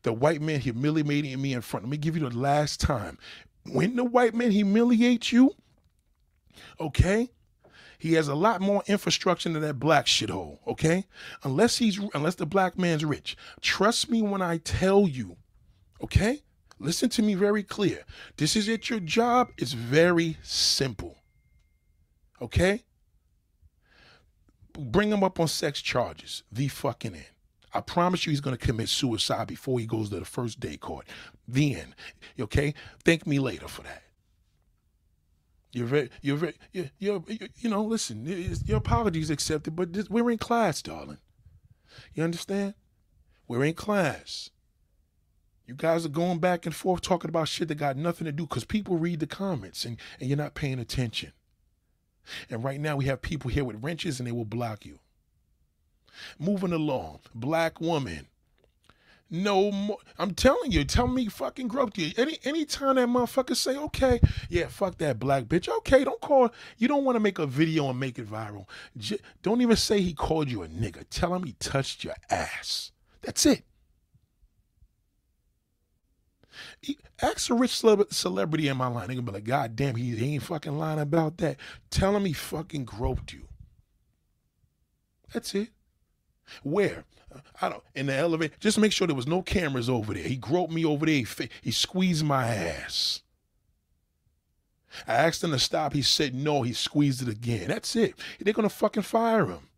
the 0.02 0.12
white 0.12 0.40
man 0.40 0.60
humiliating 0.60 1.40
me 1.40 1.52
in 1.52 1.60
front. 1.60 1.84
Let 1.84 1.90
me 1.90 1.96
give 1.96 2.16
you 2.16 2.28
the 2.28 2.36
last 2.36 2.80
time. 2.80 3.18
When 3.66 3.96
the 3.96 4.04
white 4.04 4.34
man 4.34 4.50
humiliates 4.50 5.32
you, 5.32 5.52
okay, 6.78 7.30
he 7.98 8.14
has 8.14 8.28
a 8.28 8.34
lot 8.34 8.60
more 8.60 8.82
infrastructure 8.86 9.50
than 9.50 9.60
that 9.62 9.78
black 9.78 10.06
shithole, 10.06 10.58
okay? 10.66 11.04
Unless 11.44 11.76
he's 11.78 12.00
unless 12.14 12.36
the 12.36 12.46
black 12.46 12.78
man's 12.78 13.04
rich. 13.04 13.36
Trust 13.60 14.10
me 14.10 14.22
when 14.22 14.40
I 14.40 14.56
tell 14.58 15.06
you, 15.06 15.36
okay? 16.02 16.42
Listen 16.78 17.10
to 17.10 17.22
me 17.22 17.34
very 17.34 17.62
clear. 17.62 18.04
This 18.38 18.56
is 18.56 18.66
at 18.70 18.88
your 18.88 19.00
job. 19.00 19.48
It's 19.58 19.74
very 19.74 20.38
simple. 20.42 21.18
Okay? 22.40 22.84
Bring 24.72 25.10
him 25.10 25.22
up 25.22 25.38
on 25.38 25.48
sex 25.48 25.82
charges. 25.82 26.42
The 26.50 26.68
fucking 26.68 27.14
end. 27.14 27.26
I 27.72 27.80
promise 27.80 28.26
you 28.26 28.30
he's 28.30 28.40
going 28.40 28.56
to 28.56 28.66
commit 28.66 28.88
suicide 28.88 29.46
before 29.46 29.78
he 29.78 29.86
goes 29.86 30.10
to 30.10 30.18
the 30.18 30.24
first 30.24 30.60
day 30.60 30.76
court. 30.76 31.06
Then. 31.46 31.94
Okay? 32.38 32.74
Thank 33.04 33.26
me 33.26 33.38
later 33.38 33.68
for 33.68 33.82
that. 33.82 34.02
You're 35.72 35.86
very, 35.86 36.10
you're 36.20 36.36
very, 36.36 36.54
you're, 36.72 36.90
you're, 36.98 37.22
you 37.58 37.70
know, 37.70 37.84
listen, 37.84 38.26
your 38.64 38.78
apologies 38.78 39.30
accepted, 39.30 39.76
but 39.76 39.92
this, 39.92 40.10
we're 40.10 40.30
in 40.30 40.38
class, 40.38 40.82
darling. 40.82 41.18
You 42.12 42.24
understand? 42.24 42.74
We're 43.46 43.64
in 43.64 43.74
class. 43.74 44.50
You 45.66 45.74
guys 45.74 46.04
are 46.04 46.08
going 46.10 46.40
back 46.40 46.66
and 46.66 46.74
forth 46.74 47.02
talking 47.02 47.28
about 47.28 47.46
shit 47.46 47.68
that 47.68 47.76
got 47.76 47.96
nothing 47.96 48.24
to 48.24 48.32
do 48.32 48.44
because 48.44 48.64
people 48.64 48.98
read 48.98 49.20
the 49.20 49.26
comments 49.28 49.84
and, 49.84 49.96
and 50.18 50.28
you're 50.28 50.36
not 50.36 50.54
paying 50.54 50.80
attention. 50.80 51.32
And 52.48 52.64
right 52.64 52.80
now 52.80 52.96
we 52.96 53.04
have 53.04 53.22
people 53.22 53.50
here 53.50 53.64
with 53.64 53.82
wrenches 53.82 54.18
and 54.18 54.26
they 54.26 54.32
will 54.32 54.44
block 54.44 54.84
you. 54.84 54.98
Moving 56.38 56.72
along, 56.72 57.20
black 57.34 57.80
woman. 57.80 58.26
No 59.32 59.70
more. 59.70 59.98
I'm 60.18 60.34
telling 60.34 60.72
you, 60.72 60.84
tell 60.84 61.06
me 61.06 61.26
fucking 61.28 61.68
groped 61.68 61.96
you. 61.96 62.10
Any 62.42 62.64
time 62.64 62.96
that 62.96 63.08
motherfucker 63.08 63.54
say, 63.54 63.76
okay, 63.76 64.20
yeah, 64.48 64.66
fuck 64.66 64.98
that 64.98 65.20
black 65.20 65.44
bitch. 65.44 65.68
Okay, 65.68 66.02
don't 66.02 66.20
call. 66.20 66.50
You 66.78 66.88
don't 66.88 67.04
want 67.04 67.14
to 67.14 67.20
make 67.20 67.38
a 67.38 67.46
video 67.46 67.88
and 67.88 68.00
make 68.00 68.18
it 68.18 68.28
viral. 68.28 68.66
J- 68.96 69.20
don't 69.42 69.60
even 69.60 69.76
say 69.76 70.00
he 70.00 70.14
called 70.14 70.48
you 70.48 70.64
a 70.64 70.68
nigga. 70.68 71.04
Tell 71.10 71.32
him 71.32 71.44
he 71.44 71.52
touched 71.60 72.02
your 72.02 72.14
ass. 72.28 72.90
That's 73.22 73.46
it. 73.46 73.62
He, 76.82 76.98
ask 77.22 77.48
a 77.50 77.54
rich 77.54 77.80
celebrity 78.10 78.66
in 78.66 78.76
my 78.76 78.88
line. 78.88 79.06
They 79.06 79.14
gonna 79.14 79.26
be 79.26 79.32
like, 79.32 79.44
God 79.44 79.76
damn, 79.76 79.94
he, 79.94 80.16
he 80.16 80.34
ain't 80.34 80.42
fucking 80.42 80.76
lying 80.76 80.98
about 80.98 81.38
that. 81.38 81.56
Tell 81.90 82.16
him 82.16 82.24
he 82.24 82.32
fucking 82.32 82.84
groped 82.84 83.32
you. 83.32 83.46
That's 85.32 85.54
it. 85.54 85.68
Where? 86.62 87.04
I 87.62 87.68
don't 87.68 87.82
in 87.94 88.06
the 88.06 88.14
elevator. 88.14 88.54
Just 88.58 88.78
make 88.78 88.92
sure 88.92 89.06
there 89.06 89.16
was 89.16 89.26
no 89.26 89.42
cameras 89.42 89.88
over 89.88 90.14
there. 90.14 90.24
He 90.24 90.36
groped 90.36 90.72
me 90.72 90.84
over 90.84 91.06
there. 91.06 91.14
He, 91.14 91.26
he 91.62 91.70
squeezed 91.70 92.24
my 92.24 92.46
ass. 92.46 93.22
I 95.06 95.14
asked 95.14 95.44
him 95.44 95.52
to 95.52 95.58
stop. 95.58 95.92
He 95.92 96.02
said 96.02 96.34
no. 96.34 96.62
He 96.62 96.72
squeezed 96.72 97.22
it 97.22 97.28
again. 97.28 97.68
That's 97.68 97.94
it. 97.94 98.14
They're 98.40 98.52
gonna 98.52 98.68
fucking 98.68 99.04
fire 99.04 99.46
him. 99.46 99.68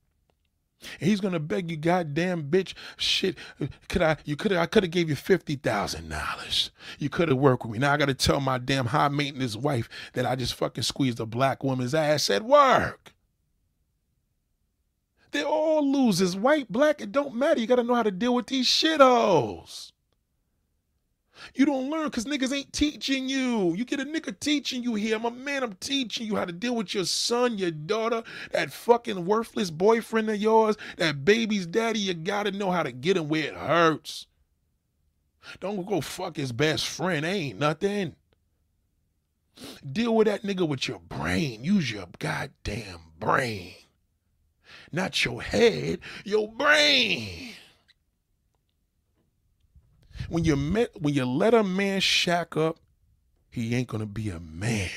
And 1.01 1.09
he's 1.11 1.21
gonna 1.21 1.39
beg 1.39 1.71
you, 1.71 1.77
goddamn 1.77 2.45
bitch, 2.45 2.75
shit. 2.97 3.37
Could 3.89 4.03
I? 4.03 4.17
You 4.25 4.37
could. 4.37 4.53
Have. 4.53 4.63
I 4.63 4.67
could 4.67 4.83
have 4.85 4.91
gave 4.91 5.09
you 5.09 5.17
fifty 5.17 5.57
thousand 5.57 6.09
dollars. 6.09 6.71
You 6.99 7.09
could 7.09 7.29
have 7.29 7.39
worked 7.39 7.65
with 7.65 7.73
me. 7.73 7.79
Now 7.79 7.93
I 7.93 7.97
gotta 7.99 8.15
tell 8.15 8.41
my 8.41 8.59
damn 8.59 8.87
high 8.87 9.09
maintenance 9.09 9.57
wife 9.57 9.89
that 10.15 10.27
I 10.27 10.35
just 10.35 10.55
fucking 10.55 10.85
squeezed 10.85 11.21
a 11.21 11.27
black 11.27 11.63
woman's 11.63 11.95
ass 11.95 12.31
at 12.31 12.43
work. 12.43 13.13
They're 15.33 15.47
all 15.47 15.91
losers, 15.91 16.37
white, 16.37 16.71
black, 16.71 17.01
it 17.01 17.11
don't 17.11 17.35
matter. 17.35 17.59
You 17.59 17.67
gotta 17.67 17.83
know 17.83 17.95
how 17.95 18.03
to 18.03 18.11
deal 18.11 18.35
with 18.35 18.47
these 18.47 18.67
shitholes. 18.67 19.93
You 21.55 21.65
don't 21.65 21.91
learn 21.91 22.05
because 22.05 22.27
niggas 22.27 22.55
ain't 22.55 22.73
teaching 22.73 23.29
you. 23.29 23.75
You 23.75 23.85
get 23.85 23.99
a 23.99 24.05
nigga 24.05 24.39
teaching 24.39 24.83
you 24.83 24.95
here. 24.95 25.17
I'm 25.17 25.25
a 25.25 25.31
man, 25.31 25.63
I'm 25.63 25.73
teaching 25.75 26.27
you 26.27 26.37
how 26.37 26.45
to 26.45 26.53
deal 26.53 26.77
with 26.77 26.95
your 26.95 27.07
son, 27.07 27.59
your 27.59 27.71
daughter, 27.71 28.23
that 28.53 28.73
fucking 28.73 29.25
worthless 29.25 29.71
boyfriend 29.71 30.29
of 30.29 30.37
yours, 30.37 30.77
that 30.99 31.25
baby's 31.25 31.67
daddy. 31.67 31.99
You 31.99 32.15
gotta 32.15 32.53
know 32.53 32.71
how 32.71 32.83
to 32.83 32.93
get 32.93 33.17
him 33.17 33.29
where 33.29 33.45
it 33.45 33.55
hurts. 33.55 34.27
Don't 35.61 35.87
go 35.87 36.03
fuck 36.03 36.37
his 36.37 36.53
best 36.53 36.87
friend. 36.87 37.25
Ain't 37.25 37.59
nothing. 37.59 38.17
Deal 39.91 40.15
with 40.15 40.27
that 40.27 40.43
nigga 40.43 40.69
with 40.69 40.87
your 40.87 41.01
brain. 41.01 41.65
Use 41.65 41.91
your 41.91 42.07
goddamn 42.19 43.01
brain 43.19 43.75
not 44.93 45.25
your 45.25 45.43
head, 45.43 46.01
your 46.25 46.49
brain. 46.53 47.55
When 50.29 50.45
you 50.45 50.57
met, 50.57 50.91
when 51.01 51.15
you 51.15 51.25
let 51.25 51.55
a 51.55 51.65
man 51.65 52.01
shack 52.01 52.57
up, 52.57 52.79
he 53.51 53.75
ain't 53.75 53.89
gonna 53.89 54.07
be 54.07 54.31
a 54.31 54.41
man. 54.41 54.91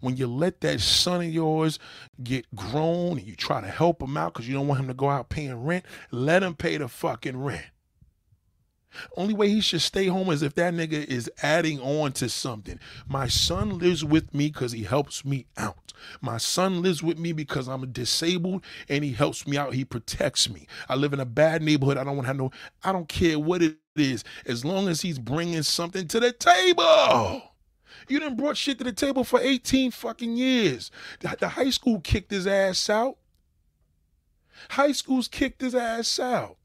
When 0.00 0.16
you 0.16 0.26
let 0.26 0.60
that 0.60 0.80
son 0.80 1.22
of 1.22 1.30
yours 1.32 1.78
get 2.22 2.44
grown 2.54 3.18
and 3.18 3.26
you 3.26 3.34
try 3.34 3.60
to 3.60 3.66
help 3.66 4.02
him 4.02 4.16
out 4.16 4.34
because 4.34 4.46
you 4.46 4.54
don't 4.54 4.68
want 4.68 4.80
him 4.80 4.88
to 4.88 4.94
go 4.94 5.08
out 5.08 5.30
paying 5.30 5.64
rent, 5.64 5.84
let 6.10 6.42
him 6.42 6.54
pay 6.54 6.76
the 6.76 6.88
fucking 6.88 7.42
rent. 7.42 7.64
Only 9.16 9.34
way 9.34 9.48
he 9.48 9.60
should 9.60 9.82
stay 9.82 10.06
home 10.06 10.30
is 10.30 10.42
if 10.42 10.54
that 10.54 10.74
nigga 10.74 11.04
is 11.04 11.30
adding 11.42 11.80
on 11.80 12.12
to 12.12 12.28
something. 12.28 12.78
My 13.08 13.28
son 13.28 13.78
lives 13.78 14.04
with 14.04 14.34
me 14.34 14.48
because 14.48 14.72
he 14.72 14.84
helps 14.84 15.24
me 15.24 15.46
out. 15.56 15.92
My 16.20 16.38
son 16.38 16.82
lives 16.82 17.02
with 17.02 17.18
me 17.18 17.32
because 17.32 17.68
I'm 17.68 17.90
disabled 17.92 18.64
and 18.88 19.04
he 19.04 19.12
helps 19.12 19.46
me 19.46 19.56
out. 19.56 19.74
He 19.74 19.84
protects 19.84 20.48
me. 20.48 20.66
I 20.88 20.94
live 20.94 21.12
in 21.12 21.20
a 21.20 21.26
bad 21.26 21.62
neighborhood. 21.62 21.96
I 21.98 22.04
don't 22.04 22.16
want 22.16 22.24
to 22.24 22.28
have 22.28 22.36
no, 22.36 22.50
I 22.84 22.92
don't 22.92 23.08
care 23.08 23.38
what 23.38 23.62
it 23.62 23.76
is, 23.96 24.24
as 24.44 24.64
long 24.64 24.88
as 24.88 25.00
he's 25.00 25.18
bringing 25.18 25.62
something 25.62 26.06
to 26.08 26.20
the 26.20 26.32
table. 26.32 27.42
You 28.08 28.20
didn't 28.20 28.36
brought 28.36 28.56
shit 28.56 28.78
to 28.78 28.84
the 28.84 28.92
table 28.92 29.24
for 29.24 29.40
18 29.40 29.90
fucking 29.90 30.36
years. 30.36 30.90
The, 31.20 31.36
the 31.38 31.48
high 31.48 31.70
school 31.70 32.00
kicked 32.00 32.30
his 32.30 32.46
ass 32.46 32.88
out. 32.88 33.16
High 34.70 34.92
school's 34.92 35.28
kicked 35.28 35.60
his 35.60 35.74
ass 35.74 36.18
out. 36.18 36.56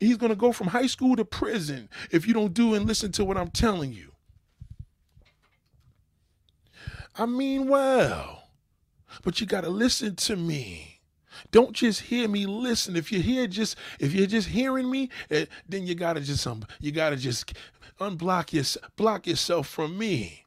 He's 0.00 0.16
going 0.16 0.30
to 0.30 0.36
go 0.36 0.52
from 0.52 0.68
high 0.68 0.86
school 0.86 1.16
to 1.16 1.24
prison 1.24 1.88
if 2.10 2.26
you 2.26 2.34
don't 2.34 2.54
do 2.54 2.74
and 2.74 2.86
listen 2.86 3.12
to 3.12 3.24
what 3.24 3.36
I'm 3.36 3.50
telling 3.50 3.92
you. 3.92 4.12
I 7.18 7.26
mean, 7.26 7.68
well, 7.68 8.50
but 9.22 9.40
you 9.40 9.46
got 9.46 9.62
to 9.62 9.70
listen 9.70 10.16
to 10.16 10.36
me. 10.36 11.00
Don't 11.50 11.72
just 11.72 12.02
hear 12.02 12.28
me 12.28 12.46
listen. 12.46 12.96
If 12.96 13.12
you're 13.12 13.22
here 13.22 13.46
just 13.46 13.76
if 14.00 14.14
you're 14.14 14.26
just 14.26 14.48
hearing 14.48 14.90
me, 14.90 15.10
eh, 15.30 15.46
then 15.68 15.86
you 15.86 15.94
gotta 15.94 16.20
just 16.20 16.46
um, 16.46 16.64
you 16.80 16.92
gotta 16.92 17.16
just 17.16 17.52
unblock 18.00 18.52
your 18.52 18.64
block 18.96 19.26
yourself 19.26 19.68
from 19.68 19.98
me. 19.98 20.44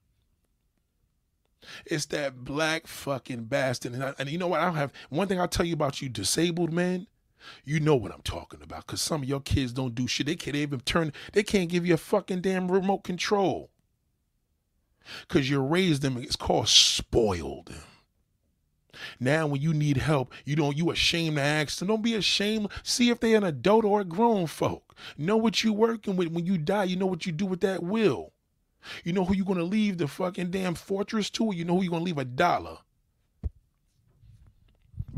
It's 1.85 2.07
that 2.07 2.43
black 2.43 2.87
fucking 2.87 3.45
bastard. 3.45 3.93
And, 3.93 4.03
I, 4.03 4.13
and 4.17 4.29
you 4.29 4.39
know 4.39 4.47
what? 4.47 4.61
I 4.61 4.65
don't 4.65 4.75
have 4.75 4.91
one 5.09 5.27
thing 5.27 5.39
I'll 5.39 5.47
tell 5.47 5.65
you 5.65 5.73
about 5.73 6.01
you 6.01 6.09
disabled 6.09 6.73
men 6.73 7.05
You 7.63 7.79
know 7.79 7.95
what 7.95 8.13
I'm 8.13 8.21
talking 8.21 8.61
about, 8.61 8.87
cause 8.87 9.01
some 9.01 9.23
of 9.23 9.29
your 9.29 9.39
kids 9.39 9.71
don't 9.73 9.95
do 9.95 10.07
shit. 10.07 10.27
They 10.27 10.35
can't 10.35 10.55
even 10.55 10.81
turn. 10.81 11.13
They 11.33 11.43
can't 11.43 11.69
give 11.69 11.85
you 11.85 11.93
a 11.93 11.97
fucking 11.97 12.41
damn 12.41 12.71
remote 12.71 13.03
control. 13.03 13.69
Cause 15.27 15.49
you 15.49 15.59
raised 15.59 16.01
them. 16.01 16.17
It's 16.17 16.35
called 16.35 16.67
spoiled. 16.67 17.73
Now, 19.19 19.47
when 19.47 19.61
you 19.61 19.73
need 19.73 19.97
help, 19.97 20.33
you 20.45 20.55
don't 20.55 20.77
you 20.77 20.91
ashamed 20.91 21.37
to 21.37 21.41
ask 21.41 21.79
them. 21.79 21.87
Don't 21.87 22.01
be 22.01 22.15
ashamed. 22.15 22.69
See 22.83 23.09
if 23.09 23.19
they're 23.19 23.37
an 23.37 23.43
adult 23.43 23.85
or 23.85 24.01
a 24.01 24.05
grown 24.05 24.47
folk. 24.47 24.95
Know 25.17 25.37
what 25.37 25.63
you 25.63 25.73
working 25.73 26.15
with. 26.15 26.29
When 26.29 26.45
you 26.45 26.57
die, 26.57 26.85
you 26.85 26.95
know 26.95 27.05
what 27.05 27.25
you 27.25 27.31
do 27.31 27.45
with 27.45 27.61
that 27.61 27.81
will. 27.81 28.33
You 29.03 29.13
know 29.13 29.25
who 29.25 29.35
you're 29.35 29.45
gonna 29.45 29.63
leave 29.63 29.97
the 29.97 30.07
fucking 30.07 30.51
damn 30.51 30.75
fortress 30.75 31.29
to, 31.31 31.45
or 31.45 31.53
you 31.53 31.65
know 31.65 31.75
who 31.77 31.83
you're 31.83 31.91
gonna 31.91 32.03
leave 32.03 32.17
a 32.17 32.25
dollar. 32.25 32.79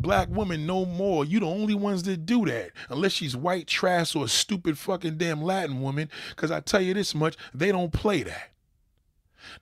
Black 0.02 0.30
women 0.30 0.66
no 0.66 0.86
more. 0.86 1.24
You 1.26 1.40
the 1.40 1.46
only 1.46 1.76
ones 1.76 2.04
that 2.04 2.26
do 2.26 2.46
that. 2.46 2.72
Unless 2.90 3.14
she's 3.14 3.36
white 3.36 3.68
trash 3.68 4.16
or 4.16 4.26
a 4.26 4.30
stupid 4.30 4.78
fucking 4.78 5.18
damn 5.18 5.42
Latin 5.42 5.82
woman. 5.82 6.10
Cause 6.36 6.52
I 6.52 6.60
tell 6.60 6.82
you 6.82 6.94
this 6.94 7.14
much, 7.14 7.38
they 7.54 7.72
don't 7.72 7.94
play 7.94 8.24
that. 8.24 8.52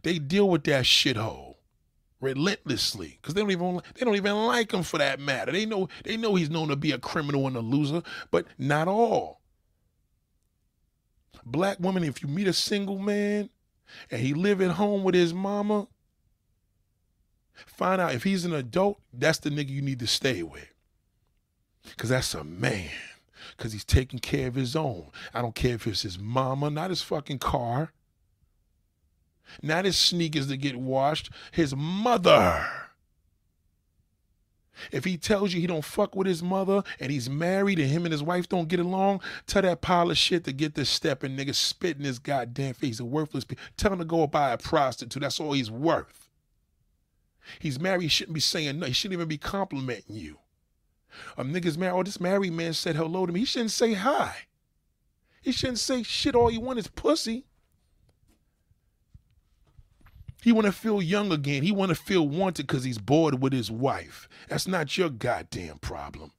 They 0.03 0.19
deal 0.19 0.49
with 0.49 0.63
that 0.65 0.85
shithole 0.85 1.55
relentlessly 2.21 3.17
because 3.21 3.33
they 3.33 3.41
don't 3.41 3.51
even 3.51 3.81
they 3.95 4.05
don't 4.05 4.15
even 4.15 4.35
like 4.45 4.73
him 4.73 4.83
for 4.83 4.97
that 4.97 5.19
matter. 5.19 5.51
They 5.51 5.65
know 5.65 5.87
they 6.03 6.17
know 6.17 6.35
he's 6.35 6.49
known 6.49 6.67
to 6.69 6.75
be 6.75 6.91
a 6.91 6.97
criminal 6.97 7.47
and 7.47 7.55
a 7.55 7.61
loser, 7.61 8.03
but 8.31 8.45
not 8.57 8.87
all. 8.87 9.41
Black 11.45 11.79
women, 11.79 12.03
if 12.03 12.21
you 12.21 12.27
meet 12.27 12.47
a 12.47 12.53
single 12.53 12.99
man 12.99 13.49
and 14.11 14.21
he 14.21 14.33
live 14.33 14.61
at 14.61 14.71
home 14.71 15.03
with 15.03 15.15
his 15.15 15.33
mama, 15.33 15.87
find 17.65 18.01
out 18.01 18.13
if 18.13 18.23
he's 18.23 18.45
an 18.45 18.53
adult, 18.53 18.99
that's 19.13 19.39
the 19.39 19.49
nigga 19.49 19.69
you 19.69 19.81
need 19.81 19.99
to 19.99 20.07
stay 20.07 20.43
with. 20.43 20.73
Cause 21.97 22.09
that's 22.09 22.33
a 22.33 22.43
man. 22.43 22.89
Cause 23.57 23.73
he's 23.73 23.85
taking 23.85 24.19
care 24.19 24.47
of 24.47 24.55
his 24.55 24.75
own. 24.75 25.07
I 25.33 25.41
don't 25.41 25.55
care 25.55 25.75
if 25.75 25.87
it's 25.87 26.03
his 26.03 26.19
mama, 26.19 26.69
not 26.69 26.89
his 26.89 27.01
fucking 27.01 27.39
car. 27.39 27.91
Not 29.61 29.85
his 29.85 29.97
sneakers 29.97 30.47
to 30.47 30.57
get 30.57 30.75
washed, 30.75 31.31
his 31.51 31.75
mother. 31.75 32.65
If 34.91 35.03
he 35.03 35.17
tells 35.17 35.53
you 35.53 35.59
he 35.59 35.67
don't 35.67 35.83
fuck 35.83 36.15
with 36.15 36.27
his 36.27 36.41
mother 36.41 36.83
and 36.99 37.11
he's 37.11 37.29
married 37.29 37.79
and 37.79 37.89
him 37.89 38.05
and 38.05 38.11
his 38.11 38.23
wife 38.23 38.47
don't 38.47 38.69
get 38.69 38.79
along, 38.79 39.21
tell 39.45 39.61
that 39.61 39.81
pile 39.81 40.09
of 40.09 40.17
shit 40.17 40.45
to 40.45 40.53
get 40.53 40.75
this 40.75 40.89
stepping 40.89 41.35
nigga 41.35 41.53
spit 41.53 41.97
in 41.97 42.03
his 42.03 42.19
goddamn 42.19 42.73
face. 42.73 42.99
A 42.99 43.05
worthless. 43.05 43.45
Tell 43.75 43.93
him 43.93 43.99
to 43.99 44.05
go 44.05 44.25
buy 44.27 44.51
a 44.51 44.57
prostitute. 44.57 45.21
That's 45.21 45.39
all 45.39 45.53
he's 45.53 45.71
worth. 45.71 46.28
He's 47.57 47.79
married. 47.79 48.03
He 48.03 48.07
shouldn't 48.07 48.35
be 48.35 48.39
saying 48.41 48.79
no. 48.79 48.85
He 48.85 48.93
shouldn't 48.93 49.17
even 49.17 49.27
be 49.27 49.37
complimenting 49.37 50.15
you. 50.15 50.37
A 51.37 51.43
nigga's 51.43 51.77
married. 51.77 51.97
Oh, 51.97 52.03
this 52.03 52.19
married 52.19 52.53
man 52.53 52.73
said 52.73 52.95
hello 52.95 53.25
to 53.25 53.33
me. 53.33 53.41
He 53.41 53.45
shouldn't 53.45 53.71
say 53.71 53.93
hi. 53.93 54.35
He 55.41 55.51
shouldn't 55.51 55.79
say 55.79 56.03
shit. 56.03 56.35
All 56.35 56.51
you 56.51 56.59
want 56.59 56.79
is 56.79 56.87
pussy. 56.87 57.45
He 60.41 60.51
want 60.51 60.67
to 60.67 60.71
feel 60.71 61.01
young 61.01 61.31
again. 61.31 61.63
He 61.63 61.71
want 61.71 61.89
to 61.89 61.95
feel 61.95 62.27
wanted 62.27 62.67
because 62.67 62.83
he's 62.83 62.97
bored 62.97 63.41
with 63.41 63.51
his 63.51 63.69
wife. 63.69 64.29
That's 64.47 64.67
not 64.67 64.97
your 64.97 65.09
goddamn 65.09 65.79
problem. 65.79 66.31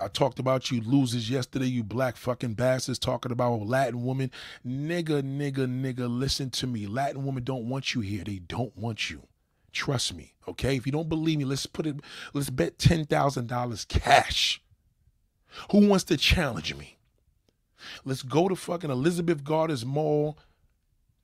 I 0.00 0.08
talked 0.08 0.40
about 0.40 0.70
you 0.70 0.80
losers 0.80 1.30
yesterday, 1.30 1.66
you 1.66 1.84
black 1.84 2.16
fucking 2.16 2.54
bastards, 2.54 2.98
talking 2.98 3.30
about 3.30 3.66
Latin 3.66 4.02
woman. 4.02 4.30
Nigga, 4.66 5.22
nigga, 5.22 5.68
nigga, 5.68 6.08
listen 6.08 6.50
to 6.50 6.66
me. 6.66 6.86
Latin 6.86 7.24
women 7.24 7.44
don't 7.44 7.68
want 7.68 7.94
you 7.94 8.00
here. 8.00 8.24
They 8.24 8.40
don't 8.40 8.76
want 8.76 9.08
you. 9.08 9.22
Trust 9.72 10.14
me, 10.14 10.34
okay? 10.48 10.76
If 10.76 10.86
you 10.86 10.92
don't 10.92 11.08
believe 11.08 11.38
me, 11.38 11.44
let's 11.44 11.66
put 11.66 11.86
it, 11.86 11.96
let's 12.32 12.50
bet 12.50 12.78
$10,000 12.78 13.88
cash. 13.88 14.60
Who 15.70 15.86
wants 15.88 16.04
to 16.04 16.16
challenge 16.16 16.74
me? 16.74 16.98
Let's 18.04 18.22
go 18.22 18.48
to 18.48 18.56
fucking 18.56 18.90
Elizabeth 18.90 19.44
Gardens 19.44 19.84
Mall. 19.84 20.38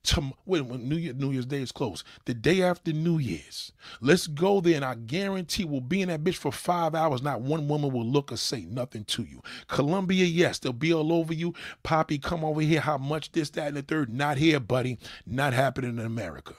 To, 0.04 0.32
when, 0.44 0.66
when 0.68 0.88
New, 0.88 0.96
Year, 0.96 1.12
New 1.12 1.30
Year's 1.30 1.44
Day 1.44 1.60
is 1.60 1.72
closed, 1.72 2.06
the 2.24 2.32
day 2.32 2.62
after 2.62 2.90
New 2.90 3.18
Year's, 3.18 3.72
let's 4.00 4.26
go 4.26 4.62
there 4.62 4.76
and 4.76 4.84
I 4.84 4.94
guarantee 4.94 5.64
we'll 5.64 5.82
be 5.82 6.00
in 6.00 6.08
that 6.08 6.24
bitch 6.24 6.36
for 6.36 6.50
five 6.50 6.94
hours. 6.94 7.22
Not 7.22 7.42
one 7.42 7.68
woman 7.68 7.92
will 7.92 8.06
look 8.06 8.32
or 8.32 8.38
say 8.38 8.62
nothing 8.62 9.04
to 9.04 9.24
you. 9.24 9.42
Colombia, 9.68 10.24
yes, 10.24 10.58
they'll 10.58 10.72
be 10.72 10.94
all 10.94 11.12
over 11.12 11.34
you. 11.34 11.52
Poppy, 11.82 12.16
come 12.16 12.44
over 12.44 12.62
here. 12.62 12.80
How 12.80 12.96
much 12.96 13.32
this, 13.32 13.50
that, 13.50 13.68
and 13.68 13.76
the 13.76 13.82
third? 13.82 14.10
Not 14.10 14.38
here, 14.38 14.58
buddy. 14.58 14.98
Not 15.26 15.52
happening 15.52 15.98
in 15.98 16.06
America. 16.06 16.54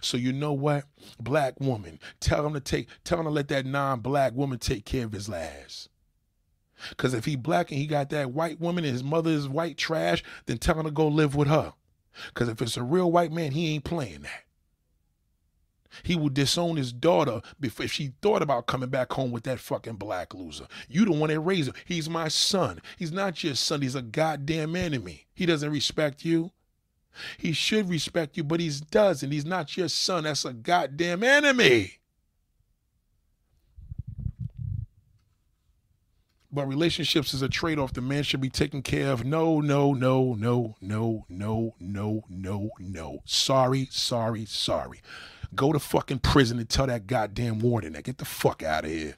So 0.00 0.16
you 0.16 0.32
know 0.32 0.52
what? 0.52 0.84
Black 1.20 1.58
woman, 1.60 1.98
tell 2.20 2.46
him 2.46 2.54
to 2.54 2.60
take, 2.60 2.88
tell 3.02 3.18
him 3.18 3.24
to 3.24 3.30
let 3.30 3.48
that 3.48 3.66
non-black 3.66 4.32
woman 4.34 4.58
take 4.58 4.84
care 4.84 5.04
of 5.04 5.12
his 5.12 5.28
ass. 5.28 5.88
Because 6.90 7.14
if 7.14 7.24
he 7.24 7.36
black 7.36 7.70
and 7.70 7.80
he 7.80 7.86
got 7.86 8.10
that 8.10 8.32
white 8.32 8.60
woman 8.60 8.84
and 8.84 8.92
his 8.92 9.04
mother 9.04 9.30
is 9.30 9.48
white 9.48 9.76
trash, 9.76 10.22
then 10.46 10.58
tell 10.58 10.78
him 10.78 10.84
to 10.84 10.90
go 10.90 11.08
live 11.08 11.34
with 11.34 11.48
her. 11.48 11.72
Because 12.28 12.48
if 12.48 12.60
it's 12.62 12.76
a 12.76 12.82
real 12.82 13.10
white 13.10 13.32
man, 13.32 13.52
he 13.52 13.74
ain't 13.74 13.84
playing 13.84 14.22
that. 14.22 14.44
He 16.02 16.16
would 16.16 16.34
disown 16.34 16.76
his 16.76 16.92
daughter 16.92 17.40
if 17.62 17.92
she 17.92 18.14
thought 18.20 18.42
about 18.42 18.66
coming 18.66 18.88
back 18.88 19.12
home 19.12 19.30
with 19.30 19.44
that 19.44 19.60
fucking 19.60 19.94
black 19.94 20.34
loser. 20.34 20.66
You 20.88 21.04
the 21.04 21.12
one 21.12 21.30
that 21.30 21.40
raised 21.40 21.68
him. 21.68 21.74
He's 21.84 22.10
my 22.10 22.28
son. 22.28 22.80
He's 22.98 23.12
not 23.12 23.44
your 23.44 23.54
son. 23.54 23.82
He's 23.82 23.94
a 23.94 24.02
goddamn 24.02 24.74
enemy. 24.74 25.26
He 25.34 25.46
doesn't 25.46 25.70
respect 25.70 26.24
you. 26.24 26.50
He 27.38 27.52
should 27.52 27.88
respect 27.88 28.36
you, 28.36 28.42
but 28.42 28.58
he 28.58 28.72
doesn't. 28.90 29.30
He's 29.30 29.46
not 29.46 29.76
your 29.76 29.88
son. 29.88 30.24
That's 30.24 30.44
a 30.44 30.52
goddamn 30.52 31.22
enemy. 31.22 32.00
But 36.54 36.68
relationships 36.68 37.34
is 37.34 37.42
a 37.42 37.48
trade 37.48 37.78
off 37.78 37.92
the 37.92 38.00
man 38.00 38.22
should 38.22 38.40
be 38.40 38.48
taken 38.48 38.80
care 38.80 39.10
of. 39.10 39.24
No, 39.24 39.60
no, 39.60 39.92
no, 39.92 40.34
no, 40.34 40.76
no, 40.80 41.24
no, 41.28 41.74
no, 41.80 42.24
no, 42.28 42.70
no. 42.78 43.18
Sorry, 43.24 43.88
sorry, 43.90 44.44
sorry. 44.44 45.00
Go 45.54 45.72
to 45.72 45.78
fucking 45.78 46.20
prison 46.20 46.58
and 46.58 46.68
tell 46.68 46.86
that 46.86 47.06
goddamn 47.06 47.58
warden 47.58 47.94
that 47.94 48.04
get 48.04 48.18
the 48.18 48.24
fuck 48.24 48.62
out 48.62 48.84
of 48.84 48.90
here. 48.90 49.16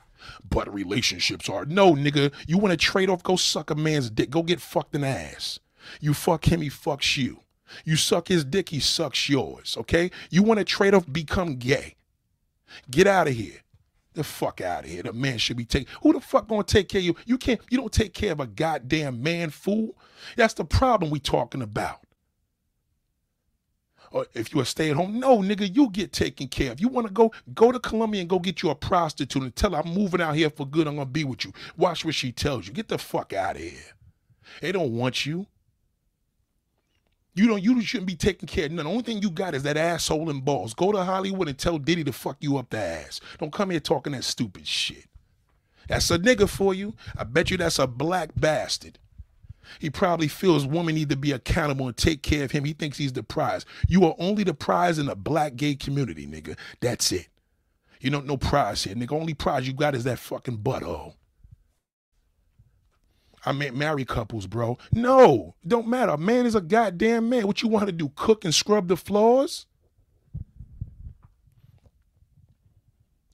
But 0.49 0.73
relationships 0.73 1.49
are 1.49 1.67
no 1.67 1.95
nigga. 1.95 2.33
You 2.47 2.59
want 2.59 2.73
to 2.73 2.77
trade 2.77 3.11
off? 3.11 3.23
Go 3.23 3.37
suck 3.37 3.71
a 3.71 3.75
man's 3.75 4.11
dick. 4.11 4.31
Go 4.31 4.43
get 4.43 4.61
fucked 4.61 4.95
in 4.95 5.03
the 5.03 5.09
ass. 5.09 5.61
You 6.01 6.15
fuck 6.15 6.51
him, 6.51 6.63
he 6.63 6.71
fucks 6.71 7.17
you. 7.17 7.41
You 7.85 7.97
suck 7.97 8.29
his 8.29 8.45
dick, 8.45 8.71
he 8.71 8.81
sucks 8.81 9.29
yours. 9.29 9.77
Okay? 9.79 10.11
You 10.31 10.43
want 10.43 10.59
to 10.59 10.65
trade 10.65 10.95
off? 10.95 11.05
Become 11.11 11.57
gay. 11.57 11.97
Get 12.91 13.07
out 13.07 13.29
of 13.29 13.35
here 13.35 13.61
the 14.17 14.25
fuck 14.25 14.61
out 14.61 14.85
of 14.85 14.91
here. 14.91 15.05
The 15.05 15.13
man 15.13 15.39
should 15.39 15.57
be 15.57 15.65
taking. 15.65 15.89
Who 16.03 16.13
the 16.13 16.21
fuck 16.21 16.49
gonna 16.49 16.65
take 16.65 16.89
care 16.89 16.99
of 16.99 17.05
you? 17.05 17.17
You 17.25 17.39
can't. 17.39 17.61
You 17.71 17.79
don't 17.79 17.93
take 17.93 18.13
care 18.13 18.33
of 18.33 18.41
a 18.41 18.47
goddamn 18.47 19.23
man, 19.23 19.51
fool. 19.51 19.97
That's 20.37 20.55
the 20.55 20.65
problem 20.65 21.11
we 21.11 21.21
talking 21.21 21.63
about. 21.63 22.01
Or 24.13 24.27
if 24.35 24.55
you 24.55 24.61
a 24.61 24.65
stay 24.65 24.91
at 24.91 24.97
home, 24.97 25.21
no 25.21 25.39
nigga, 25.39 25.75
you 25.75 25.91
get 25.91 26.13
taken 26.13 26.49
care 26.49 26.73
of. 26.73 26.81
You 26.81 26.89
want 26.89 27.07
to 27.07 27.13
go 27.13 27.33
go 27.55 27.71
to 27.73 27.79
Colombia 27.79 28.21
and 28.21 28.31
go 28.31 28.39
get 28.39 28.63
you 28.63 28.71
a 28.71 28.75
prostitute 28.75 29.43
and 29.43 29.55
tell 29.55 29.73
her 29.73 29.79
I'm 29.79 29.93
moving 29.93 30.21
out 30.21 30.35
here 30.35 30.51
for 30.51 30.67
good. 30.67 30.87
I'm 30.87 30.97
gonna 30.97 31.07
be 31.07 31.25
with 31.25 31.45
you. 31.45 31.53
Watch 31.77 32.05
what 32.05 32.15
she 32.15 32.33
tells 32.33 32.67
you. 32.67 32.73
Get 32.73 32.89
the 32.89 32.99
fuck 32.99 33.33
out 33.33 33.57
of 33.57 33.63
here. 33.63 33.95
They 34.61 34.73
don't 34.73 34.93
want 34.93 35.27
you. 35.27 35.47
You 37.37 37.47
don't. 37.47 37.63
You 37.63 37.81
shouldn't 37.83 38.09
be 38.09 38.17
taking 38.17 38.49
care 38.49 38.65
of 38.65 38.73
none. 38.73 38.87
The 38.87 38.91
only 38.91 39.03
thing 39.03 39.21
you 39.21 39.31
got 39.31 39.55
is 39.55 39.63
that 39.65 39.77
asshole 39.77 40.31
and 40.31 40.43
balls. 40.43 40.73
Go 40.73 40.91
to 40.91 41.05
Hollywood 41.05 41.49
and 41.49 41.59
tell 41.59 41.79
Diddy 41.79 42.03
to 42.05 42.13
fuck 42.13 42.39
you 42.41 42.57
up 42.57 42.71
the 42.71 42.79
ass. 42.79 43.21
Don't 43.39 43.53
come 43.53 43.71
here 43.71 43.79
talking 43.79 44.15
that 44.15 44.25
stupid 44.25 44.67
shit. 44.67 45.05
That's 45.87 46.11
a 46.11 46.19
nigga 46.19 46.49
for 46.49 46.73
you. 46.73 46.95
I 47.17 47.25
bet 47.25 47.51
you 47.51 47.59
that's 47.59 47.79
a 47.79 47.87
black 47.87 48.31
bastard. 48.35 48.99
He 49.79 49.91
probably 49.91 50.29
feels 50.29 50.67
women 50.67 50.95
need 50.95 51.11
to 51.11 51.17
be 51.17 51.33
accountable 51.33 51.89
and 51.89 51.97
take 51.97 52.23
care 52.23 52.45
of 52.45 52.53
him. 52.53 52.65
He 52.65 52.73
thinks 52.73 52.97
he's 52.97 53.13
the 53.13 53.23
prize. 53.23 53.67
You 53.87 54.05
are 54.07 54.15
only 54.19 54.43
the 54.43 54.55
prize 54.55 54.99
in 54.99 55.07
the 55.07 55.17
black 55.17 55.57
gay 55.57 55.75
community, 55.75 56.27
nigga. 56.27 56.57
That's 56.81 57.13
it. 57.13 57.29
You 58.01 58.11
don't 58.11 58.27
know 58.27 58.37
prize 58.37 58.85
here, 58.85 58.95
nigga. 58.95 59.13
Only 59.13 59.35
prize 59.35 59.67
you 59.67 59.75
got 59.75 59.95
is 59.95 60.05
that 60.05 60.19
fucking 60.21 60.59
butthole. 60.59 61.15
I 63.47 63.53
mean, 63.53 63.79
married 63.79 64.09
couples, 64.09 64.49
bro. 64.49 64.77
No, 64.93 65.55
don't 65.65 65.87
matter. 65.87 66.13
A 66.13 66.19
man 66.19 66.47
is 66.47 66.57
a 66.57 66.61
goddamn 66.61 67.29
man. 67.29 67.47
What 67.47 67.63
you 67.63 67.69
want 67.69 67.83
her 67.83 67.93
to 67.93 67.97
do? 67.97 68.11
Cook 68.17 68.45
and 68.45 68.53
scrub 68.53 68.89
the 68.89 68.97
floors? 68.97 69.67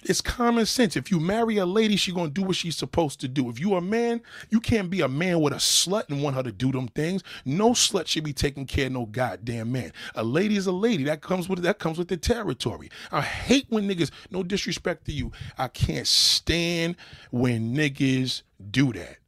It's 0.04 0.20
common 0.20 0.66
sense. 0.66 0.96
If 0.96 1.12
you 1.12 1.20
marry 1.20 1.58
a 1.58 1.66
lady, 1.66 1.94
she's 1.96 2.12
gonna 2.12 2.28
do 2.28 2.42
what 2.42 2.56
she's 2.56 2.76
supposed 2.76 3.20
to 3.20 3.28
do. 3.28 3.48
If 3.48 3.60
you 3.60 3.76
a 3.76 3.80
man, 3.80 4.20
you 4.50 4.60
can't 4.60 4.90
be 4.90 5.00
a 5.00 5.08
man 5.08 5.40
with 5.40 5.52
a 5.52 5.58
slut 5.58 6.08
and 6.10 6.22
want 6.22 6.34
her 6.34 6.42
to 6.42 6.50
do 6.50 6.72
them 6.72 6.88
things. 6.88 7.22
No 7.44 7.70
slut 7.70 8.08
should 8.08 8.24
be 8.24 8.32
taking 8.32 8.66
care 8.66 8.86
of 8.86 8.92
no 8.92 9.06
goddamn 9.06 9.70
man. 9.70 9.92
A 10.16 10.24
lady 10.24 10.56
is 10.56 10.66
a 10.66 10.72
lady. 10.72 11.04
That 11.04 11.22
comes 11.22 11.48
with 11.48 11.62
that 11.62 11.78
comes 11.78 11.98
with 11.98 12.08
the 12.08 12.16
territory. 12.16 12.90
I 13.12 13.20
hate 13.20 13.66
when 13.68 13.88
niggas, 13.88 14.10
no 14.30 14.42
disrespect 14.42 15.04
to 15.06 15.12
you. 15.12 15.30
I 15.56 15.68
can't 15.68 16.06
stand 16.06 16.96
when 17.30 17.74
niggas 17.74 18.42
do 18.70 18.92
that. 18.94 19.21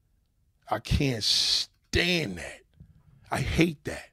I 0.71 0.79
can't 0.79 1.23
stand 1.23 2.39
that. 2.39 2.61
I 3.31 3.41
hate 3.41 3.85
that. 3.85 4.11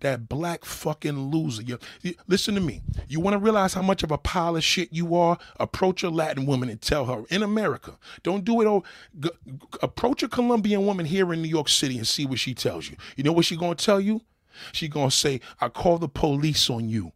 That 0.00 0.28
black 0.28 0.64
fucking 0.64 1.30
loser. 1.30 1.62
You, 1.62 1.78
you- 2.02 2.14
listen 2.26 2.54
to 2.56 2.60
me. 2.60 2.82
You 3.08 3.20
want 3.20 3.34
to 3.34 3.38
realize 3.38 3.74
how 3.74 3.82
much 3.82 4.02
of 4.02 4.10
a 4.10 4.18
pile 4.18 4.56
of 4.56 4.64
shit 4.64 4.92
you 4.92 5.14
are? 5.14 5.38
Approach 5.60 6.02
a 6.02 6.10
Latin 6.10 6.46
woman 6.46 6.68
and 6.68 6.80
tell 6.80 7.04
her 7.06 7.24
in 7.30 7.42
America. 7.44 7.96
Don't 8.24 8.44
do 8.44 8.60
it. 8.60 8.84
G- 9.20 9.30
g- 9.46 9.58
approach 9.82 10.22
a 10.24 10.28
Colombian 10.28 10.84
woman 10.84 11.06
here 11.06 11.32
in 11.32 11.42
New 11.42 11.48
York 11.48 11.68
City 11.68 11.96
and 11.96 12.08
see 12.08 12.26
what 12.26 12.40
she 12.40 12.54
tells 12.54 12.90
you. 12.90 12.96
You 13.16 13.22
know 13.22 13.32
what 13.32 13.44
she 13.44 13.56
gonna 13.56 13.76
tell 13.76 14.00
you? 14.00 14.22
She 14.72 14.88
gonna 14.88 15.10
say, 15.12 15.40
"I 15.60 15.68
call 15.68 15.98
the 15.98 16.08
police 16.08 16.68
on 16.68 16.88
you." 16.88 17.12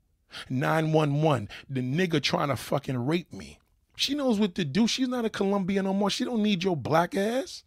911. 0.49 1.49
The 1.69 1.81
nigga 1.81 2.23
trying 2.23 2.49
to 2.49 2.57
fucking 2.57 2.97
rape 3.07 3.33
me. 3.33 3.59
She 3.97 4.15
knows 4.15 4.39
what 4.39 4.55
to 4.55 4.65
do. 4.65 4.87
She's 4.87 5.09
not 5.09 5.25
a 5.25 5.31
Colombian 5.31 5.85
no 5.87 5.95
more. 5.95 6.11
She 6.11 6.25
don't 6.25 6.43
need 6.43 6.63
your 6.63 6.77
black 6.77 7.17
ass. 7.17 7.65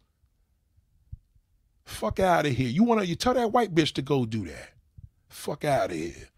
Fuck 1.84 2.20
out 2.20 2.46
of 2.46 2.52
here. 2.52 2.68
You 2.68 2.84
wanna 2.84 3.04
you 3.04 3.14
tell 3.14 3.34
that 3.34 3.52
white 3.52 3.74
bitch 3.74 3.92
to 3.94 4.02
go 4.02 4.24
do 4.24 4.46
that. 4.46 4.70
Fuck 5.28 5.64
out 5.64 5.90
of 5.90 5.96
here. 5.96 6.28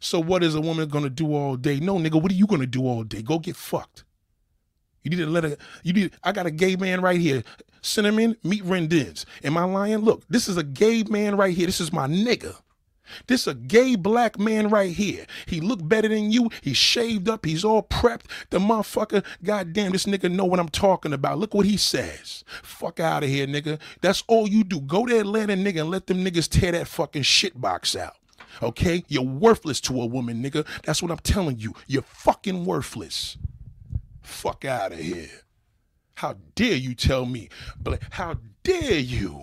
So 0.00 0.20
what 0.20 0.42
is 0.42 0.54
a 0.54 0.60
woman 0.60 0.88
gonna 0.88 1.10
do 1.10 1.34
all 1.34 1.56
day? 1.56 1.80
No, 1.80 1.96
nigga, 1.96 2.20
what 2.20 2.30
are 2.30 2.36
you 2.36 2.46
gonna 2.46 2.66
do 2.66 2.86
all 2.86 3.04
day? 3.04 3.22
Go 3.22 3.38
get 3.38 3.56
fucked. 3.56 4.04
You 5.02 5.10
need 5.10 5.18
to 5.18 5.26
let 5.26 5.44
her 5.44 5.56
you 5.82 5.92
need 5.92 6.12
I 6.22 6.32
got 6.32 6.46
a 6.46 6.50
gay 6.50 6.76
man 6.76 7.00
right 7.00 7.20
here. 7.20 7.44
Cinnamon, 7.80 8.36
meet 8.42 8.64
Rendins. 8.64 9.24
Am 9.44 9.56
I 9.56 9.64
lying? 9.64 9.98
Look, 9.98 10.24
this 10.28 10.48
is 10.48 10.56
a 10.56 10.64
gay 10.64 11.04
man 11.04 11.36
right 11.36 11.54
here. 11.54 11.66
This 11.66 11.80
is 11.80 11.92
my 11.92 12.08
nigga. 12.08 12.56
This 13.26 13.46
a 13.46 13.54
gay 13.54 13.96
black 13.96 14.38
man 14.38 14.68
right 14.68 14.92
here. 14.92 15.26
He 15.46 15.60
look 15.60 15.86
better 15.86 16.08
than 16.08 16.30
you. 16.30 16.50
He's 16.60 16.76
shaved 16.76 17.28
up. 17.28 17.44
He's 17.44 17.64
all 17.64 17.82
prepped. 17.82 18.26
The 18.50 18.58
motherfucker, 18.58 19.24
goddamn, 19.42 19.92
this 19.92 20.06
nigga 20.06 20.30
know 20.30 20.44
what 20.44 20.60
I'm 20.60 20.68
talking 20.68 21.12
about. 21.12 21.38
Look 21.38 21.54
what 21.54 21.66
he 21.66 21.76
says. 21.76 22.44
Fuck 22.62 23.00
out 23.00 23.22
of 23.22 23.28
here, 23.28 23.46
nigga. 23.46 23.78
That's 24.00 24.22
all 24.26 24.48
you 24.48 24.64
do. 24.64 24.80
Go 24.80 25.06
to 25.06 25.18
Atlanta, 25.18 25.54
nigga, 25.54 25.82
and 25.82 25.90
let 25.90 26.06
them 26.06 26.24
niggas 26.24 26.48
tear 26.48 26.72
that 26.72 26.88
fucking 26.88 27.22
shit 27.22 27.60
box 27.60 27.96
out. 27.96 28.16
Okay? 28.62 29.04
You're 29.08 29.22
worthless 29.22 29.80
to 29.82 30.00
a 30.00 30.06
woman, 30.06 30.42
nigga. 30.42 30.66
That's 30.84 31.02
what 31.02 31.10
I'm 31.10 31.18
telling 31.18 31.58
you. 31.58 31.74
You're 31.86 32.02
fucking 32.02 32.64
worthless. 32.64 33.36
Fuck 34.22 34.64
out 34.64 34.92
of 34.92 34.98
here. 34.98 35.28
How 36.16 36.36
dare 36.54 36.76
you 36.76 36.94
tell 36.94 37.26
me? 37.26 37.48
How 38.10 38.36
dare 38.62 38.98
you? 38.98 39.42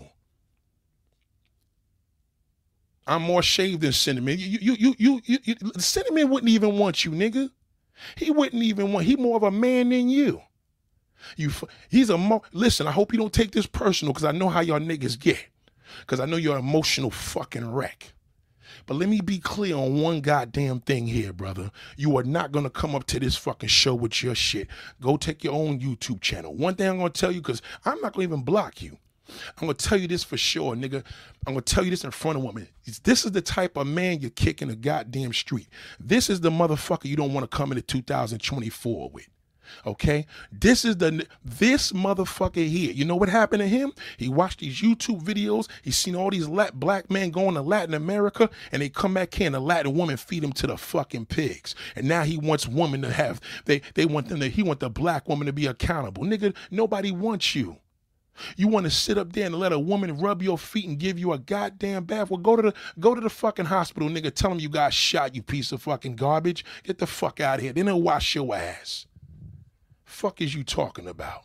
I'm 3.06 3.22
more 3.22 3.44
shaved 3.44 3.82
than 3.82 3.92
Cinnamon. 3.92 4.38
You, 4.40 4.60
you, 4.62 4.76
you, 4.80 4.96
you, 4.98 5.22
you, 5.26 5.40
you, 5.44 5.56
Cinnamon 5.78 6.30
wouldn't 6.30 6.50
even 6.50 6.78
want 6.78 7.04
you, 7.04 7.12
nigga. 7.12 7.50
He 8.16 8.32
wouldn't 8.32 8.64
even 8.64 8.94
want. 8.94 9.06
He 9.06 9.16
more 9.16 9.38
of 9.38 9.44
a 9.44 9.52
man 9.52 9.90
than 9.90 10.10
you. 10.10 10.42
You, 11.38 11.52
he's 11.90 12.10
a 12.10 12.18
mo. 12.18 12.42
Listen, 12.52 12.88
I 12.88 12.92
hope 12.92 13.14
you 13.14 13.20
don't 13.20 13.34
take 13.34 13.52
this 13.52 13.66
personal 13.66 14.14
because 14.14 14.26
I 14.26 14.32
know 14.32 14.50
how 14.50 14.62
y'all 14.62 14.80
niggas 14.80 15.20
get. 15.20 15.38
Because 16.02 16.20
I 16.20 16.26
know 16.26 16.38
you're 16.38 16.58
an 16.58 16.64
emotional 16.64 17.12
fucking 17.12 17.72
wreck. 17.72 18.14
But 18.86 18.96
let 18.96 19.08
me 19.08 19.22
be 19.22 19.38
clear 19.38 19.76
on 19.76 20.02
one 20.02 20.22
goddamn 20.22 20.82
thing 20.82 21.08
here, 21.08 21.32
brother. 21.32 21.72
You 21.96 22.18
are 22.18 22.24
not 22.24 22.52
gonna 22.52 22.70
come 22.70 22.96
up 22.96 23.06
to 23.08 23.20
this 23.20 23.36
fucking 23.36 23.70
show 23.70 23.94
with 23.96 24.24
your 24.24 24.36
shit. 24.36 24.68
Go 25.00 25.18
take 25.18 25.44
your 25.44 25.54
own 25.54 25.80
YouTube 25.80 26.22
channel. 26.22 26.54
One 26.54 26.76
thing 26.76 26.90
I'm 26.90 26.98
gonna 26.98 27.10
tell 27.12 27.32
you, 27.32 27.42
because 27.42 27.62
I'm 27.86 28.02
not 28.02 28.14
gonna 28.14 28.24
even 28.24 28.42
block 28.44 28.82
you. 28.82 28.98
I'm 29.30 29.68
gonna 29.68 29.74
tell 29.74 29.98
you 29.98 30.08
this 30.08 30.24
for 30.24 30.38
sure, 30.38 30.76
nigga. 30.76 31.04
I'm 31.48 31.54
gonna 31.54 31.62
tell 31.62 31.84
you 31.84 31.90
this 31.90 32.04
in 32.04 32.12
front 32.12 32.38
of 32.38 32.44
women. 32.44 32.68
This 33.04 33.26
is 33.26 33.32
the 33.32 33.42
type 33.42 33.78
of 33.78 33.88
man 33.88 34.20
you 34.20 34.30
kick 34.30 34.62
in 34.62 34.68
the 34.68 34.76
goddamn 34.76 35.34
street. 35.34 35.68
This 36.00 36.30
is 36.30 36.42
the 36.42 36.52
motherfucker 36.52 37.06
you 37.06 37.16
don't 37.16 37.34
want 37.34 37.50
to 37.50 37.56
come 37.56 37.72
into 37.72 37.82
2024 37.84 39.10
with. 39.12 39.28
Okay, 39.86 40.26
this 40.52 40.86
is 40.86 40.98
the 40.98 41.26
this 41.44 41.92
motherfucker 41.92 42.68
here. 42.68 42.92
You 42.92 43.06
know 43.06 43.16
what 43.16 43.30
happened 43.30 43.62
to 43.62 43.68
him? 43.68 43.94
He 44.18 44.30
watched 44.30 44.60
these 44.60 44.82
YouTube 44.82 45.24
videos. 45.24 45.70
He 45.82 45.92
seen 45.92 46.16
all 46.16 46.30
these 46.30 46.48
Lat- 46.48 46.80
black 46.80 47.10
men 47.10 47.32
going 47.32 47.56
to 47.56 47.62
Latin 47.62 47.94
America, 47.94 48.50
and 48.72 48.82
they 48.82 48.90
come 48.90 49.14
back 49.14 49.34
here 49.34 49.48
and 49.48 49.56
a 49.56 49.60
Latin 49.60 49.96
woman 49.96 50.18
feed 50.18 50.44
him 50.44 50.54
to 50.54 50.68
the 50.68 50.78
fucking 50.78 51.28
pigs. 51.28 51.76
And 51.96 52.08
now 52.08 52.24
he 52.24 52.38
wants 52.38 52.68
women 52.68 53.02
to 53.04 53.12
have 53.12 53.40
they 53.66 53.82
they 53.96 54.06
want 54.06 54.30
them 54.30 54.40
to 54.42 54.50
he 54.50 54.64
want 54.64 54.80
the 54.80 54.90
black 54.90 55.28
woman 55.28 55.48
to 55.48 55.54
be 55.54 55.66
accountable. 55.66 56.24
Nigga, 56.24 56.56
nobody 56.70 57.12
wants 57.12 57.56
you. 57.56 57.78
You 58.56 58.68
want 58.68 58.86
to 58.86 58.92
sit 58.92 59.18
up 59.18 59.34
there 59.34 59.46
and 59.46 59.56
let 59.56 59.72
a 59.72 59.80
woman 59.80 60.18
rub 60.18 60.42
your 60.42 60.58
feet 60.58 60.88
and 60.88 60.98
give 60.98 61.20
you 61.20 61.34
a 61.34 61.38
goddamn 61.38 62.06
bath? 62.06 62.30
Well, 62.30 62.40
go 62.40 62.56
to 62.56 62.62
the 62.62 62.74
go 63.00 63.14
to 63.16 63.22
the 63.22 63.30
fucking 63.30 63.66
hospital, 63.66 64.10
nigga. 64.10 64.34
Tell 64.34 64.50
them 64.50 64.60
you 64.60 64.70
got 64.70 64.94
shot, 64.94 65.36
you 65.36 65.44
piece 65.44 65.72
of 65.72 65.82
fucking 65.82 66.16
garbage. 66.16 66.66
Get 66.84 66.98
the 66.98 67.08
fuck 67.08 67.40
out 67.40 67.60
of 67.60 67.62
here. 67.64 67.74
Then 67.74 67.86
they'll 67.86 68.02
wash 68.02 68.36
your 68.36 68.56
ass. 68.56 69.06
Fuck 70.04 70.42
is 70.42 70.56
you 70.56 70.64
talking 70.64 71.08
about? 71.08 71.44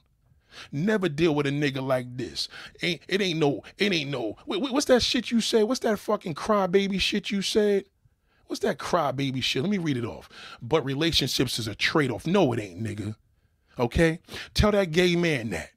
Never 0.72 1.08
deal 1.08 1.34
with 1.34 1.46
a 1.46 1.50
nigga 1.50 1.86
like 1.86 2.16
this. 2.16 2.48
Ain't 2.82 3.02
it 3.08 3.20
ain't 3.20 3.38
no 3.38 3.62
it 3.76 3.92
ain't 3.92 4.10
no. 4.10 4.36
Wait, 4.46 4.60
wait, 4.60 4.72
what's 4.72 4.86
that 4.86 5.02
shit 5.02 5.30
you 5.30 5.40
said? 5.40 5.64
What's 5.64 5.80
that 5.80 5.98
fucking 5.98 6.34
crybaby 6.34 7.00
shit 7.00 7.30
you 7.30 7.42
said? 7.42 7.84
What's 8.46 8.60
that 8.60 8.78
crybaby 8.78 9.42
shit? 9.42 9.62
Let 9.62 9.70
me 9.70 9.78
read 9.78 9.98
it 9.98 10.06
off. 10.06 10.28
But 10.62 10.84
relationships 10.84 11.58
is 11.58 11.68
a 11.68 11.74
trade 11.74 12.10
off. 12.10 12.26
No, 12.26 12.52
it 12.54 12.60
ain't, 12.60 12.82
nigga. 12.82 13.14
Okay, 13.78 14.20
tell 14.54 14.72
that 14.72 14.90
gay 14.90 15.14
man 15.14 15.50
that. 15.50 15.70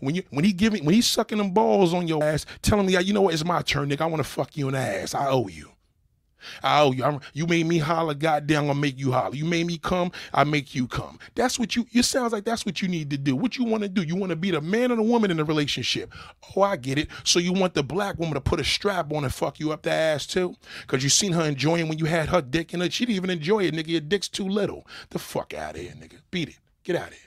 When 0.00 0.14
you 0.14 0.22
when 0.30 0.44
he 0.44 0.52
giving 0.52 0.84
when 0.84 0.94
he's 0.94 1.06
sucking 1.06 1.38
them 1.38 1.50
balls 1.50 1.94
on 1.94 2.08
your 2.08 2.22
ass, 2.22 2.46
telling 2.62 2.86
me, 2.86 2.96
ah, 2.96 3.00
you 3.00 3.12
know 3.12 3.22
what, 3.22 3.34
it's 3.34 3.44
my 3.44 3.62
turn, 3.62 3.90
nigga. 3.90 4.02
I 4.02 4.06
want 4.06 4.18
to 4.18 4.28
fuck 4.28 4.56
you 4.56 4.68
in 4.68 4.74
the 4.74 4.80
ass. 4.80 5.14
I 5.14 5.28
owe 5.28 5.48
you. 5.48 5.70
I 6.62 6.80
owe 6.80 6.92
you. 6.92 7.04
I'm, 7.04 7.20
you 7.32 7.46
made 7.46 7.66
me 7.66 7.78
holler, 7.78 8.14
goddamn, 8.14 8.62
I'm 8.62 8.66
gonna 8.68 8.80
make 8.80 8.98
you 8.98 9.12
holler. 9.12 9.34
You 9.34 9.44
made 9.44 9.66
me 9.66 9.78
come, 9.78 10.12
I 10.32 10.44
make 10.44 10.74
you 10.74 10.86
come. 10.86 11.18
That's 11.34 11.58
what 11.58 11.76
you. 11.76 11.86
It 11.92 12.04
sounds 12.04 12.32
like 12.32 12.44
that's 12.44 12.64
what 12.66 12.82
you 12.82 12.88
need 12.88 13.10
to 13.10 13.18
do. 13.18 13.36
What 13.36 13.56
you 13.56 13.64
want 13.64 13.82
to 13.82 13.88
do? 13.88 14.02
You 14.02 14.16
want 14.16 14.30
to 14.30 14.36
be 14.36 14.50
the 14.50 14.60
man 14.60 14.90
and 14.90 14.98
the 14.98 15.04
woman 15.04 15.30
in 15.30 15.36
the 15.36 15.44
relationship? 15.44 16.12
Oh, 16.56 16.62
I 16.62 16.76
get 16.76 16.98
it. 16.98 17.08
So 17.24 17.38
you 17.38 17.52
want 17.52 17.74
the 17.74 17.82
black 17.82 18.18
woman 18.18 18.34
to 18.34 18.40
put 18.40 18.60
a 18.60 18.64
strap 18.64 19.12
on 19.12 19.24
and 19.24 19.32
fuck 19.32 19.60
you 19.60 19.72
up 19.72 19.82
the 19.82 19.92
ass 19.92 20.26
too? 20.26 20.54
Cause 20.86 21.02
you 21.02 21.08
seen 21.08 21.32
her 21.32 21.42
enjoying 21.42 21.88
when 21.88 21.98
you 21.98 22.06
had 22.06 22.28
her 22.28 22.42
dick 22.42 22.74
in 22.74 22.82
it. 22.82 22.92
She 22.92 23.06
didn't 23.06 23.16
even 23.16 23.30
enjoy 23.30 23.64
it, 23.64 23.74
nigga. 23.74 23.88
Your 23.88 24.00
dick's 24.00 24.28
too 24.28 24.48
little. 24.48 24.86
The 25.10 25.18
fuck 25.18 25.54
out 25.54 25.74
of 25.74 25.80
here, 25.80 25.92
nigga. 25.92 26.20
Beat 26.30 26.50
it. 26.50 26.58
Get 26.84 26.96
out 26.96 27.08
of 27.08 27.14
here. 27.14 27.25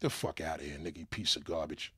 The 0.00 0.10
fuck 0.10 0.40
out 0.40 0.60
of 0.60 0.66
here, 0.66 0.78
nigga, 0.78 0.98
you 0.98 1.06
piece 1.06 1.36
of 1.36 1.44
garbage. 1.44 1.92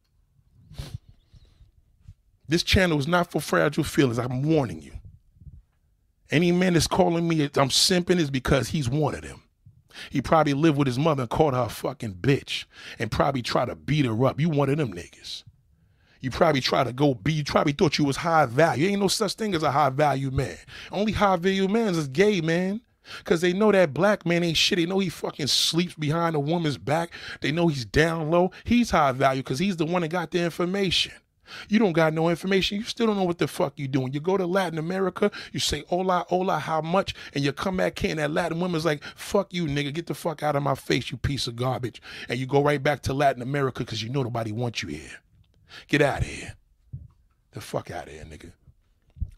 This 2.49 2.63
channel 2.63 2.99
is 2.99 3.07
not 3.07 3.31
for 3.31 3.41
fragile 3.41 3.85
feelings. 3.85 4.19
I'm 4.19 4.43
warning 4.43 4.83
you. 4.83 4.93
Any 6.31 6.53
man 6.53 6.75
that's 6.75 6.87
calling 6.87 7.29
me 7.29 7.45
I'm 7.45 7.69
simping 7.69 8.19
is 8.19 8.31
because 8.31 8.69
he's 8.69 8.89
one 8.89 9.15
of 9.15 9.23
them. 9.23 9.43
He 10.11 10.23
probably 10.23 10.55
lived 10.55 10.79
with 10.79 10.87
his 10.87 10.99
mother 10.99 11.23
and 11.23 11.31
called 11.31 11.55
her 11.55 11.63
a 11.63 11.69
fucking 11.69 12.15
bitch 12.15 12.65
and 12.99 13.11
probably 13.11 13.43
tried 13.43 13.67
to 13.67 13.75
beat 13.77 14.07
her 14.07 14.27
up. 14.27 14.41
You 14.41 14.49
one 14.49 14.71
of 14.71 14.79
them 14.79 14.93
niggas. 14.93 15.45
You 16.21 16.31
probably 16.31 16.61
try 16.61 16.85
to 16.85 16.93
go 16.93 17.15
be, 17.15 17.33
you 17.33 17.45
probably 17.45 17.73
thought 17.73 17.99
you 17.99 18.05
was 18.05 18.17
high 18.17 18.47
value. 18.47 18.89
Ain't 18.89 19.01
no 19.01 19.09
such 19.09 19.35
thing 19.35 19.55
as 19.55 19.63
a 19.63 19.71
high 19.71 19.91
value 19.91 20.31
man. 20.31 20.57
Only 20.93 21.13
high 21.13 21.37
value 21.37 21.67
man 21.67 21.95
is 21.95 22.09
gay, 22.09 22.41
man. 22.41 22.81
Cause 23.25 23.41
they 23.41 23.53
know 23.53 23.73
that 23.73 23.95
black 23.95 24.27
man 24.27 24.45
ain't 24.45 24.57
shit. 24.57 24.79
They 24.79 24.87
know 24.87 24.99
he 24.99 25.09
fucking 25.09 25.49
sleeps 25.49 25.95
behind 25.95 26.37
a 26.37 26.41
woman's 26.41 26.79
back. 26.79 27.13
They 27.41 27.53
know 27.53 27.69
he's 27.69 27.85
down 27.85 28.31
low. 28.31 28.51
He's 28.65 28.91
high 28.91 29.13
value 29.13 29.43
because 29.43 29.59
he's 29.59 29.77
the 29.77 29.87
one 29.87 30.03
that 30.03 30.09
got 30.09 30.31
the 30.31 30.43
information. 30.43 31.13
You 31.69 31.79
don't 31.79 31.93
got 31.93 32.15
no 32.15 32.29
information. 32.29 32.79
You 32.79 32.85
still 32.85 33.07
don't 33.07 33.17
know 33.17 33.25
what 33.25 33.39
the 33.39 33.49
fuck 33.49 33.79
you 33.79 33.89
doing. 33.89 34.13
You 34.13 34.21
go 34.21 34.37
to 34.37 34.47
Latin 34.47 34.79
America, 34.79 35.31
you 35.53 35.61
say 35.61 35.85
hola, 35.89 36.25
hola, 36.29 36.59
how 36.59 36.81
much? 36.81 37.15
And 37.35 37.45
you 37.45 37.53
come 37.53 37.77
back 37.77 37.99
here 37.99 38.11
and 38.11 38.21
that 38.21 38.31
Latin 38.31 38.61
woman's 38.61 38.85
like, 38.85 39.03
fuck 39.17 39.53
you, 39.53 39.67
nigga. 39.67 39.93
Get 39.93 40.07
the 40.07 40.15
fuck 40.15 40.43
out 40.43 40.57
of 40.57 40.63
my 40.63 40.75
face, 40.75 41.11
you 41.11 41.17
piece 41.17 41.47
of 41.47 41.57
garbage. 41.57 42.01
And 42.29 42.39
you 42.39 42.47
go 42.47 42.63
right 42.63 42.83
back 42.83 43.03
to 43.03 43.15
Latin 43.15 43.43
America 43.43 43.85
because 43.85 44.03
you 44.03 44.09
know 44.11 44.23
nobody 44.23 44.53
wants 44.53 44.83
you 44.83 44.91
here. 44.91 45.21
Get 45.89 46.03
out 46.03 46.23
of 46.23 46.27
here. 46.27 46.55
The 47.53 47.61
fuck 47.61 47.91
out 47.91 48.07
of 48.07 48.13
here, 48.13 48.25
nigga. 48.25 48.53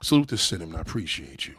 Salute 0.03 0.29
to 0.29 0.39
Cinnamon. 0.39 0.77
I 0.77 0.81
appreciate 0.81 1.47
you. 1.47 1.55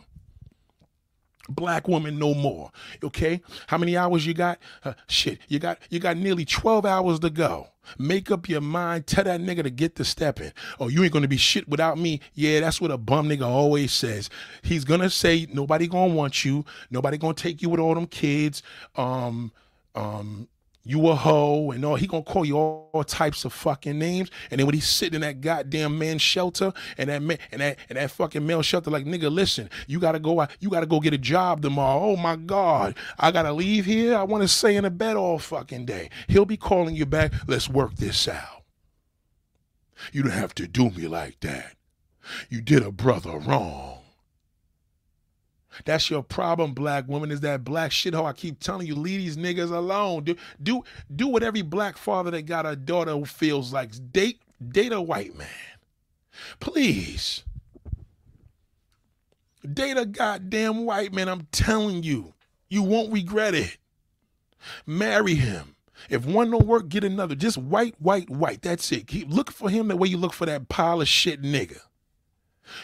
Black 1.50 1.88
woman 1.88 2.18
no 2.18 2.34
more. 2.34 2.72
Okay? 3.04 3.42
How 3.68 3.78
many 3.78 3.98
hours 3.98 4.26
you 4.26 4.34
got? 4.34 4.60
Uh, 4.84 4.94
shit, 5.08 5.40
you 5.48 5.60
got 5.60 5.80
you 5.90 6.00
got 6.00 6.18
nearly 6.18 6.46
12 6.46 6.86
hours 6.86 7.20
to 7.20 7.30
go. 7.30 7.68
Make 7.98 8.32
up 8.32 8.48
your 8.48 8.62
mind. 8.62 9.08
Tell 9.08 9.26
that 9.26 9.42
nigga 9.42 9.64
to 9.64 9.70
get 9.70 9.96
to 9.98 10.06
stepping. 10.06 10.54
Oh, 10.80 10.88
you 10.88 11.04
ain't 11.04 11.12
gonna 11.12 11.28
be 11.28 11.38
shit 11.38 11.68
without 11.68 11.98
me. 11.98 12.22
Yeah, 12.34 12.62
that's 12.62 12.80
what 12.80 12.92
a 12.92 12.98
bum 12.98 13.28
nigga 13.28 13.46
always 13.46 13.92
says. 13.92 14.30
He's 14.62 14.86
gonna 14.86 15.10
say 15.10 15.48
nobody 15.52 15.88
gonna 15.88 16.14
want 16.14 16.46
you. 16.46 16.64
Nobody 16.90 17.18
gonna 17.18 17.34
take 17.34 17.62
you 17.62 17.70
with 17.70 17.80
all 17.80 17.94
them 17.94 18.08
kids. 18.08 18.64
Um, 18.96 19.52
um, 19.96 20.48
you 20.86 21.08
a 21.08 21.16
hoe 21.16 21.72
and 21.72 21.86
all 21.86 21.96
he 21.96 22.08
gonna 22.08 22.24
call 22.24 22.44
you 22.44 22.58
all, 22.58 22.90
all 22.94 23.04
types 23.04 23.46
of 23.46 23.54
fucking 23.54 23.98
names. 23.98 24.30
And 24.52 24.60
then 24.60 24.66
when 24.66 24.76
he's 24.76 24.88
sitting 24.88 25.16
in 25.16 25.22
that 25.22 25.40
goddamn 25.40 25.98
man 25.98 26.18
shelter 26.18 26.74
and 26.98 27.10
that 27.10 27.22
man 27.22 27.38
and 27.52 27.62
that 27.62 27.78
and 27.90 27.98
that 27.98 28.12
fucking 28.12 28.46
male 28.46 28.62
shelter 28.62 28.92
like 28.92 29.06
nigga 29.06 29.32
listen 29.32 29.70
you 29.88 30.00
gotta 30.00 30.20
go 30.20 30.42
out 30.42 30.52
you 30.60 30.70
gotta 30.70 30.86
go 30.86 31.00
get 31.00 31.14
a 31.14 31.18
job 31.18 31.62
tomorrow. 31.62 32.02
Oh 32.02 32.16
my 32.18 32.36
god 32.36 32.96
i 33.18 33.32
gotta 33.32 33.54
leave 33.54 33.86
here. 33.86 34.16
I 34.16 34.24
want 34.24 34.44
to 34.44 34.48
stay 34.48 34.76
in 34.76 34.86
a 34.86 34.90
bed 34.90 35.16
all 35.16 35.40
fucking 35.40 35.86
day. 35.86 36.10
He'll 36.28 36.46
be 36.46 36.58
calling 36.58 36.96
you 36.96 37.06
back. 37.06 37.34
Let's 37.48 37.70
work 37.70 37.96
this 37.96 38.28
out. 38.28 38.64
You 40.12 40.24
don't 40.24 40.32
have 40.32 40.56
to 40.56 40.68
do 40.68 40.90
me 40.90 41.08
like 41.08 41.40
that. 41.42 41.76
You 42.50 42.62
did 42.62 42.84
a 42.84 42.92
brother 42.92 43.38
wrong 43.38 44.03
that's 45.86 46.10
your 46.10 46.24
problem, 46.24 46.74
black 46.74 47.08
woman, 47.08 47.32
is 47.32 47.42
that 47.42 47.64
black 47.64 47.92
shithole. 47.92 48.26
I 48.26 48.34
keep 48.34 48.60
telling 48.60 48.88
you, 48.88 48.96
leave 48.96 49.20
these 49.22 49.38
niggas 49.38 49.72
alone. 49.72 50.24
Do 50.24 50.36
do 50.62 50.84
do 51.14 51.28
what 51.28 51.44
every 51.44 51.62
black 51.62 51.98
father 51.98 52.32
that 52.32 52.44
got 52.44 52.66
a 52.66 52.76
daughter 52.76 53.24
feels 53.26 53.74
like. 53.74 53.92
Date 54.12 54.42
date 54.66 54.92
a 54.92 55.02
white 55.02 55.36
man. 55.36 55.48
Please. 56.60 57.44
Date 59.72 59.98
a 59.98 60.06
goddamn 60.06 60.86
white 60.86 61.14
man. 61.14 61.30
I'm 61.30 61.48
telling 61.52 62.04
you, 62.04 62.34
you 62.70 62.84
won't 62.84 63.14
regret 63.14 63.56
it. 63.56 63.78
Marry 64.86 65.36
him. 65.36 65.76
If 66.10 66.26
one 66.26 66.52
don't 66.52 66.68
work, 66.68 66.90
get 66.90 67.04
another. 67.04 67.36
Just 67.36 67.58
white, 67.58 67.96
white, 68.00 68.30
white. 68.30 68.62
That's 68.62 68.92
it. 68.92 69.08
Keep 69.08 69.32
looking 69.32 69.54
for 69.54 69.70
him 69.70 69.88
the 69.88 69.96
way 69.96 70.10
you 70.10 70.18
look 70.18 70.34
for 70.34 70.46
that 70.46 70.68
pile 70.68 71.02
of 71.02 71.08
shit 71.08 71.42
nigga. 71.42 71.80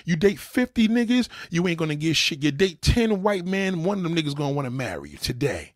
You 0.06 0.16
date 0.16 0.40
50 0.40 0.88
niggas, 0.88 1.30
you 1.50 1.68
ain't 1.68 1.80
gonna 1.80 1.96
get 1.96 2.16
shit. 2.16 2.44
You 2.44 2.52
date 2.52 2.82
10 2.82 3.22
white 3.22 3.46
men, 3.46 3.84
one 3.84 3.98
of 3.98 4.04
them 4.04 4.16
niggas 4.16 4.36
gonna 4.36 4.54
wanna 4.54 4.72
marry 4.72 5.12
you 5.12 5.18
today. 5.18 5.74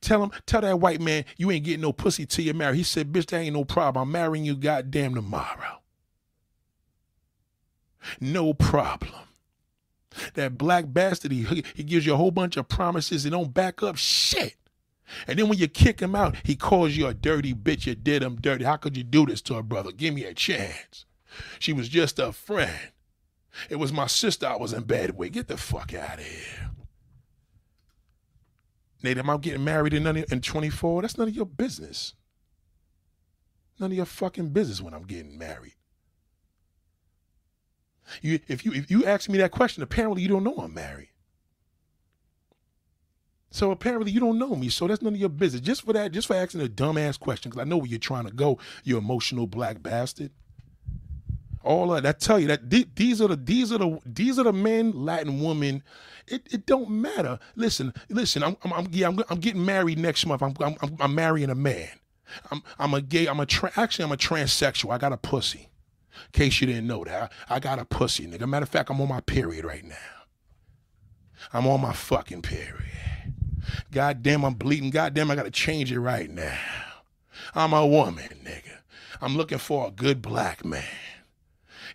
Tell 0.00 0.22
him, 0.22 0.30
tell 0.46 0.62
that 0.62 0.80
white 0.80 1.00
man 1.00 1.24
you 1.36 1.50
ain't 1.50 1.64
getting 1.64 1.82
no 1.82 1.92
pussy 1.92 2.26
till 2.26 2.44
you 2.44 2.54
marry. 2.54 2.78
He 2.78 2.82
said, 2.82 3.12
bitch, 3.12 3.26
that 3.26 3.38
ain't 3.38 3.54
no 3.54 3.64
problem. 3.64 4.02
I'm 4.02 4.12
marrying 4.12 4.44
you 4.44 4.54
goddamn 4.54 5.14
tomorrow. 5.14 5.82
No 8.20 8.54
problem. 8.54 9.12
That 10.34 10.56
black 10.56 10.86
bastard, 10.88 11.32
he, 11.32 11.64
he 11.74 11.82
gives 11.82 12.06
you 12.06 12.14
a 12.14 12.16
whole 12.16 12.30
bunch 12.30 12.56
of 12.56 12.68
promises 12.68 13.24
and 13.24 13.32
don't 13.32 13.52
back 13.52 13.82
up 13.82 13.96
shit. 13.96 14.56
And 15.26 15.38
then 15.38 15.48
when 15.48 15.58
you 15.58 15.68
kick 15.68 16.00
him 16.00 16.14
out, 16.14 16.36
he 16.42 16.56
calls 16.56 16.96
you 16.96 17.06
a 17.06 17.14
dirty 17.14 17.54
bitch. 17.54 17.86
You 17.86 17.94
did 17.94 18.22
him 18.22 18.36
dirty. 18.36 18.64
How 18.64 18.76
could 18.76 18.96
you 18.96 19.04
do 19.04 19.26
this 19.26 19.42
to 19.42 19.56
a 19.56 19.62
brother? 19.62 19.92
Give 19.92 20.14
me 20.14 20.24
a 20.24 20.34
chance. 20.34 21.04
She 21.58 21.72
was 21.72 21.88
just 21.88 22.18
a 22.18 22.32
friend. 22.32 22.90
It 23.70 23.76
was 23.76 23.92
my 23.92 24.06
sister 24.06 24.46
I 24.46 24.56
was 24.56 24.72
in 24.72 24.84
bed 24.84 25.16
with. 25.16 25.32
Get 25.32 25.48
the 25.48 25.56
fuck 25.56 25.94
out 25.94 26.18
of 26.18 26.24
here. 26.24 26.70
Nate, 29.02 29.18
am 29.18 29.30
I 29.30 29.36
getting 29.36 29.64
married 29.64 29.94
in, 29.94 30.02
none 30.04 30.16
of, 30.16 30.32
in 30.32 30.40
24? 30.40 31.02
That's 31.02 31.18
none 31.18 31.28
of 31.28 31.36
your 31.36 31.46
business. 31.46 32.14
None 33.78 33.90
of 33.90 33.96
your 33.96 34.06
fucking 34.06 34.50
business 34.50 34.80
when 34.80 34.94
I'm 34.94 35.04
getting 35.04 35.38
married. 35.38 35.74
You, 38.22 38.38
if 38.48 38.64
you 38.64 38.72
if 38.72 38.90
you 38.90 39.04
ask 39.04 39.28
me 39.28 39.38
that 39.38 39.50
question, 39.50 39.82
apparently 39.82 40.22
you 40.22 40.28
don't 40.28 40.44
know 40.44 40.56
I'm 40.58 40.72
married. 40.72 41.10
So 43.50 43.70
apparently 43.70 44.12
you 44.12 44.20
don't 44.20 44.38
know 44.38 44.54
me. 44.54 44.68
So 44.68 44.86
that's 44.86 45.02
none 45.02 45.14
of 45.14 45.20
your 45.20 45.28
business. 45.28 45.62
Just 45.62 45.82
for 45.82 45.92
that, 45.92 46.12
just 46.12 46.26
for 46.26 46.34
asking 46.34 46.60
a 46.60 46.66
dumbass 46.66 47.18
question, 47.18 47.50
because 47.50 47.62
I 47.62 47.68
know 47.68 47.78
where 47.78 47.86
you're 47.86 47.98
trying 47.98 48.26
to 48.26 48.32
go, 48.32 48.58
you 48.84 48.98
emotional 48.98 49.46
black 49.46 49.82
bastard. 49.82 50.30
All 51.66 51.94
of 51.94 52.04
that, 52.04 52.16
I 52.16 52.18
tell 52.18 52.40
you 52.40 52.48
that 52.48 52.70
these 52.96 53.20
are 53.22 53.28
the 53.28 53.36
these 53.36 53.72
are 53.72 53.78
the 53.78 54.00
these 54.06 54.38
are 54.38 54.44
the 54.44 54.54
men, 54.54 54.92
Latin 54.92 55.42
women. 55.42 55.82
It, 56.28 56.48
it 56.52 56.66
don't 56.66 56.90
matter. 56.90 57.38
Listen, 57.56 57.94
listen. 58.10 58.44
I'm 58.44 58.56
I'm, 58.64 58.88
yeah. 58.92 59.08
I'm, 59.08 59.20
I'm 59.30 59.40
getting 59.40 59.64
married 59.66 59.98
next 59.98 60.26
month. 60.26 60.42
I'm, 60.42 60.54
I'm 60.60 60.76
I'm 61.00 61.14
marrying 61.14 61.50
a 61.50 61.56
man. 61.56 61.90
I'm 62.52 62.62
I'm 62.78 62.94
a 62.94 63.02
gay. 63.02 63.26
I'm 63.28 63.40
a 63.40 63.46
tra- 63.46 63.72
actually 63.76 64.06
I'm 64.06 64.12
a 64.12 64.18
transsexual. 64.18 64.92
I 64.94 64.98
got 64.98 65.12
a 65.12 65.18
pussy. 65.18 65.70
In 66.14 66.32
case 66.32 66.60
you 66.60 66.68
didn't 66.68 66.86
know 66.86 67.04
that, 67.04 67.32
I, 67.50 67.56
I 67.56 67.60
got 67.60 67.78
a 67.80 67.84
pussy, 67.86 68.26
nigga. 68.26 68.48
Matter 68.48 68.64
of 68.64 68.70
fact, 68.70 68.90
I'm 68.90 69.00
on 69.00 69.08
my 69.08 69.20
period 69.22 69.64
right 69.64 69.84
now. 69.84 69.96
I'm 71.52 71.66
on 71.66 71.82
my 71.82 71.92
fucking 71.94 72.42
period. 72.42 72.84
God 73.92 74.22
damn, 74.22 74.44
I'm 74.44 74.54
bleeding. 74.54 74.90
God 74.90 75.14
damn, 75.14 75.30
I 75.30 75.36
gotta 75.36 75.50
change 75.50 75.92
it 75.92 76.00
right 76.00 76.30
now. 76.30 76.58
I'm 77.54 77.72
a 77.72 77.86
woman, 77.86 78.28
nigga. 78.44 78.78
I'm 79.20 79.36
looking 79.36 79.58
for 79.58 79.88
a 79.88 79.90
good 79.90 80.22
black 80.22 80.64
man. 80.64 80.84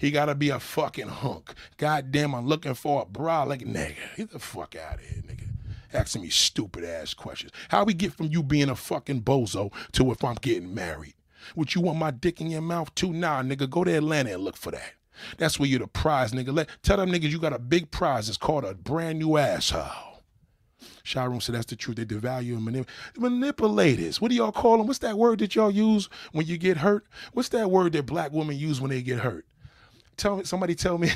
He 0.02 0.10
gotta 0.10 0.34
be 0.34 0.50
a 0.50 0.60
fucking 0.60 1.10
hunk. 1.10 1.54
God 1.78 2.12
damn, 2.12 2.34
I'm 2.34 2.48
looking 2.48 2.74
for 2.74 3.04
a 3.04 3.06
bra 3.06 3.44
like 3.44 3.62
nigga. 3.62 3.94
Get 4.18 4.32
the 4.32 4.40
fuck 4.40 4.76
out 4.76 4.96
of 4.96 5.02
here, 5.02 5.22
nigga. 5.22 5.48
Asking 5.94 6.24
me 6.24 6.30
stupid 6.30 6.84
ass 6.84 7.14
questions. 7.14 7.52
How 7.70 7.84
we 7.84 7.94
get 7.94 8.12
from 8.12 8.26
you 8.32 8.42
being 8.42 8.70
a 8.70 8.76
fucking 8.76 9.22
bozo 9.22 9.72
to 9.92 10.12
if 10.12 10.24
I'm 10.24 10.38
getting 10.42 10.74
married? 10.74 11.14
Would 11.56 11.76
you 11.76 11.82
want 11.82 12.00
my 12.00 12.10
dick 12.10 12.42
in 12.42 12.50
your 12.50 12.64
mouth 12.64 12.96
too? 12.96 13.14
Nah, 13.14 13.44
nigga, 13.44 13.70
go 13.70 13.84
to 13.84 13.96
Atlanta 13.96 14.34
and 14.34 14.44
look 14.44 14.58
for 14.58 14.72
that. 14.72 14.94
That's 15.38 15.60
where 15.60 15.70
you're 15.70 15.78
the 15.78 15.88
prize, 15.88 16.32
nigga. 16.32 16.52
Let 16.52 16.70
tell 16.82 16.98
them 16.98 17.12
niggas 17.12 17.30
you 17.30 17.38
got 17.38 17.54
a 17.54 17.60
big 17.60 17.92
prize. 17.92 18.28
It's 18.28 18.40
called 18.40 18.66
a 18.66 18.74
brand 18.74 19.20
new 19.20 19.38
asshole. 19.38 20.24
Sharon 21.04 21.42
said 21.42 21.54
that's 21.54 21.68
the 21.68 21.76
truth. 21.76 21.98
They 21.98 22.06
devalue 22.06 22.58
and 22.58 22.68
manip- 22.68 22.88
manipulators. 23.18 24.20
What 24.20 24.32
do 24.32 24.36
y'all 24.36 24.52
call 24.52 24.80
them? 24.80 24.88
What's 24.88 25.00
that 25.00 25.20
word 25.20 25.40
that 25.40 25.54
y'all 25.54 25.70
use 25.70 26.10
when 26.32 26.48
you 26.48 26.58
get 26.58 26.78
hurt? 26.78 27.06
What's 27.34 27.50
that 27.50 27.70
word 27.70 27.94
that 27.94 28.08
black 28.08 28.32
women 28.32 28.58
use 28.58 28.82
when 28.82 28.90
they 28.90 29.04
get 29.04 29.20
hurt? 29.20 29.46
Tell 30.18 30.38
me, 30.38 30.44
somebody 30.44 30.76
tell 30.76 30.98
me. 30.98 31.10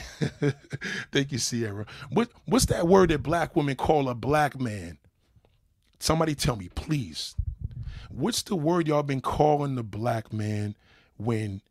Thank 1.12 1.32
you, 1.32 1.38
Sierra. 1.38 1.86
What 2.10 2.30
what's 2.46 2.66
that 2.66 2.88
word 2.88 3.10
that 3.10 3.24
black 3.24 3.56
women 3.56 3.76
call 3.76 4.10
a 4.10 4.16
black 4.16 4.60
man? 4.60 4.98
Somebody 6.00 6.36
tell 6.36 6.56
me, 6.56 6.70
please. 6.76 7.36
What's 8.10 8.43
the 8.43 8.56
word 8.56 8.88
y'all 8.88 9.04
been 9.04 9.22
calling 9.22 9.76
the 9.76 9.84
black 9.84 10.32
man 10.32 10.76
when 11.18 11.62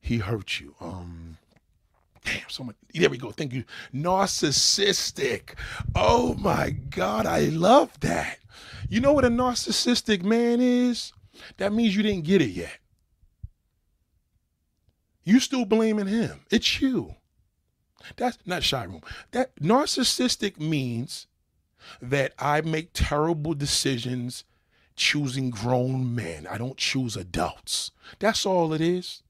he 0.00 0.18
hurt 0.18 0.60
you? 0.60 0.74
Um 0.80 1.38
damn, 2.24 2.48
someone 2.48 2.76
there 2.92 3.10
we 3.10 3.18
go. 3.18 3.30
Thank 3.30 3.52
you. 3.52 3.64
Narcissistic. 3.94 5.54
Oh 5.94 6.34
my 6.34 6.70
God, 6.70 7.26
I 7.26 7.46
love 7.46 7.98
that. 8.00 8.38
You 8.88 9.00
know 9.00 9.12
what 9.12 9.24
a 9.24 9.30
narcissistic 9.30 10.22
man 10.22 10.60
is? 10.60 11.12
That 11.56 11.72
means 11.72 11.96
you 11.96 12.02
didn't 12.02 12.24
get 12.24 12.40
it 12.42 12.50
yet. 12.50 12.78
You 15.24 15.40
still 15.40 15.64
blaming 15.64 16.06
him. 16.06 16.40
It's 16.50 16.80
you. 16.80 17.16
That's 18.16 18.38
not 18.44 18.62
shy 18.62 18.84
room. 18.84 19.00
That 19.30 19.56
narcissistic 19.56 20.60
means 20.60 21.26
that 22.00 22.34
I 22.38 22.60
make 22.60 22.90
terrible 22.92 23.54
decisions 23.54 24.44
choosing 24.96 25.50
grown 25.50 26.14
men. 26.14 26.46
I 26.46 26.58
don't 26.58 26.76
choose 26.76 27.16
adults. 27.16 27.90
That's 28.18 28.46
all 28.46 28.72
it 28.72 28.80
is. 28.80 29.22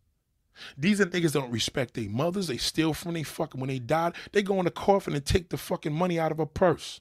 These 0.77 1.01
are 1.01 1.07
niggas 1.07 1.33
don't 1.33 1.51
respect 1.51 1.95
their 1.95 2.09
mothers. 2.09 2.47
They 2.47 2.59
steal 2.59 2.95
from 2.95 3.15
their 3.15 3.25
fucking 3.25 3.61
when 3.61 3.69
they 3.69 3.79
die. 3.79 4.13
They 4.33 4.43
go 4.43 4.59
in 4.59 4.67
the 4.67 4.71
coffin 4.71 5.15
and 5.15 5.25
take 5.25 5.49
the 5.49 5.57
fucking 5.57 5.93
money 5.93 6.19
out 6.19 6.33
of 6.33 6.39
a 6.39 6.47
purse. 6.47 7.01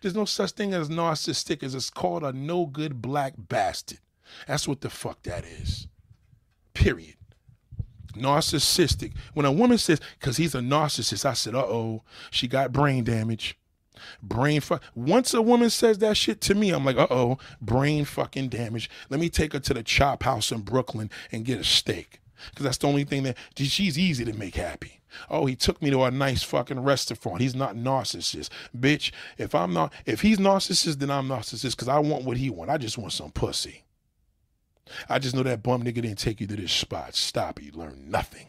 There's 0.00 0.14
no 0.14 0.24
such 0.24 0.52
thing 0.52 0.74
as 0.74 0.88
narcissistic 0.88 1.62
as 1.62 1.74
it's 1.74 1.90
called 1.90 2.24
a 2.24 2.32
no 2.32 2.66
good 2.66 3.00
black 3.00 3.34
bastard. 3.38 4.00
That's 4.46 4.66
what 4.66 4.80
the 4.80 4.90
fuck 4.90 5.22
that 5.22 5.44
is. 5.44 5.86
Period. 6.74 7.14
Narcissistic. 8.16 9.12
When 9.34 9.46
a 9.46 9.52
woman 9.52 9.78
says, 9.78 10.00
because 10.18 10.36
he's 10.36 10.54
a 10.54 10.60
narcissist, 10.60 11.24
I 11.24 11.34
said, 11.34 11.54
uh 11.54 11.60
oh, 11.60 12.02
she 12.30 12.48
got 12.48 12.72
brain 12.72 13.04
damage. 13.04 13.58
Brain 14.22 14.60
fuck. 14.60 14.82
Once 14.94 15.32
a 15.34 15.42
woman 15.42 15.70
says 15.70 15.98
that 15.98 16.16
shit 16.16 16.40
to 16.42 16.54
me, 16.54 16.70
I'm 16.70 16.84
like, 16.84 16.96
uh 16.96 17.06
oh, 17.10 17.38
brain 17.60 18.04
fucking 18.04 18.48
damage. 18.48 18.90
Let 19.08 19.20
me 19.20 19.28
take 19.28 19.52
her 19.52 19.60
to 19.60 19.74
the 19.74 19.82
chop 19.82 20.22
house 20.22 20.52
in 20.52 20.60
Brooklyn 20.60 21.10
and 21.32 21.44
get 21.44 21.58
a 21.58 21.64
steak. 21.64 22.20
Because 22.50 22.64
that's 22.64 22.78
the 22.78 22.88
only 22.88 23.04
thing 23.04 23.22
that 23.22 23.36
she's 23.56 23.98
easy 23.98 24.24
to 24.24 24.32
make 24.32 24.56
happy. 24.56 25.00
Oh, 25.30 25.46
he 25.46 25.56
took 25.56 25.80
me 25.80 25.90
to 25.90 26.02
a 26.04 26.10
nice 26.10 26.42
fucking 26.42 26.80
restaurant. 26.80 27.40
He's 27.40 27.54
not 27.54 27.74
narcissist. 27.74 28.50
Bitch, 28.78 29.12
if 29.38 29.54
I'm 29.54 29.72
not, 29.72 29.92
if 30.04 30.20
he's 30.20 30.38
narcissist, 30.38 30.98
then 30.98 31.10
I'm 31.10 31.28
narcissist 31.28 31.70
because 31.70 31.88
I 31.88 31.98
want 31.98 32.24
what 32.24 32.36
he 32.36 32.50
want. 32.50 32.70
I 32.70 32.76
just 32.76 32.98
want 32.98 33.12
some 33.12 33.30
pussy. 33.30 33.85
I 35.08 35.18
just 35.18 35.34
know 35.34 35.42
that 35.42 35.62
bum 35.62 35.82
nigga 35.82 35.94
didn't 35.94 36.16
take 36.16 36.40
you 36.40 36.46
to 36.46 36.56
this 36.56 36.72
spot. 36.72 37.14
Stop. 37.14 37.62
You 37.62 37.72
learned 37.72 38.10
nothing. 38.10 38.48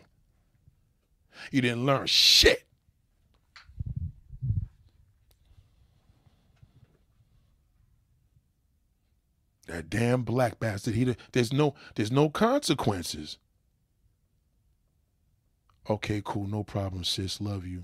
You 1.51 1.61
didn't 1.61 1.85
learn 1.85 2.07
shit. 2.07 2.63
That 9.67 9.89
damn 9.89 10.23
black 10.23 10.59
bastard. 10.59 10.95
He 10.95 11.15
there's 11.33 11.51
no 11.51 11.75
there's 11.95 12.11
no 12.11 12.29
consequences. 12.29 13.37
Okay, 15.89 16.21
cool, 16.23 16.47
no 16.47 16.63
problem, 16.63 17.03
sis. 17.03 17.39
Love 17.39 17.65
you. 17.65 17.83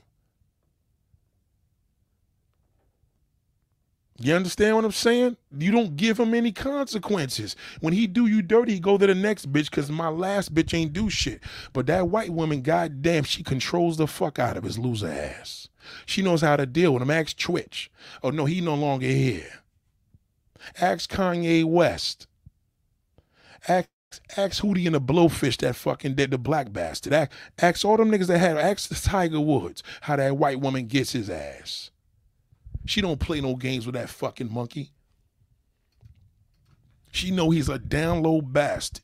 You 4.20 4.36
understand 4.36 4.76
what 4.76 4.86
I'm 4.86 4.92
saying? 4.92 5.38
You 5.58 5.72
don't 5.72 5.98
give 5.98 6.20
him 6.20 6.34
any 6.34 6.52
consequences. 6.52 7.56
When 7.82 7.94
he 7.94 8.08
do 8.08 8.28
you 8.28 8.42
dirty, 8.42 8.80
go 8.80 8.98
to 8.98 9.08
the 9.08 9.16
next 9.16 9.52
bitch 9.52 9.70
because 9.72 9.92
my 9.92 10.10
last 10.10 10.54
bitch 10.54 10.74
ain't 10.74 10.94
do 10.94 11.10
shit. 11.10 11.42
But 11.74 11.88
that 11.88 12.10
white 12.10 12.32
woman, 12.32 12.62
goddamn, 12.62 13.24
she 13.26 13.44
controls 13.44 13.98
the 13.98 14.08
fuck 14.08 14.40
out 14.40 14.58
of 14.58 14.64
his 14.64 14.80
loser 14.80 15.10
ass. 15.10 15.70
She 16.06 16.22
knows 16.22 16.42
how 16.42 16.56
to 16.56 16.66
deal 16.66 16.94
with 16.94 17.02
him. 17.02 17.12
Ask 17.12 17.38
Twitch. 17.38 17.92
Oh 18.24 18.30
no, 18.30 18.46
he 18.46 18.62
no 18.62 18.76
longer 18.76 19.08
here. 19.08 19.62
Ask 20.80 21.12
Kanye 21.12 21.66
West. 21.66 22.28
Ask 23.68 23.90
ask 24.38 24.62
Hootie 24.64 24.86
and 24.86 24.96
the 24.96 25.02
Blowfish, 25.02 25.58
that 25.58 25.76
fucking 25.76 26.16
dead, 26.16 26.32
the 26.32 26.38
black 26.38 26.72
bastard. 26.74 27.14
Ask, 27.14 27.32
ask 27.60 27.86
all 27.86 27.98
them 27.98 28.12
niggas 28.12 28.28
that 28.28 28.40
had. 28.40 28.58
Ask 28.58 28.90
the 28.90 28.96
Tiger 28.96 29.42
Woods 29.42 29.84
how 30.02 30.18
that 30.18 30.38
white 30.38 30.60
woman 30.62 30.88
gets 30.88 31.14
his 31.14 31.30
ass. 31.30 31.92
She 32.86 33.02
don't 33.02 33.20
play 33.20 33.42
no 33.42 33.56
games 33.56 33.86
with 33.86 33.96
that 33.96 34.10
fucking 34.10 34.52
monkey. 34.52 34.92
She 37.12 37.32
know 37.32 37.50
he's 37.50 37.70
a 37.70 37.80
down 37.80 38.24
low 38.24 38.42
bastard. 38.42 39.04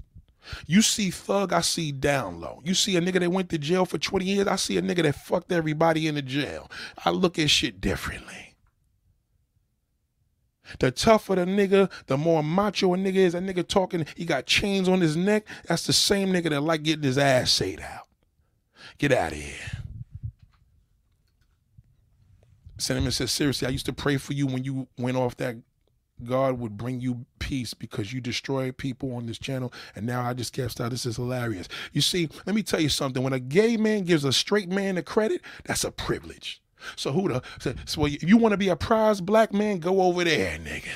You 0.65 0.81
see 0.81 1.11
thug, 1.11 1.53
I 1.53 1.61
see 1.61 1.91
down 1.91 2.41
low. 2.41 2.61
You 2.63 2.73
see 2.73 2.97
a 2.97 3.01
nigga 3.01 3.19
that 3.19 3.31
went 3.31 3.49
to 3.49 3.57
jail 3.57 3.85
for 3.85 3.97
20 3.97 4.25
years, 4.25 4.47
I 4.47 4.55
see 4.55 4.77
a 4.77 4.81
nigga 4.81 5.03
that 5.03 5.15
fucked 5.15 5.51
everybody 5.51 6.07
in 6.07 6.15
the 6.15 6.21
jail. 6.21 6.71
I 7.05 7.11
look 7.11 7.37
at 7.37 7.49
shit 7.49 7.79
differently. 7.79 8.55
The 10.79 10.91
tougher 10.91 11.35
the 11.35 11.45
nigga, 11.45 11.89
the 12.05 12.17
more 12.17 12.43
macho 12.43 12.93
a 12.93 12.97
nigga 12.97 13.15
is. 13.15 13.33
A 13.33 13.39
nigga 13.39 13.67
talking, 13.67 14.05
he 14.15 14.25
got 14.25 14.45
chains 14.45 14.87
on 14.87 15.01
his 15.01 15.17
neck. 15.17 15.45
That's 15.67 15.85
the 15.85 15.93
same 15.93 16.31
nigga 16.31 16.49
that 16.49 16.61
like 16.61 16.83
getting 16.83 17.03
his 17.03 17.17
ass 17.17 17.59
ate 17.61 17.81
out. 17.81 18.07
Get 18.97 19.11
out 19.11 19.31
of 19.31 19.37
here. 19.37 19.83
Cinnamon 22.79 23.11
says, 23.11 23.31
seriously, 23.31 23.67
I 23.67 23.71
used 23.71 23.85
to 23.87 23.93
pray 23.93 24.17
for 24.17 24.33
you 24.33 24.47
when 24.47 24.63
you 24.63 24.87
went 24.97 25.17
off 25.17 25.37
that 25.37 25.57
God 26.23 26.59
would 26.59 26.77
bring 26.77 26.99
you 26.99 27.25
peace 27.39 27.73
because 27.73 28.11
you 28.11 28.21
destroy 28.21 28.71
people 28.71 29.15
on 29.15 29.25
this 29.25 29.37
channel. 29.37 29.73
And 29.95 30.05
now 30.05 30.21
I 30.21 30.33
just 30.33 30.53
guessed 30.53 30.81
out 30.81 30.91
this 30.91 31.05
is 31.05 31.15
hilarious. 31.15 31.67
You 31.93 32.01
see, 32.01 32.29
let 32.45 32.55
me 32.55 32.63
tell 32.63 32.79
you 32.81 32.89
something. 32.89 33.23
When 33.23 33.33
a 33.33 33.39
gay 33.39 33.77
man 33.77 34.03
gives 34.03 34.25
a 34.25 34.33
straight 34.33 34.69
man 34.69 34.95
the 34.95 35.03
credit, 35.03 35.41
that's 35.65 35.83
a 35.83 35.91
privilege. 35.91 36.61
So 36.95 37.11
who 37.11 37.27
the 37.27 37.41
so, 37.59 37.73
so 37.85 38.05
if 38.05 38.23
you 38.23 38.37
want 38.37 38.53
to 38.53 38.57
be 38.57 38.69
a 38.69 38.75
prize 38.75 39.21
black 39.21 39.53
man, 39.53 39.79
go 39.79 40.01
over 40.01 40.23
there, 40.23 40.57
nigga. 40.57 40.93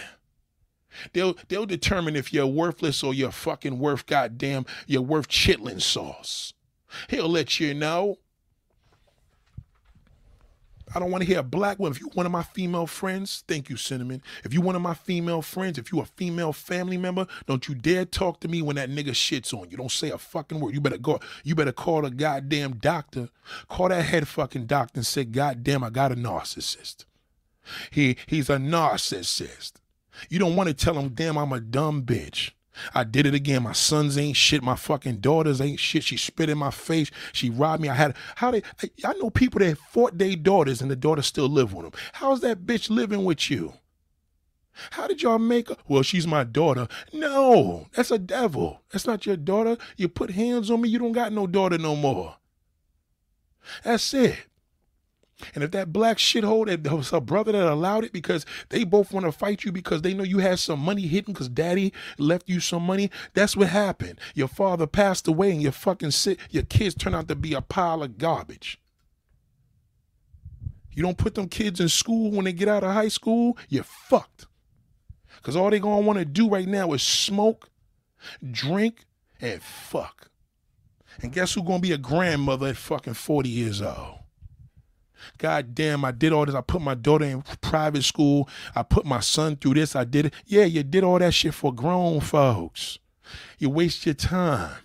They'll 1.14 1.36
they'll 1.48 1.66
determine 1.66 2.16
if 2.16 2.32
you're 2.32 2.48
worthless 2.48 3.04
or 3.04 3.14
you're 3.14 3.32
fucking 3.32 3.80
worth 3.80 4.06
goddamn 4.06 4.66
you're 4.88 5.02
worth 5.02 5.28
chitlin 5.28 5.82
sauce. 5.82 6.54
He'll 7.10 7.30
let 7.30 7.60
you 7.60 7.74
know. 7.74 8.18
I 10.96 11.00
don't 11.00 11.12
want 11.12 11.24
to 11.24 11.28
hear 11.28 11.40
a 11.40 11.44
black 11.44 11.80
woman. 11.80 11.94
If 11.94 12.02
you 12.02 12.10
one 12.14 12.26
of 12.26 12.32
my 12.32 12.44
female 12.44 12.88
friends, 12.88 13.44
thank 13.48 13.70
you, 13.70 13.78
Cinnamon. 13.78 14.22
If 14.44 14.54
you 14.54 14.62
one 14.62 14.76
of 14.76 14.82
my 14.82 14.94
female 14.94 15.42
friends, 15.42 15.78
if 15.78 15.92
you're 15.92 16.04
a 16.04 16.06
female 16.06 16.54
family 16.54 16.98
member, 16.98 17.28
don't 17.48 17.68
you 17.68 17.76
dare 17.76 18.06
talk 18.06 18.40
to 18.42 18.48
me 18.48 18.62
when 18.62 18.76
that 18.76 18.90
nigga 18.90 19.12
shits 19.12 19.54
on 19.54 19.70
you. 19.70 19.78
Don't 19.78 19.92
say 19.92 20.12
a 20.12 20.18
fucking 20.18 20.60
word. 20.60 20.74
You 20.74 20.82
better 20.82 20.98
go. 20.98 21.20
You 21.44 21.56
better 21.56 21.72
call 21.72 22.06
a 22.06 22.12
goddamn 22.12 22.76
doctor. 22.76 23.30
Call 23.68 23.90
that 23.90 24.04
head 24.04 24.28
fucking 24.28 24.66
doctor 24.66 25.00
and 25.00 25.06
say, 25.06 25.26
goddamn, 25.26 25.84
I 25.84 25.90
got 25.90 26.12
a 26.12 26.16
narcissist. 26.16 27.06
He 27.92 28.18
he's 28.28 28.50
a 28.50 28.58
narcissist. 28.58 29.74
You 30.30 30.40
don't 30.40 30.56
want 30.56 30.70
to 30.70 30.76
tell 30.76 30.98
him, 30.98 31.10
damn, 31.10 31.38
I'm 31.38 31.54
a 31.54 31.60
dumb 31.60 32.04
bitch. 32.04 32.52
I 32.94 33.04
did 33.04 33.26
it 33.26 33.34
again. 33.34 33.64
My 33.64 33.74
sons 33.74 34.18
ain't 34.18 34.38
shit. 34.38 34.64
My 34.64 34.76
fucking 34.76 35.18
daughters 35.18 35.62
ain't 35.62 35.80
shit. 35.80 36.04
She 36.04 36.18
spit 36.18 36.50
in 36.50 36.58
my 36.58 36.72
face. 36.72 37.12
She 37.32 37.50
robbed 37.50 37.82
me. 37.82 37.90
I 37.90 37.94
had 37.94 38.16
how 38.36 38.52
they. 38.52 38.64
I, 39.06 39.14
know 39.14 39.30
people 39.30 39.60
that 39.60 39.78
fought 39.78 40.18
their 40.18 40.36
daughters 40.36 40.82
and 40.82 40.90
the 40.90 40.96
daughters 40.96 41.28
still 41.28 41.48
live 41.48 41.74
with 41.74 41.86
them. 41.86 42.00
How's 42.14 42.42
that 42.42 42.66
bitch 42.66 42.90
living 42.90 43.24
with 43.24 43.50
you? 43.50 43.74
How 44.92 45.08
did 45.08 45.22
y'all 45.22 45.40
make 45.40 45.70
her? 45.70 45.78
Well, 45.88 46.02
she's 46.02 46.26
my 46.26 46.44
daughter. 46.44 46.88
No, 47.12 47.88
that's 47.94 48.12
a 48.12 48.18
devil. 48.18 48.82
That's 48.92 49.06
not 49.06 49.26
your 49.26 49.38
daughter. 49.38 49.78
You 49.98 50.10
put 50.10 50.32
hands 50.32 50.72
on 50.72 50.82
me. 50.82 50.90
You 50.90 51.00
don't 51.00 51.12
got 51.12 51.32
no 51.32 51.46
daughter 51.46 51.78
no 51.78 51.96
more. 51.96 52.38
That's 53.84 54.14
it. 54.14 54.48
And 55.54 55.64
if 55.64 55.72
that 55.72 55.94
black 55.94 56.18
shithole 56.18 56.66
that 56.84 56.92
was 56.92 57.10
her 57.12 57.20
brother 57.20 57.52
that 57.52 57.68
allowed 57.68 58.04
it 58.06 58.14
because 58.14 58.46
they 58.70 58.84
both 58.84 59.12
want 59.12 59.26
to 59.26 59.32
fight 59.32 59.64
you 59.64 59.72
because 59.72 60.02
they 60.02 60.14
know 60.14 60.24
you 60.24 60.40
had 60.40 60.60
some 60.60 60.80
money 60.80 61.08
hidden 61.08 61.34
because 61.34 61.50
daddy 61.50 61.94
left 62.18 62.50
you 62.50 62.60
some 62.60 62.84
money, 62.84 63.10
that's 63.34 63.56
what 63.56 63.70
happened. 63.70 64.20
Your 64.34 64.48
father 64.48 64.88
passed 64.88 65.28
away 65.28 65.52
and 65.52 65.62
your 65.62 65.72
fucking 65.72 66.12
sick, 66.12 66.40
your 66.50 66.64
kids 66.64 66.96
turn 66.96 67.16
out 67.16 67.28
to 67.28 67.36
be 67.36 67.54
a 67.54 67.62
pile 67.62 68.04
of 68.04 68.18
garbage. 68.18 68.80
You 70.92 71.04
don't 71.04 71.18
put 71.18 71.36
them 71.36 71.50
kids 71.50 71.80
in 71.80 71.90
school 71.90 72.32
when 72.32 72.46
they 72.46 72.54
get 72.54 72.68
out 72.68 72.84
of 72.84 72.94
high 72.94 73.08
school, 73.08 73.58
you're 73.68 73.84
fucked. 73.84 74.48
Because 75.38 75.56
all 75.56 75.70
they 75.70 75.80
gonna 75.80 76.06
want 76.06 76.20
to 76.20 76.26
do 76.26 76.48
right 76.48 76.68
now 76.68 76.94
is 76.94 77.02
smoke, 77.02 77.70
drink, 78.52 79.06
and 79.42 79.62
fuck. 79.62 80.30
And 81.22 81.32
guess 81.32 81.54
who's 81.54 81.64
gonna 81.64 81.80
be 81.80 81.92
a 81.92 81.98
grandmother 81.98 82.68
at 82.68 82.78
fucking 82.78 83.16
40 83.16 83.50
years 83.50 83.82
old? 83.82 84.23
God 85.38 85.76
damn, 85.76 86.06
I 86.06 86.12
did 86.12 86.32
all 86.32 86.46
this. 86.46 86.56
I 86.56 86.62
put 86.62 86.82
my 86.82 86.96
daughter 86.96 87.26
in 87.26 87.42
private 87.62 88.04
school. 88.04 88.48
I 88.76 88.84
put 88.84 89.06
my 89.06 89.20
son 89.20 89.56
through 89.56 89.76
this. 89.76 89.96
I 89.96 90.04
did 90.04 90.28
it. 90.28 90.34
Yeah, 90.46 90.66
you 90.66 90.84
did 90.84 91.04
all 91.04 91.20
that 91.20 91.34
shit 91.34 91.54
for 91.54 91.74
grown 91.74 92.20
folks. 92.22 93.00
You 93.60 93.70
waste 93.70 94.06
your 94.06 94.16
time. 94.16 94.76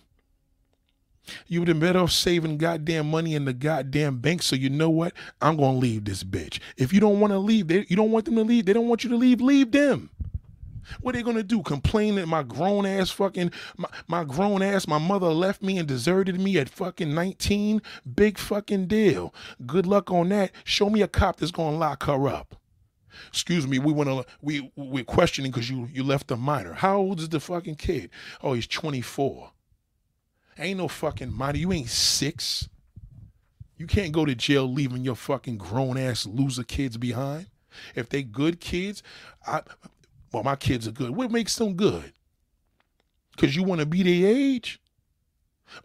You 1.47 1.59
would 1.61 1.67
have 1.67 1.79
better 1.79 1.99
off 1.99 2.11
saving 2.11 2.57
goddamn 2.57 3.09
money 3.11 3.35
in 3.35 3.45
the 3.45 3.53
goddamn 3.53 4.17
bank. 4.17 4.41
So 4.41 4.55
you 4.55 4.69
know 4.69 4.89
what? 4.89 5.13
I'm 5.41 5.57
gonna 5.57 5.77
leave 5.77 6.05
this 6.05 6.23
bitch. 6.23 6.59
If 6.77 6.91
you 6.91 6.99
don't 6.99 7.19
want 7.19 7.33
to 7.33 7.39
leave, 7.39 7.67
they, 7.67 7.85
you 7.87 7.95
don't 7.95 8.11
want 8.11 8.25
them 8.25 8.35
to 8.35 8.43
leave. 8.43 8.65
They 8.65 8.73
don't 8.73 8.87
want 8.87 9.03
you 9.03 9.09
to 9.11 9.15
leave. 9.15 9.41
Leave 9.41 9.71
them. 9.71 10.09
What 11.01 11.15
are 11.15 11.17
they 11.17 11.23
gonna 11.23 11.43
do? 11.43 11.61
Complain 11.61 12.15
that 12.15 12.27
my 12.27 12.43
grown 12.43 12.85
ass 12.85 13.09
fucking 13.09 13.51
my, 13.77 13.89
my 14.07 14.23
grown 14.23 14.61
ass 14.61 14.87
my 14.87 14.97
mother 14.97 15.27
left 15.27 15.61
me 15.61 15.77
and 15.77 15.87
deserted 15.87 16.39
me 16.39 16.57
at 16.57 16.69
fucking 16.69 17.13
19? 17.13 17.81
Big 18.15 18.37
fucking 18.37 18.87
deal. 18.87 19.33
Good 19.65 19.85
luck 19.85 20.11
on 20.11 20.29
that. 20.29 20.51
Show 20.63 20.89
me 20.89 21.01
a 21.01 21.07
cop 21.07 21.37
that's 21.37 21.51
gonna 21.51 21.77
lock 21.77 22.03
her 22.03 22.27
up. 22.27 22.55
Excuse 23.27 23.67
me, 23.67 23.79
we 23.79 23.91
wanna 23.91 24.23
we 24.41 24.71
we're 24.75 25.03
questioning 25.03 25.51
because 25.51 25.69
you 25.69 25.89
you 25.91 26.03
left 26.03 26.31
a 26.31 26.37
minor. 26.37 26.73
How 26.73 26.97
old 26.97 27.19
is 27.19 27.29
the 27.29 27.39
fucking 27.39 27.75
kid? 27.75 28.09
Oh, 28.41 28.53
he's 28.53 28.67
24. 28.67 29.51
Ain't 30.57 30.77
no 30.77 30.87
fucking 30.87 31.31
minor. 31.31 31.57
You 31.57 31.71
ain't 31.71 31.89
six. 31.89 32.67
You 33.77 33.87
can't 33.87 34.11
go 34.11 34.25
to 34.25 34.35
jail 34.35 34.71
leaving 34.71 35.05
your 35.05 35.15
fucking 35.15 35.57
grown 35.57 35.97
ass 35.97 36.25
loser 36.25 36.63
kids 36.63 36.97
behind. 36.97 37.47
If 37.95 38.09
they 38.09 38.23
good 38.23 38.59
kids, 38.59 39.01
I 39.47 39.61
well, 40.31 40.43
my 40.43 40.55
kids 40.55 40.87
are 40.87 40.91
good. 40.91 41.11
What 41.11 41.31
makes 41.31 41.55
them 41.55 41.73
good? 41.73 42.13
Because 43.31 43.55
you 43.55 43.63
want 43.63 43.79
to 43.79 43.85
be 43.85 44.03
their 44.03 44.31
age? 44.31 44.79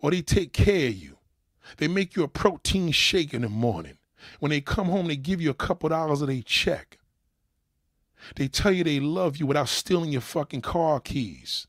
Or 0.01 0.11
they 0.11 0.23
take 0.23 0.53
care 0.53 0.89
of 0.89 0.95
you. 0.95 1.19
They 1.79 1.89
make 1.89 2.17
you 2.17 2.23
a 2.23 2.29
protein 2.29 2.91
shake 2.93 3.33
in 3.33 3.43
the 3.43 3.49
morning. 3.49 3.99
When 4.41 4.51
they 4.51 4.61
come 4.61 4.87
home, 4.87 5.09
they 5.09 5.17
give 5.17 5.41
you 5.41 5.51
a 5.51 5.55
couple 5.55 5.89
dollars 5.89 6.21
of 6.21 6.29
their 6.29 6.43
check. 6.43 6.99
They 8.37 8.49
tell 8.49 8.73
you 8.73 8.85
they 8.85 9.01
love 9.01 9.37
you 9.37 9.47
without 9.47 9.69
stealing 9.69 10.13
your 10.13 10.21
fucking 10.23 10.63
car 10.63 11.01
keys. 11.01 11.67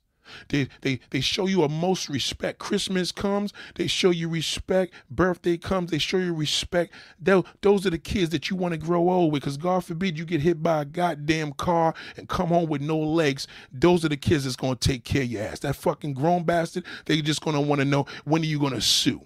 They, 0.49 0.67
they, 0.81 0.99
they 1.09 1.21
show 1.21 1.47
you 1.47 1.63
a 1.63 1.69
most 1.69 2.09
respect. 2.09 2.59
Christmas 2.59 3.11
comes, 3.11 3.53
they 3.75 3.87
show 3.87 4.09
you 4.09 4.29
respect. 4.29 4.93
Birthday 5.09 5.57
comes, 5.57 5.91
they 5.91 5.97
show 5.97 6.17
you 6.17 6.33
respect. 6.33 6.93
They'll, 7.19 7.45
those 7.61 7.85
are 7.85 7.89
the 7.89 7.97
kids 7.97 8.31
that 8.31 8.49
you 8.49 8.55
want 8.55 8.73
to 8.73 8.77
grow 8.77 9.09
old 9.09 9.31
with 9.31 9.43
because 9.43 9.57
God 9.57 9.83
forbid 9.85 10.17
you 10.17 10.25
get 10.25 10.41
hit 10.41 10.61
by 10.61 10.81
a 10.81 10.85
goddamn 10.85 11.53
car 11.53 11.93
and 12.17 12.27
come 12.29 12.49
home 12.49 12.69
with 12.69 12.81
no 12.81 12.97
legs. 12.97 13.47
Those 13.71 14.05
are 14.05 14.09
the 14.09 14.17
kids 14.17 14.43
that's 14.43 14.55
going 14.55 14.77
to 14.77 14.87
take 14.87 15.03
care 15.03 15.23
of 15.23 15.29
your 15.29 15.43
ass. 15.43 15.59
That 15.59 15.75
fucking 15.75 16.13
grown 16.13 16.43
bastard, 16.43 16.85
they 17.05 17.21
just 17.21 17.41
going 17.41 17.55
to 17.55 17.61
want 17.61 17.79
to 17.79 17.85
know 17.85 18.05
when 18.23 18.41
are 18.41 18.45
you 18.45 18.59
going 18.59 18.73
to 18.73 18.81
sue? 18.81 19.25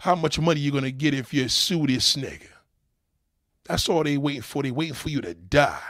How 0.00 0.14
much 0.14 0.38
money 0.38 0.60
you 0.60 0.70
going 0.70 0.84
to 0.84 0.92
get 0.92 1.14
if 1.14 1.32
you 1.34 1.48
sue 1.48 1.86
this 1.86 2.16
nigga? 2.16 2.48
That's 3.64 3.88
all 3.88 4.04
they 4.04 4.16
waiting 4.16 4.42
for. 4.42 4.62
They 4.62 4.70
waiting 4.70 4.94
for 4.94 5.08
you 5.08 5.20
to 5.22 5.34
die. 5.34 5.82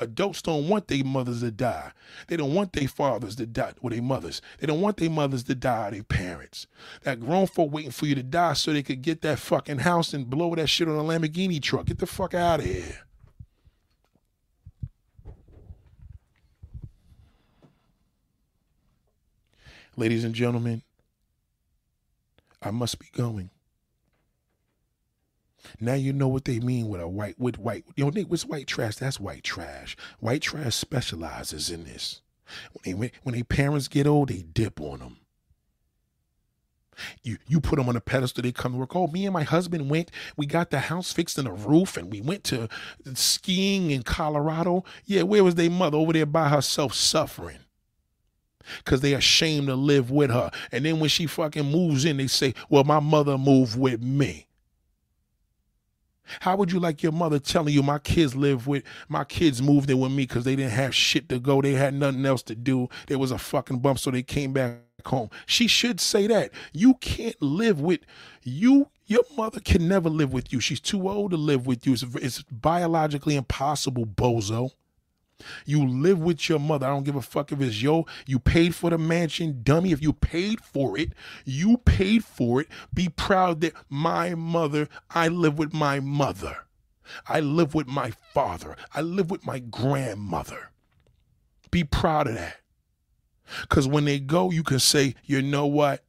Adults 0.00 0.42
don't 0.42 0.68
want 0.68 0.88
their 0.88 1.04
mothers 1.04 1.40
to 1.40 1.50
die. 1.50 1.92
They 2.26 2.36
don't 2.36 2.54
want 2.54 2.72
their 2.72 2.88
fathers 2.88 3.36
to 3.36 3.46
die 3.46 3.74
with 3.80 3.92
their 3.92 4.02
mothers. 4.02 4.42
They 4.58 4.66
don't 4.66 4.80
want 4.80 4.96
their 4.96 5.10
mothers 5.10 5.44
to 5.44 5.54
die 5.54 5.90
their 5.90 6.02
parents. 6.02 6.66
That 7.02 7.20
grown 7.20 7.46
folk 7.46 7.72
waiting 7.72 7.92
for 7.92 8.06
you 8.06 8.14
to 8.16 8.22
die 8.22 8.54
so 8.54 8.72
they 8.72 8.82
could 8.82 9.02
get 9.02 9.22
that 9.22 9.38
fucking 9.38 9.78
house 9.78 10.12
and 10.12 10.28
blow 10.28 10.54
that 10.56 10.66
shit 10.66 10.88
on 10.88 10.96
a 10.96 11.02
Lamborghini 11.02 11.62
truck. 11.62 11.86
Get 11.86 11.98
the 11.98 12.06
fuck 12.06 12.34
out 12.34 12.60
of 12.60 12.66
here. 12.66 12.98
Ladies 19.96 20.24
and 20.24 20.34
gentlemen, 20.34 20.82
I 22.60 22.72
must 22.72 22.98
be 22.98 23.06
going. 23.12 23.50
Now 25.80 25.94
you 25.94 26.12
know 26.12 26.28
what 26.28 26.44
they 26.44 26.60
mean 26.60 26.88
with 26.88 27.00
a 27.00 27.08
white 27.08 27.38
with 27.38 27.58
white. 27.58 27.84
Yo, 27.96 28.10
they, 28.10 28.24
what's 28.24 28.44
white 28.44 28.66
trash? 28.66 28.96
That's 28.96 29.20
white 29.20 29.44
trash. 29.44 29.96
White 30.20 30.42
trash 30.42 30.74
specializes 30.74 31.70
in 31.70 31.84
this. 31.84 32.20
When 32.72 33.00
they 33.00 33.12
when 33.22 33.34
they 33.34 33.42
parents 33.42 33.88
get 33.88 34.06
old, 34.06 34.28
they 34.28 34.42
dip 34.42 34.80
on 34.80 34.98
them. 35.00 35.16
You 37.22 37.38
you 37.46 37.60
put 37.60 37.76
them 37.76 37.88
on 37.88 37.96
a 37.96 38.00
pedestal, 38.00 38.42
they 38.42 38.52
come 38.52 38.72
to 38.72 38.78
work. 38.78 38.94
Oh, 38.94 39.08
me 39.08 39.26
and 39.26 39.32
my 39.32 39.42
husband 39.42 39.90
went. 39.90 40.10
We 40.36 40.46
got 40.46 40.70
the 40.70 40.80
house 40.80 41.12
fixed 41.12 41.38
in 41.38 41.44
the 41.44 41.52
roof, 41.52 41.96
and 41.96 42.12
we 42.12 42.20
went 42.20 42.44
to 42.44 42.68
skiing 43.14 43.90
in 43.90 44.02
Colorado. 44.02 44.84
Yeah, 45.04 45.22
where 45.22 45.44
was 45.44 45.56
their 45.56 45.70
mother 45.70 45.98
over 45.98 46.12
there 46.12 46.26
by 46.26 46.48
herself 46.48 46.94
suffering? 46.94 47.58
Cause 48.84 49.02
they 49.02 49.12
ashamed 49.12 49.66
to 49.66 49.74
live 49.74 50.10
with 50.10 50.30
her. 50.30 50.50
And 50.72 50.86
then 50.86 50.98
when 50.98 51.10
she 51.10 51.26
fucking 51.26 51.70
moves 51.70 52.06
in, 52.06 52.16
they 52.16 52.28
say, 52.28 52.54
Well, 52.70 52.84
my 52.84 52.98
mother 52.98 53.36
moved 53.36 53.78
with 53.78 54.02
me. 54.02 54.46
How 56.40 56.56
would 56.56 56.72
you 56.72 56.80
like 56.80 57.02
your 57.02 57.12
mother 57.12 57.38
telling 57.38 57.74
you 57.74 57.82
my 57.82 57.98
kids 57.98 58.34
live 58.34 58.66
with 58.66 58.84
my 59.08 59.24
kids 59.24 59.62
moved 59.62 59.90
in 59.90 59.98
with 59.98 60.12
me 60.12 60.24
because 60.24 60.44
they 60.44 60.56
didn't 60.56 60.72
have 60.72 60.94
shit 60.94 61.28
to 61.28 61.38
go, 61.38 61.60
they 61.62 61.72
had 61.72 61.94
nothing 61.94 62.24
else 62.24 62.42
to 62.44 62.54
do. 62.54 62.88
There 63.06 63.18
was 63.18 63.30
a 63.30 63.38
fucking 63.38 63.78
bump, 63.78 63.98
so 63.98 64.10
they 64.10 64.22
came 64.22 64.52
back 64.52 64.78
home. 65.06 65.30
She 65.46 65.66
should 65.68 66.00
say 66.00 66.26
that. 66.26 66.50
You 66.72 66.94
can't 66.94 67.40
live 67.40 67.80
with 67.80 68.00
you. 68.42 68.88
Your 69.06 69.22
mother 69.36 69.60
can 69.60 69.86
never 69.86 70.08
live 70.08 70.32
with 70.32 70.52
you. 70.52 70.60
She's 70.60 70.80
too 70.80 71.08
old 71.08 71.32
to 71.32 71.36
live 71.36 71.66
with 71.66 71.86
you. 71.86 71.92
It's, 71.92 72.02
it's 72.14 72.42
biologically 72.44 73.36
impossible, 73.36 74.06
bozo. 74.06 74.70
You 75.66 75.86
live 75.86 76.20
with 76.20 76.48
your 76.48 76.58
mother. 76.58 76.86
I 76.86 76.90
don't 76.90 77.04
give 77.04 77.16
a 77.16 77.22
fuck 77.22 77.52
if 77.52 77.60
it's 77.60 77.82
yo. 77.82 78.06
You 78.26 78.38
paid 78.38 78.74
for 78.74 78.90
the 78.90 78.98
mansion, 78.98 79.60
dummy. 79.62 79.92
If 79.92 80.02
you 80.02 80.12
paid 80.12 80.60
for 80.60 80.98
it, 80.98 81.12
you 81.44 81.78
paid 81.78 82.24
for 82.24 82.60
it. 82.60 82.68
Be 82.92 83.08
proud 83.08 83.60
that 83.62 83.74
my 83.88 84.34
mother, 84.34 84.88
I 85.10 85.28
live 85.28 85.58
with 85.58 85.74
my 85.74 86.00
mother. 86.00 86.56
I 87.28 87.40
live 87.40 87.74
with 87.74 87.86
my 87.86 88.12
father. 88.32 88.76
I 88.94 89.02
live 89.02 89.30
with 89.30 89.44
my 89.44 89.58
grandmother. 89.58 90.70
Be 91.70 91.84
proud 91.84 92.28
of 92.28 92.34
that. 92.34 92.58
Because 93.62 93.86
when 93.86 94.06
they 94.06 94.18
go, 94.18 94.50
you 94.50 94.62
can 94.62 94.78
say, 94.78 95.14
you 95.24 95.42
know 95.42 95.66
what? 95.66 96.04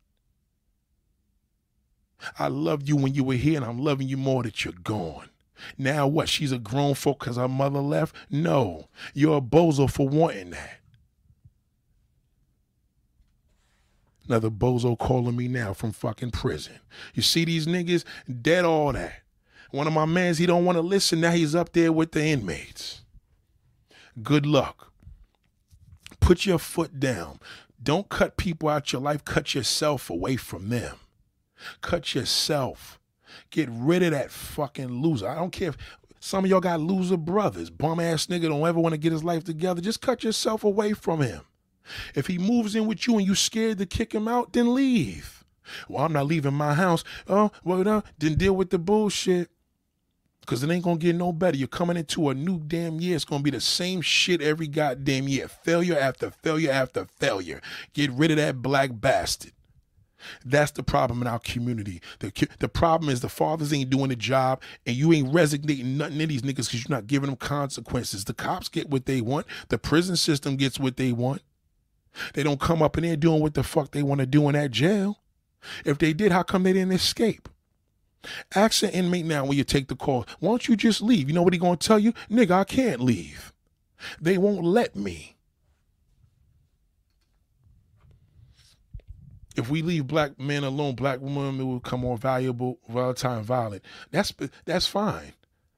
I 2.39 2.47
loved 2.47 2.87
you 2.87 2.95
when 2.95 3.13
you 3.13 3.23
were 3.23 3.35
here, 3.35 3.57
and 3.57 3.65
I'm 3.65 3.79
loving 3.79 4.07
you 4.07 4.17
more 4.17 4.43
that 4.43 4.63
you're 4.63 4.73
gone. 4.83 5.29
Now 5.77 6.07
what? 6.07 6.29
She's 6.29 6.51
a 6.51 6.59
grown 6.59 6.95
folk 6.95 7.19
because 7.19 7.37
her 7.37 7.47
mother 7.47 7.79
left? 7.79 8.15
No. 8.29 8.89
You're 9.13 9.37
a 9.37 9.41
bozo 9.41 9.89
for 9.89 10.07
wanting 10.07 10.51
that. 10.51 10.79
Another 14.27 14.49
bozo 14.49 14.97
calling 14.97 15.35
me 15.35 15.47
now 15.47 15.73
from 15.73 15.91
fucking 15.91 16.31
prison. 16.31 16.79
You 17.13 17.21
see 17.21 17.45
these 17.45 17.67
niggas? 17.67 18.03
Dead 18.41 18.65
all 18.65 18.93
that. 18.93 19.21
One 19.71 19.87
of 19.87 19.93
my 19.93 20.05
mans, 20.05 20.37
he 20.37 20.45
don't 20.45 20.65
want 20.65 20.77
to 20.77 20.81
listen. 20.81 21.21
Now 21.21 21.31
he's 21.31 21.53
up 21.53 21.73
there 21.73 21.91
with 21.91 22.11
the 22.11 22.23
inmates. 22.23 23.01
Good 24.23 24.45
luck. 24.45 24.91
Put 26.19 26.45
your 26.45 26.59
foot 26.59 26.99
down. 26.99 27.39
Don't 27.81 28.09
cut 28.09 28.37
people 28.37 28.69
out 28.69 28.91
your 28.91 29.01
life. 29.01 29.23
Cut 29.25 29.53
yourself 29.53 30.09
away 30.09 30.37
from 30.37 30.69
them. 30.69 30.95
Cut 31.81 32.15
yourself. 32.15 32.99
Get 33.49 33.69
rid 33.71 34.03
of 34.03 34.11
that 34.11 34.31
fucking 34.31 35.01
loser. 35.01 35.27
I 35.27 35.35
don't 35.35 35.51
care 35.51 35.69
if 35.69 35.77
some 36.19 36.43
of 36.43 36.49
y'all 36.49 36.59
got 36.59 36.79
loser 36.79 37.17
brothers. 37.17 37.69
Bum 37.69 37.99
ass 37.99 38.27
nigga 38.27 38.49
don't 38.49 38.67
ever 38.67 38.79
want 38.79 38.93
to 38.93 38.99
get 38.99 39.11
his 39.11 39.23
life 39.23 39.43
together. 39.43 39.81
Just 39.81 40.01
cut 40.01 40.23
yourself 40.23 40.63
away 40.63 40.93
from 40.93 41.21
him. 41.21 41.41
If 42.15 42.27
he 42.27 42.37
moves 42.37 42.75
in 42.75 42.87
with 42.87 43.05
you 43.05 43.17
and 43.17 43.27
you 43.27 43.35
scared 43.35 43.77
to 43.77 43.85
kick 43.85 44.13
him 44.13 44.27
out, 44.27 44.53
then 44.53 44.73
leave. 44.73 45.43
Well, 45.87 46.03
I'm 46.03 46.13
not 46.13 46.25
leaving 46.25 46.53
my 46.53 46.73
house. 46.73 47.03
Oh, 47.27 47.51
well, 47.63 47.83
no, 47.83 48.03
then 48.17 48.35
deal 48.35 48.55
with 48.55 48.69
the 48.69 48.79
bullshit. 48.79 49.49
Cause 50.45 50.61
it 50.61 50.69
ain't 50.69 50.83
gonna 50.83 50.97
get 50.97 51.15
no 51.15 51.33
better. 51.33 51.57
You're 51.57 51.67
coming 51.67 51.97
into 51.97 52.29
a 52.29 52.35
new 52.35 52.59
damn 52.59 53.01
year. 53.01 53.15
It's 53.15 53.25
gonna 53.25 53.41
be 53.41 53.49
the 53.49 53.59
same 53.59 54.01
shit 54.01 54.41
every 54.41 54.67
goddamn 54.67 55.27
year. 55.27 55.47
Failure 55.47 55.97
after 55.97 56.29
failure 56.29 56.71
after 56.71 57.05
failure. 57.05 57.61
Get 57.93 58.11
rid 58.11 58.29
of 58.29 58.37
that 58.37 58.61
black 58.61 58.91
bastard. 58.93 59.53
That's 60.43 60.71
the 60.71 60.83
problem 60.83 61.21
in 61.21 61.27
our 61.27 61.39
community. 61.39 62.01
The, 62.19 62.47
the 62.59 62.69
problem 62.69 63.09
is 63.09 63.21
the 63.21 63.29
fathers 63.29 63.73
ain't 63.73 63.89
doing 63.89 64.09
the 64.09 64.15
job 64.15 64.61
and 64.85 64.95
you 64.95 65.13
ain't 65.13 65.33
resignating 65.33 65.97
nothing 65.97 66.21
in 66.21 66.29
these 66.29 66.41
niggas 66.41 66.67
because 66.67 66.83
you're 66.87 66.95
not 66.97 67.07
giving 67.07 67.29
them 67.29 67.37
consequences. 67.37 68.25
The 68.25 68.33
cops 68.33 68.69
get 68.69 68.89
what 68.89 69.05
they 69.05 69.21
want. 69.21 69.45
The 69.69 69.77
prison 69.77 70.15
system 70.15 70.55
gets 70.55 70.79
what 70.79 70.97
they 70.97 71.11
want. 71.11 71.41
They 72.33 72.43
don't 72.43 72.59
come 72.59 72.81
up 72.81 72.97
in 72.97 73.03
there 73.03 73.15
doing 73.15 73.41
what 73.41 73.53
the 73.53 73.63
fuck 73.63 73.91
they 73.91 74.03
want 74.03 74.19
to 74.19 74.25
do 74.25 74.47
in 74.47 74.53
that 74.53 74.71
jail. 74.71 75.19
If 75.83 75.97
they 75.97 76.13
did, 76.13 76.31
how 76.31 76.43
come 76.43 76.63
they 76.63 76.73
didn't 76.73 76.93
escape? 76.93 77.49
Ask 78.55 78.83
an 78.83 78.89
inmate 78.89 79.25
now 79.25 79.45
when 79.45 79.57
you 79.57 79.63
take 79.63 79.87
the 79.87 79.95
call, 79.95 80.25
why 80.39 80.49
don't 80.49 80.67
you 80.67 80.75
just 80.75 81.01
leave? 81.01 81.27
You 81.27 81.35
know 81.35 81.43
what 81.43 81.53
he 81.53 81.59
gonna 81.59 81.77
tell 81.77 81.99
you? 81.99 82.13
Nigga, 82.29 82.51
I 82.51 82.63
can't 82.63 83.01
leave. 83.01 83.53
They 84.19 84.37
won't 84.37 84.63
let 84.63 84.95
me. 84.95 85.34
If 89.55 89.69
we 89.69 89.81
leave 89.81 90.07
black 90.07 90.39
men 90.39 90.63
alone, 90.63 90.95
black 90.95 91.21
women 91.21 91.57
will 91.57 91.79
become 91.79 92.01
more 92.01 92.17
valuable, 92.17 92.79
volatile, 92.89 93.33
and 93.33 93.45
violent. 93.45 93.83
That's 94.11 94.33
that's 94.65 94.87
fine. 94.87 95.33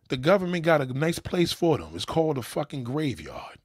The 0.09 0.17
government 0.17 0.63
got 0.63 0.81
a 0.81 0.85
nice 0.85 1.19
place 1.19 1.51
for 1.51 1.77
them. 1.77 1.91
It's 1.93 2.05
called 2.05 2.37
a 2.37 2.41
fucking 2.41 2.83
graveyard. 2.83 3.59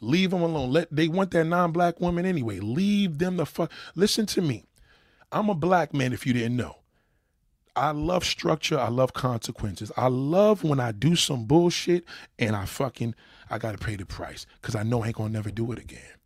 Leave 0.00 0.30
them 0.30 0.42
alone. 0.42 0.70
Let 0.70 0.94
they 0.94 1.08
want 1.08 1.32
that 1.32 1.44
non-black 1.44 2.00
woman 2.00 2.24
anyway. 2.24 2.60
Leave 2.60 3.18
them 3.18 3.36
the 3.36 3.46
fuck. 3.46 3.72
Listen 3.94 4.26
to 4.26 4.42
me. 4.42 4.64
I'm 5.32 5.48
a 5.48 5.54
black 5.54 5.92
man. 5.92 6.12
If 6.12 6.26
you 6.26 6.32
didn't 6.32 6.56
know, 6.56 6.76
I 7.74 7.90
love 7.90 8.24
structure. 8.24 8.78
I 8.78 8.88
love 8.88 9.12
consequences. 9.12 9.90
I 9.96 10.06
love 10.08 10.62
when 10.62 10.78
I 10.78 10.92
do 10.92 11.16
some 11.16 11.46
bullshit 11.46 12.04
and 12.38 12.54
I 12.54 12.64
fucking 12.64 13.14
I 13.50 13.58
gotta 13.58 13.78
pay 13.78 13.96
the 13.96 14.06
price 14.06 14.46
because 14.60 14.76
I 14.76 14.84
know 14.84 15.02
I 15.02 15.08
ain't 15.08 15.16
gonna 15.16 15.30
never 15.30 15.50
do 15.50 15.72
it 15.72 15.78
again. 15.78 16.17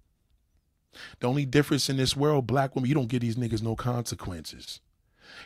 The 1.21 1.27
only 1.27 1.47
difference 1.47 1.89
in 1.89 1.97
this 1.97 2.17
world, 2.17 2.47
black 2.47 2.75
women, 2.75 2.89
you 2.89 2.95
don't 2.95 3.09
give 3.09 3.21
these 3.21 3.37
niggas 3.37 3.63
no 3.63 3.75
consequences. 3.75 4.81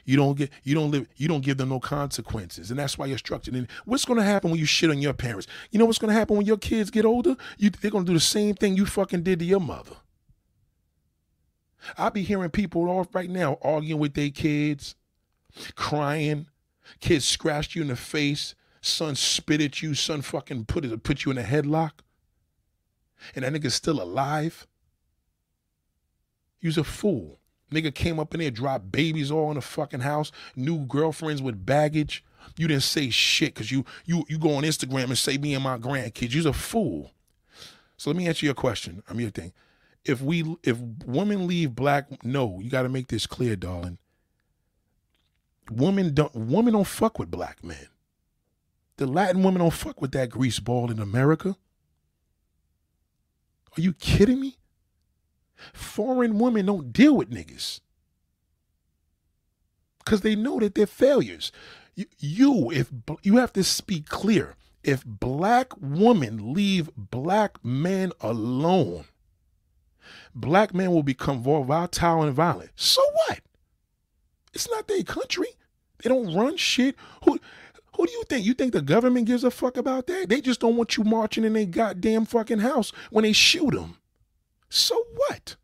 You 0.04 0.16
don't 0.16 0.36
get 0.36 0.50
you 0.62 0.74
don't 0.74 0.90
live 0.90 1.08
you 1.16 1.28
don't 1.28 1.44
give 1.44 1.58
them 1.58 1.68
no 1.68 1.80
consequences. 1.80 2.70
And 2.70 2.78
that's 2.78 2.98
why 2.98 3.06
you're 3.06 3.18
structured. 3.18 3.54
And 3.54 3.68
what's 3.84 4.04
gonna 4.04 4.22
happen 4.22 4.50
when 4.50 4.58
you 4.58 4.66
shit 4.66 4.90
on 4.90 4.98
your 4.98 5.12
parents? 5.12 5.46
You 5.70 5.78
know 5.78 5.84
what's 5.84 5.98
gonna 5.98 6.12
happen 6.12 6.36
when 6.36 6.46
your 6.46 6.56
kids 6.56 6.90
get 6.90 7.04
older? 7.04 7.36
You 7.58 7.70
they're 7.70 7.90
gonna 7.90 8.04
do 8.04 8.14
the 8.14 8.20
same 8.20 8.54
thing 8.54 8.76
you 8.76 8.86
fucking 8.86 9.22
did 9.22 9.38
to 9.40 9.44
your 9.44 9.60
mother. 9.60 9.96
I 11.96 12.08
be 12.08 12.22
hearing 12.22 12.50
people 12.50 12.88
off 12.88 13.14
right 13.14 13.30
now 13.30 13.58
arguing 13.62 14.00
with 14.00 14.14
their 14.14 14.30
kids, 14.30 14.96
crying, 15.76 16.46
kids 17.00 17.24
scratched 17.24 17.74
you 17.74 17.82
in 17.82 17.88
the 17.88 17.96
face, 17.96 18.54
son 18.80 19.14
spit 19.14 19.60
at 19.60 19.82
you, 19.82 19.94
son 19.94 20.22
fucking 20.22 20.64
put 20.64 20.84
it 20.84 21.02
put 21.02 21.24
you 21.24 21.30
in 21.30 21.38
a 21.38 21.42
headlock. 21.42 21.92
And 23.34 23.44
that 23.44 23.52
nigga's 23.52 23.74
still 23.74 24.02
alive. 24.02 24.66
You's 26.66 26.78
a 26.78 26.82
fool. 26.82 27.38
Nigga 27.70 27.94
came 27.94 28.18
up 28.18 28.34
in 28.34 28.40
there, 28.40 28.50
dropped 28.50 28.90
babies 28.90 29.30
all 29.30 29.50
in 29.50 29.54
the 29.54 29.60
fucking 29.60 30.00
house, 30.00 30.32
new 30.56 30.84
girlfriends 30.86 31.40
with 31.40 31.64
baggage. 31.64 32.24
You 32.56 32.66
didn't 32.66 32.82
say 32.82 33.08
shit 33.08 33.54
because 33.54 33.70
you 33.70 33.84
you 34.04 34.24
you 34.28 34.36
go 34.36 34.56
on 34.56 34.64
Instagram 34.64 35.04
and 35.04 35.16
say 35.16 35.38
me 35.38 35.54
and 35.54 35.62
my 35.62 35.78
grandkids. 35.78 36.34
You's 36.34 36.44
a 36.44 36.52
fool. 36.52 37.12
So 37.96 38.10
let 38.10 38.16
me 38.16 38.26
answer 38.26 38.46
your 38.46 38.56
question. 38.56 39.04
I'm 39.08 39.20
your 39.20 39.30
thing. 39.30 39.52
If 40.04 40.20
we 40.20 40.56
if 40.64 40.76
women 41.06 41.46
leave 41.46 41.76
black, 41.76 42.24
no, 42.24 42.58
you 42.58 42.68
got 42.68 42.82
to 42.82 42.88
make 42.88 43.06
this 43.06 43.28
clear, 43.28 43.54
darling. 43.54 43.98
Women 45.70 46.14
don't 46.14 46.34
women 46.34 46.72
don't 46.72 46.84
fuck 46.84 47.20
with 47.20 47.30
black 47.30 47.62
men. 47.62 47.86
The 48.96 49.06
Latin 49.06 49.44
women 49.44 49.60
don't 49.60 49.72
fuck 49.72 50.02
with 50.02 50.10
that 50.12 50.30
grease 50.30 50.58
ball 50.58 50.90
in 50.90 50.98
America. 50.98 51.56
Are 53.78 53.80
you 53.80 53.92
kidding 53.92 54.40
me? 54.40 54.56
Foreign 55.72 56.38
women 56.38 56.66
don't 56.66 56.92
deal 56.92 57.16
with 57.16 57.30
niggas 57.30 57.80
because 60.04 60.20
they 60.20 60.36
know 60.36 60.60
that 60.60 60.74
they're 60.74 60.86
failures. 60.86 61.50
You, 61.94 62.06
you, 62.18 62.70
if 62.70 62.92
you 63.22 63.38
have 63.38 63.52
to 63.54 63.64
speak 63.64 64.08
clear, 64.08 64.54
if 64.84 65.04
black 65.04 65.72
women 65.80 66.52
leave 66.52 66.90
black 66.96 67.62
men 67.64 68.12
alone, 68.20 69.06
black 70.34 70.72
men 70.72 70.92
will 70.92 71.02
become 71.02 71.42
volatile 71.42 72.22
and 72.22 72.32
violent. 72.32 72.70
So 72.76 73.02
what? 73.26 73.40
It's 74.54 74.70
not 74.70 74.86
their 74.86 75.02
country. 75.02 75.48
They 76.02 76.08
don't 76.08 76.34
run 76.34 76.56
shit. 76.56 76.94
Who 77.24 77.40
who 77.96 78.06
do 78.06 78.12
you 78.12 78.24
think? 78.28 78.44
You 78.44 78.54
think 78.54 78.72
the 78.72 78.82
government 78.82 79.26
gives 79.26 79.42
a 79.42 79.50
fuck 79.50 79.76
about 79.76 80.06
that? 80.06 80.28
They 80.28 80.40
just 80.40 80.60
don't 80.60 80.76
want 80.76 80.96
you 80.96 81.04
marching 81.04 81.44
in 81.44 81.54
their 81.54 81.64
goddamn 81.64 82.26
fucking 82.26 82.58
house 82.58 82.92
when 83.10 83.24
they 83.24 83.32
shoot 83.32 83.72
them. 83.72 83.96
So 84.68 85.04
what? 85.14 85.56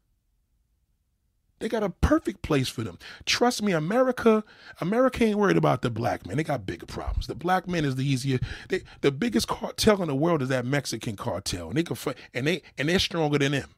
They 1.62 1.68
got 1.68 1.84
a 1.84 1.90
perfect 1.90 2.42
place 2.42 2.68
for 2.68 2.82
them. 2.82 2.98
Trust 3.24 3.62
me, 3.62 3.70
America, 3.70 4.42
America 4.80 5.22
ain't 5.22 5.38
worried 5.38 5.56
about 5.56 5.82
the 5.82 5.90
black 5.90 6.26
man. 6.26 6.36
They 6.36 6.42
got 6.42 6.66
bigger 6.66 6.86
problems. 6.86 7.28
The 7.28 7.36
black 7.36 7.68
man 7.68 7.84
is 7.84 7.94
the 7.94 8.04
easier. 8.04 8.40
They, 8.68 8.82
the 9.00 9.12
biggest 9.12 9.46
cartel 9.46 10.02
in 10.02 10.08
the 10.08 10.14
world 10.16 10.42
is 10.42 10.48
that 10.48 10.66
Mexican 10.66 11.14
cartel, 11.14 11.68
and 11.68 11.76
they 11.76 11.84
can 11.84 11.96
and 12.34 12.48
they 12.48 12.62
and 12.76 12.88
they're 12.88 12.98
stronger 12.98 13.38
than 13.38 13.52
them. 13.52 13.70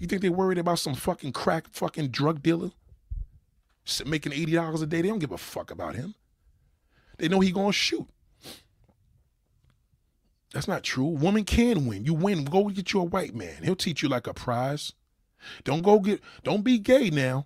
You 0.00 0.06
think 0.06 0.22
they 0.22 0.30
worried 0.30 0.56
about 0.56 0.78
some 0.78 0.94
fucking 0.94 1.32
crack 1.32 1.66
fucking 1.72 2.08
drug 2.08 2.42
dealer 2.42 2.70
making 4.06 4.32
eighty 4.32 4.52
dollars 4.52 4.80
a 4.80 4.86
day? 4.86 5.02
They 5.02 5.08
don't 5.08 5.18
give 5.18 5.32
a 5.32 5.38
fuck 5.38 5.70
about 5.70 5.94
him. 5.94 6.14
They 7.18 7.28
know 7.28 7.40
he 7.40 7.52
gonna 7.52 7.70
shoot. 7.72 8.08
That's 10.56 10.66
not 10.66 10.82
true. 10.82 11.04
Woman 11.04 11.44
can 11.44 11.84
win. 11.84 12.06
You 12.06 12.14
win. 12.14 12.46
Go 12.46 12.64
get 12.68 12.94
you 12.94 13.00
a 13.02 13.04
white 13.04 13.34
man. 13.34 13.62
He'll 13.62 13.76
teach 13.76 14.02
you 14.02 14.08
like 14.08 14.26
a 14.26 14.32
prize. 14.32 14.94
Don't 15.64 15.82
go 15.82 16.00
get, 16.00 16.22
don't 16.44 16.62
be 16.62 16.78
gay 16.78 17.10
now. 17.10 17.44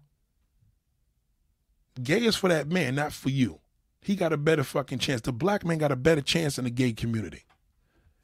Gay 2.01 2.21
is 2.21 2.37
for 2.37 2.49
that 2.49 2.69
man, 2.69 2.95
not 2.95 3.13
for 3.13 3.29
you. 3.29 3.59
He 4.01 4.15
got 4.15 4.33
a 4.33 4.37
better 4.37 4.63
fucking 4.63 5.01
chance. 5.01 5.23
The 5.23 5.33
black 5.33 5.65
man 5.65 5.79
got 5.79 5.91
a 5.91 5.97
better 5.97 6.21
chance 6.21 6.57
in 6.57 6.63
the 6.63 6.71
gay 6.71 6.93
community. 6.93 7.43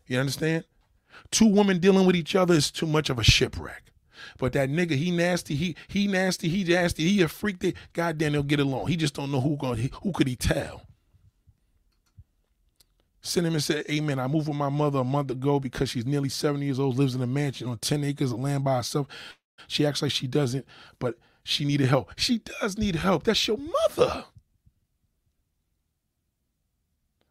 You 0.07 0.21
understand? 0.21 0.63
Two 1.33 1.49
women 1.49 1.81
dealing 1.81 2.07
with 2.07 2.15
each 2.15 2.37
other 2.37 2.55
is 2.55 2.71
too 2.71 2.87
much 2.87 3.11
of 3.11 3.19
a 3.19 3.25
shipwreck. 3.25 3.91
But 4.39 4.53
that 4.53 4.71
nigga, 4.71 4.93
he 4.93 5.11
nasty, 5.11 5.57
he 5.57 5.75
he 5.89 6.07
nasty, 6.07 6.49
he 6.49 6.63
nasty, 6.63 7.09
he 7.09 7.23
a 7.23 7.29
freak. 7.29 7.59
That 7.59 7.75
goddamn, 7.93 8.35
they'll 8.35 8.45
get 8.45 8.61
along. 8.61 8.87
He 8.87 8.95
just 8.95 9.15
don't 9.15 9.33
know 9.33 9.41
who 9.41 9.57
going 9.57 9.91
who 10.05 10.13
could 10.13 10.29
he 10.29 10.37
tell. 10.37 10.86
Cinnamon 13.27 13.61
said, 13.61 13.85
Amen. 13.91 14.19
I 14.19 14.27
moved 14.27 14.49
with 14.49 14.57
my 14.57 14.69
mother 14.69 15.01
a 15.01 15.05
month 15.05 15.31
ago 15.31 15.61
because 15.61 15.91
she's 15.91 16.07
nearly 16.07 16.29
70 16.29 16.65
years 16.65 16.79
old, 16.79 16.97
lives 16.97 17.15
in 17.15 17.23
a 17.23 17.27
mansion 17.27 17.69
on 17.69 17.79
10 17.79 18.05
acres 18.05 18.33
of 18.33 18.41
land 18.41 18.65
by 18.65 18.77
herself. 18.77 19.09
She 19.67 19.85
acts 19.87 20.03
like 20.03 20.13
she 20.13 20.27
doesn't, 20.27 20.67
but 20.99 21.19
she 21.43 21.65
needed 21.65 21.89
help. 21.89 22.13
She 22.17 22.39
does 22.61 22.79
need 22.79 22.97
help. 22.97 23.25
That's 23.25 23.47
your 23.47 23.59
mother. 23.59 24.25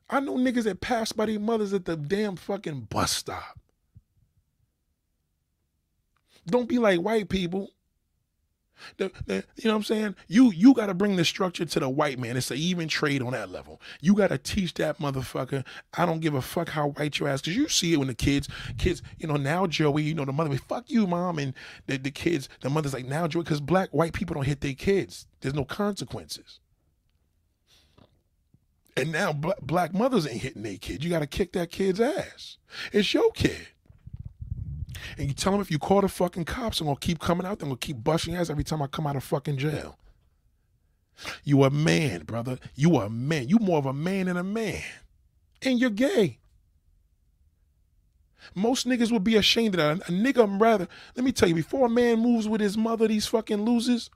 I 0.09 0.19
know 0.19 0.35
niggas 0.35 0.63
that 0.63 0.81
pass 0.81 1.11
by 1.11 1.25
their 1.25 1.39
mothers 1.39 1.73
at 1.73 1.85
the 1.85 1.95
damn 1.95 2.35
fucking 2.35 2.87
bus 2.89 3.11
stop. 3.11 3.59
Don't 6.45 6.69
be 6.69 6.77
like 6.77 6.99
white 6.99 7.29
people. 7.29 7.71
The, 8.97 9.11
the, 9.25 9.35
you 9.55 9.65
know 9.65 9.71
what 9.71 9.77
I'm 9.77 9.83
saying? 9.83 10.15
You 10.27 10.51
you 10.51 10.73
got 10.73 10.87
to 10.87 10.93
bring 10.93 11.15
the 11.15 11.25
structure 11.25 11.65
to 11.65 11.79
the 11.79 11.89
white 11.89 12.19
man. 12.19 12.37
It's 12.37 12.51
an 12.51 12.57
even 12.57 12.87
trade 12.87 13.21
on 13.21 13.31
that 13.31 13.49
level. 13.49 13.81
You 14.01 14.13
got 14.13 14.29
to 14.29 14.37
teach 14.37 14.73
that 14.75 14.99
motherfucker. 14.99 15.65
I 15.97 16.05
don't 16.05 16.19
give 16.19 16.33
a 16.33 16.41
fuck 16.41 16.69
how 16.69 16.89
white 16.89 17.19
you 17.19 17.27
ass. 17.27 17.41
Cause 17.41 17.55
you 17.55 17.67
see 17.67 17.93
it 17.93 17.97
when 17.97 18.07
the 18.07 18.13
kids, 18.13 18.47
kids, 18.77 19.01
you 19.17 19.27
know 19.27 19.35
now 19.35 19.67
Joey, 19.67 20.03
you 20.03 20.13
know 20.13 20.25
the 20.25 20.33
mother, 20.33 20.55
fuck 20.57 20.89
you, 20.89 21.07
mom, 21.07 21.39
and 21.39 21.53
the, 21.87 21.97
the 21.97 22.11
kids, 22.11 22.49
the 22.61 22.69
mother's 22.69 22.93
like 22.93 23.05
now 23.05 23.27
Joey, 23.27 23.43
cause 23.43 23.61
black 23.61 23.89
white 23.91 24.13
people 24.13 24.33
don't 24.33 24.45
hit 24.45 24.61
their 24.61 24.73
kids. 24.73 25.27
There's 25.41 25.55
no 25.55 25.65
consequences. 25.65 26.59
And 28.97 29.11
now 29.11 29.33
black 29.33 29.93
mothers 29.93 30.25
ain't 30.25 30.41
hitting 30.41 30.63
their 30.63 30.77
kids. 30.77 31.03
You 31.03 31.09
got 31.09 31.19
to 31.19 31.27
kick 31.27 31.51
that 31.53 31.69
kid's 31.69 31.99
ass. 31.99 32.57
It's 32.93 33.13
your 33.13 33.31
kid. 33.31 33.67
And 35.17 35.27
you 35.27 35.33
tell 35.33 35.51
them 35.51 35.61
if 35.61 35.71
you 35.71 35.79
call 35.79 36.01
the 36.01 36.07
fucking 36.07 36.45
cops, 36.45 36.79
I'm 36.79 36.87
gonna 36.87 36.99
keep 36.99 37.19
coming 37.19 37.45
out. 37.45 37.59
They're 37.59 37.67
gonna 37.67 37.77
keep 37.77 38.03
busting 38.03 38.35
ass 38.35 38.49
every 38.49 38.63
time 38.63 38.81
I 38.81 38.87
come 38.87 39.07
out 39.07 39.15
of 39.15 39.23
fucking 39.23 39.57
jail. 39.57 39.97
You 41.43 41.63
a 41.63 41.69
man, 41.69 42.23
brother. 42.23 42.59
You 42.75 42.97
a 42.97 43.09
man. 43.09 43.47
You 43.47 43.57
more 43.59 43.77
of 43.77 43.85
a 43.85 43.93
man 43.93 44.25
than 44.25 44.37
a 44.37 44.43
man. 44.43 44.83
And 45.61 45.79
you're 45.79 45.89
gay. 45.89 46.39
Most 48.53 48.85
niggas 48.87 49.11
would 49.11 49.23
be 49.23 49.35
ashamed 49.37 49.75
of 49.75 49.99
that. 49.99 50.09
A 50.09 50.11
nigga, 50.11 50.43
I'm 50.43 50.61
rather, 50.61 50.87
let 51.15 51.23
me 51.25 51.31
tell 51.31 51.49
you, 51.49 51.55
before 51.55 51.87
a 51.87 51.89
man 51.89 52.19
moves 52.19 52.47
with 52.47 52.61
his 52.61 52.77
mother, 52.77 53.07
these 53.07 53.25
fucking 53.25 53.63
losers, 53.63 54.09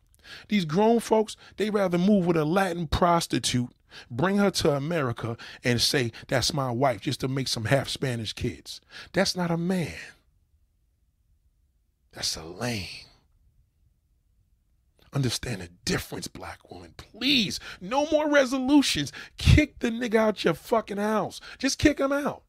these 0.49 0.65
grown 0.65 0.99
folks, 0.99 1.35
they 1.57 1.69
rather 1.69 1.97
move 1.97 2.27
with 2.27 2.37
a 2.37 2.45
Latin 2.45 2.87
prostitute, 2.87 3.69
bring 4.11 4.37
her 4.37 4.51
to 4.51 4.75
America, 4.75 5.35
and 5.63 5.81
say, 5.81 6.11
that's 6.27 6.53
my 6.53 6.69
wife, 6.69 7.01
just 7.01 7.21
to 7.21 7.27
make 7.27 7.47
some 7.47 7.65
half 7.65 7.89
Spanish 7.89 8.33
kids. 8.33 8.81
That's 9.13 9.35
not 9.35 9.49
a 9.49 9.57
man. 9.57 9.93
That's 12.11 12.35
a 12.35 12.43
lame. 12.43 12.87
Understand 15.11 15.61
the 15.61 15.69
difference, 15.85 16.27
black 16.27 16.71
woman. 16.71 16.93
Please, 16.97 17.59
no 17.81 18.07
more 18.11 18.29
resolutions. 18.29 19.11
Kick 19.37 19.79
the 19.79 19.89
nigga 19.89 20.15
out 20.15 20.43
your 20.43 20.53
fucking 20.53 20.97
house. 20.97 21.41
Just 21.57 21.79
kick 21.79 21.99
him 21.99 22.11
out. 22.11 22.43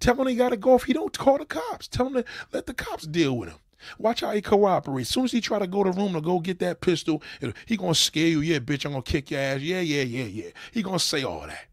Tell 0.00 0.16
him 0.16 0.26
he 0.26 0.34
got 0.34 0.50
to 0.50 0.56
go. 0.56 0.74
If 0.74 0.84
he 0.84 0.92
don't, 0.92 1.16
call 1.16 1.38
the 1.38 1.44
cops. 1.44 1.86
Tell 1.86 2.06
him 2.06 2.14
to 2.14 2.24
let 2.52 2.66
the 2.66 2.74
cops 2.74 3.06
deal 3.06 3.36
with 3.36 3.50
him. 3.50 3.58
Watch 3.98 4.20
how 4.20 4.32
he 4.32 4.40
cooperates. 4.40 5.10
As 5.10 5.14
soon 5.14 5.24
as 5.24 5.32
he 5.32 5.40
try 5.40 5.58
to 5.58 5.66
go 5.66 5.84
to 5.84 5.90
the 5.90 5.96
room 5.96 6.14
to 6.14 6.20
go 6.20 6.40
get 6.40 6.58
that 6.60 6.80
pistol, 6.80 7.22
he 7.66 7.76
gonna 7.76 7.94
scare 7.94 8.26
you. 8.26 8.40
Yeah, 8.40 8.58
bitch, 8.58 8.84
I'm 8.84 8.92
gonna 8.92 9.02
kick 9.02 9.30
your 9.30 9.40
ass. 9.40 9.60
Yeah, 9.60 9.80
yeah, 9.80 10.02
yeah, 10.02 10.24
yeah. 10.24 10.50
He 10.72 10.82
gonna 10.82 10.98
say 10.98 11.22
all 11.22 11.46
that. 11.46 11.66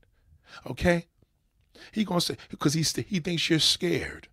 Okay? 0.70 1.08
He 1.92 2.04
gonna 2.04 2.22
say 2.22 2.38
because 2.50 2.74
he 2.74 2.84
he 3.04 3.20
thinks 3.20 3.50
you're 3.50 3.60
scared. 3.60 4.28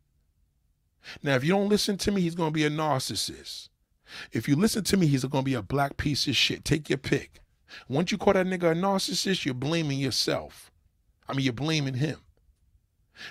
Now, 1.23 1.35
if 1.35 1.45
you 1.45 1.51
don't 1.51 1.69
listen 1.69 1.97
to 1.99 2.13
me, 2.13 2.21
he's 2.21 2.35
gonna 2.35 2.51
be 2.51 2.65
a 2.65 2.71
narcissist. 2.71 3.69
If 4.33 4.49
you 4.49 4.57
listen 4.57 4.85
to 4.85 4.97
me, 4.97 5.07
he's 5.07 5.25
gonna 5.25 5.43
be 5.43 5.55
a 5.55 5.63
black 5.63 5.97
piece 5.97 6.27
of 6.27 6.37
shit. 6.37 6.65
Take 6.65 6.89
your 6.89 6.99
pick. 6.99 7.41
Once 7.89 8.11
you 8.11 8.19
call 8.19 8.33
that 8.33 8.47
nigga 8.47 8.73
a 8.73 8.75
narcissist, 8.75 9.45
you're 9.45 9.55
blaming 9.55 9.99
yourself. 9.99 10.71
I 11.29 11.35
mean, 11.35 11.45
you're 11.45 11.53
blaming 11.53 11.95
him. 11.95 12.19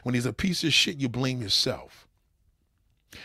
When 0.04 0.16
he's 0.16 0.26
a 0.26 0.34
piece 0.34 0.64
of 0.64 0.74
shit, 0.74 0.98
you 0.98 1.10
blame 1.10 1.42
yourself. 1.42 2.08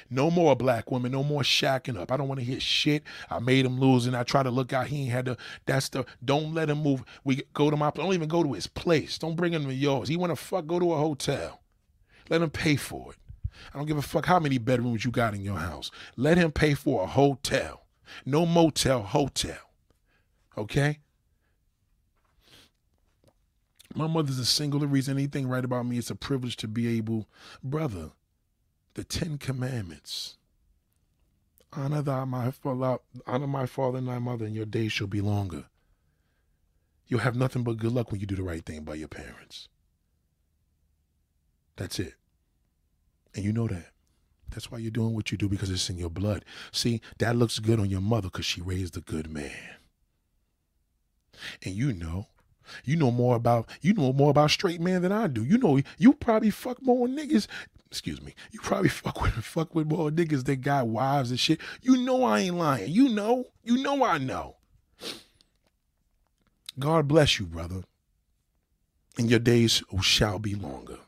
No 0.09 0.31
more 0.31 0.55
black 0.55 0.91
women, 0.91 1.13
no 1.13 1.23
more 1.23 1.43
shacking 1.43 1.99
up. 1.99 2.13
I 2.13 2.17
don't 2.17 2.29
want 2.29 2.41
to 2.41 2.47
hear 2.47 2.61
shit. 2.61 3.03
I 3.29 3.41
made 3.41 3.67
him 3.67 3.81
lose 3.81 4.07
and 4.07 4.17
I 4.17 4.23
try 4.23 4.43
to 4.43 4.51
look 4.51 4.73
out. 4.73 4.87
He 4.87 5.03
ain't 5.03 5.11
had 5.11 5.25
to. 5.27 5.37
That's 5.67 5.89
the. 5.89 6.05
Don't 6.25 6.55
let 6.55 6.71
him 6.71 6.83
move. 6.83 7.05
We 7.25 7.43
go 7.53 7.69
to 7.69 7.77
my. 7.77 7.91
Don't 7.91 8.15
even 8.15 8.29
go 8.29 8.43
to 8.43 8.53
his 8.53 8.67
place. 8.67 9.19
Don't 9.19 9.37
bring 9.37 9.53
him 9.53 9.65
to 9.65 9.75
yours. 9.75 10.09
He 10.09 10.17
want 10.17 10.31
to 10.31 10.37
fuck. 10.37 10.67
Go 10.67 10.79
to 10.79 10.93
a 10.93 10.99
hotel. 10.99 11.63
Let 12.31 12.43
him 12.43 12.51
pay 12.51 12.77
for 12.77 13.13
it. 13.13 13.19
I 13.73 13.79
don't 13.79 13.87
give 13.87 13.99
a 13.99 14.03
fuck 14.03 14.27
how 14.27 14.39
many 14.39 14.59
bedrooms 14.59 15.05
you 15.05 15.11
got 15.11 15.35
in 15.35 15.43
your 15.43 15.59
house. 15.59 15.91
Let 16.17 16.39
him 16.39 16.53
pay 16.53 16.75
for 16.75 17.03
a 17.03 17.07
hotel. 17.07 17.87
No 18.25 18.47
motel, 18.47 19.03
hotel. 19.03 19.59
Okay? 20.57 21.01
My 23.95 24.07
mother's 24.07 24.39
a 24.39 24.45
single. 24.45 24.81
The 24.81 24.87
reason 24.87 25.17
anything 25.17 25.49
right 25.49 25.65
about 25.65 25.87
me, 25.87 25.99
it's 25.99 26.11
a 26.11 26.15
privilege 26.15 26.57
to 26.59 26.69
be 26.69 26.97
able, 26.97 27.29
brother, 27.63 28.13
the 28.95 29.05
Ten 29.05 29.39
Commandments. 29.39 30.37
Honor 31.75 32.03
thy 32.03 32.25
my 32.25 32.51
father, 32.51 32.99
honor 33.27 33.47
my 33.47 33.67
father 33.67 33.99
and 33.99 34.09
thy 34.09 34.19
mother, 34.19 34.45
and 34.45 34.55
your 34.55 34.67
days 34.67 34.93
shall 34.93 35.07
be 35.07 35.23
longer. 35.23 35.65
You'll 37.07 37.21
have 37.21 37.37
nothing 37.37 37.63
but 37.63 37.79
good 37.79 37.93
luck 37.93 38.11
when 38.11 38.21
you 38.21 38.27
do 38.27 38.37
the 38.37 38.43
right 38.43 38.65
thing 38.65 38.85
by 38.85 38.95
your 38.95 39.09
parents. 39.09 39.69
That's 41.77 41.99
it. 41.99 42.15
And 43.35 43.45
you 43.45 43.53
know 43.53 43.69
that. 43.69 43.87
That's 44.51 44.71
why 44.71 44.79
you're 44.79 44.91
doing 44.91 45.15
what 45.15 45.33
you 45.33 45.39
do 45.39 45.49
because 45.49 45.71
it's 45.71 45.89
in 45.89 45.97
your 45.97 46.11
blood. 46.11 46.45
See, 46.73 47.01
that 47.19 47.37
looks 47.37 47.59
good 47.59 47.81
on 47.81 47.89
your 47.89 48.03
mother 48.03 48.29
because 48.29 48.45
she 48.45 48.61
raised 48.61 48.97
a 48.97 49.01
good 49.01 49.31
man. 49.31 49.77
And 51.65 51.75
you 51.75 51.93
know 51.93 52.27
you 52.85 52.97
know 52.97 53.11
more 53.11 53.37
about 53.37 53.69
you 53.81 53.93
know 53.95 54.13
more 54.13 54.31
about 54.31 54.51
straight 54.51 54.81
men 54.81 55.03
than 55.03 55.13
I 55.13 55.27
do. 55.27 55.45
You 55.45 55.59
know 55.59 55.81
you 55.99 56.13
probably 56.13 56.51
fuck 56.51 56.83
more 56.83 57.07
niggas. 57.07 57.47
Excuse 57.91 58.23
me. 58.23 58.35
You 58.51 58.61
probably 58.61 58.89
fuck 58.91 59.21
with 59.21 59.33
fuck 59.33 59.75
with 59.75 59.87
more 59.87 60.11
niggas 60.11 60.45
that 60.45 60.57
got 60.57 60.89
wives 60.89 61.31
and 61.31 61.41
shit. 61.41 61.61
You 61.83 61.97
know 61.99 62.25
I 62.25 62.41
ain't 62.41 62.57
lying. 62.57 62.91
You 62.91 63.09
know. 63.09 63.47
You 63.63 63.83
know 63.83 64.05
I 64.05 64.19
know. 64.19 64.57
God 66.79 67.07
bless 67.07 67.39
you, 67.39 67.47
brother. 67.47 67.85
And 69.19 69.29
your 69.29 69.41
days 69.41 69.83
shall 70.01 70.39
be 70.39 70.55
longer. 70.55 70.99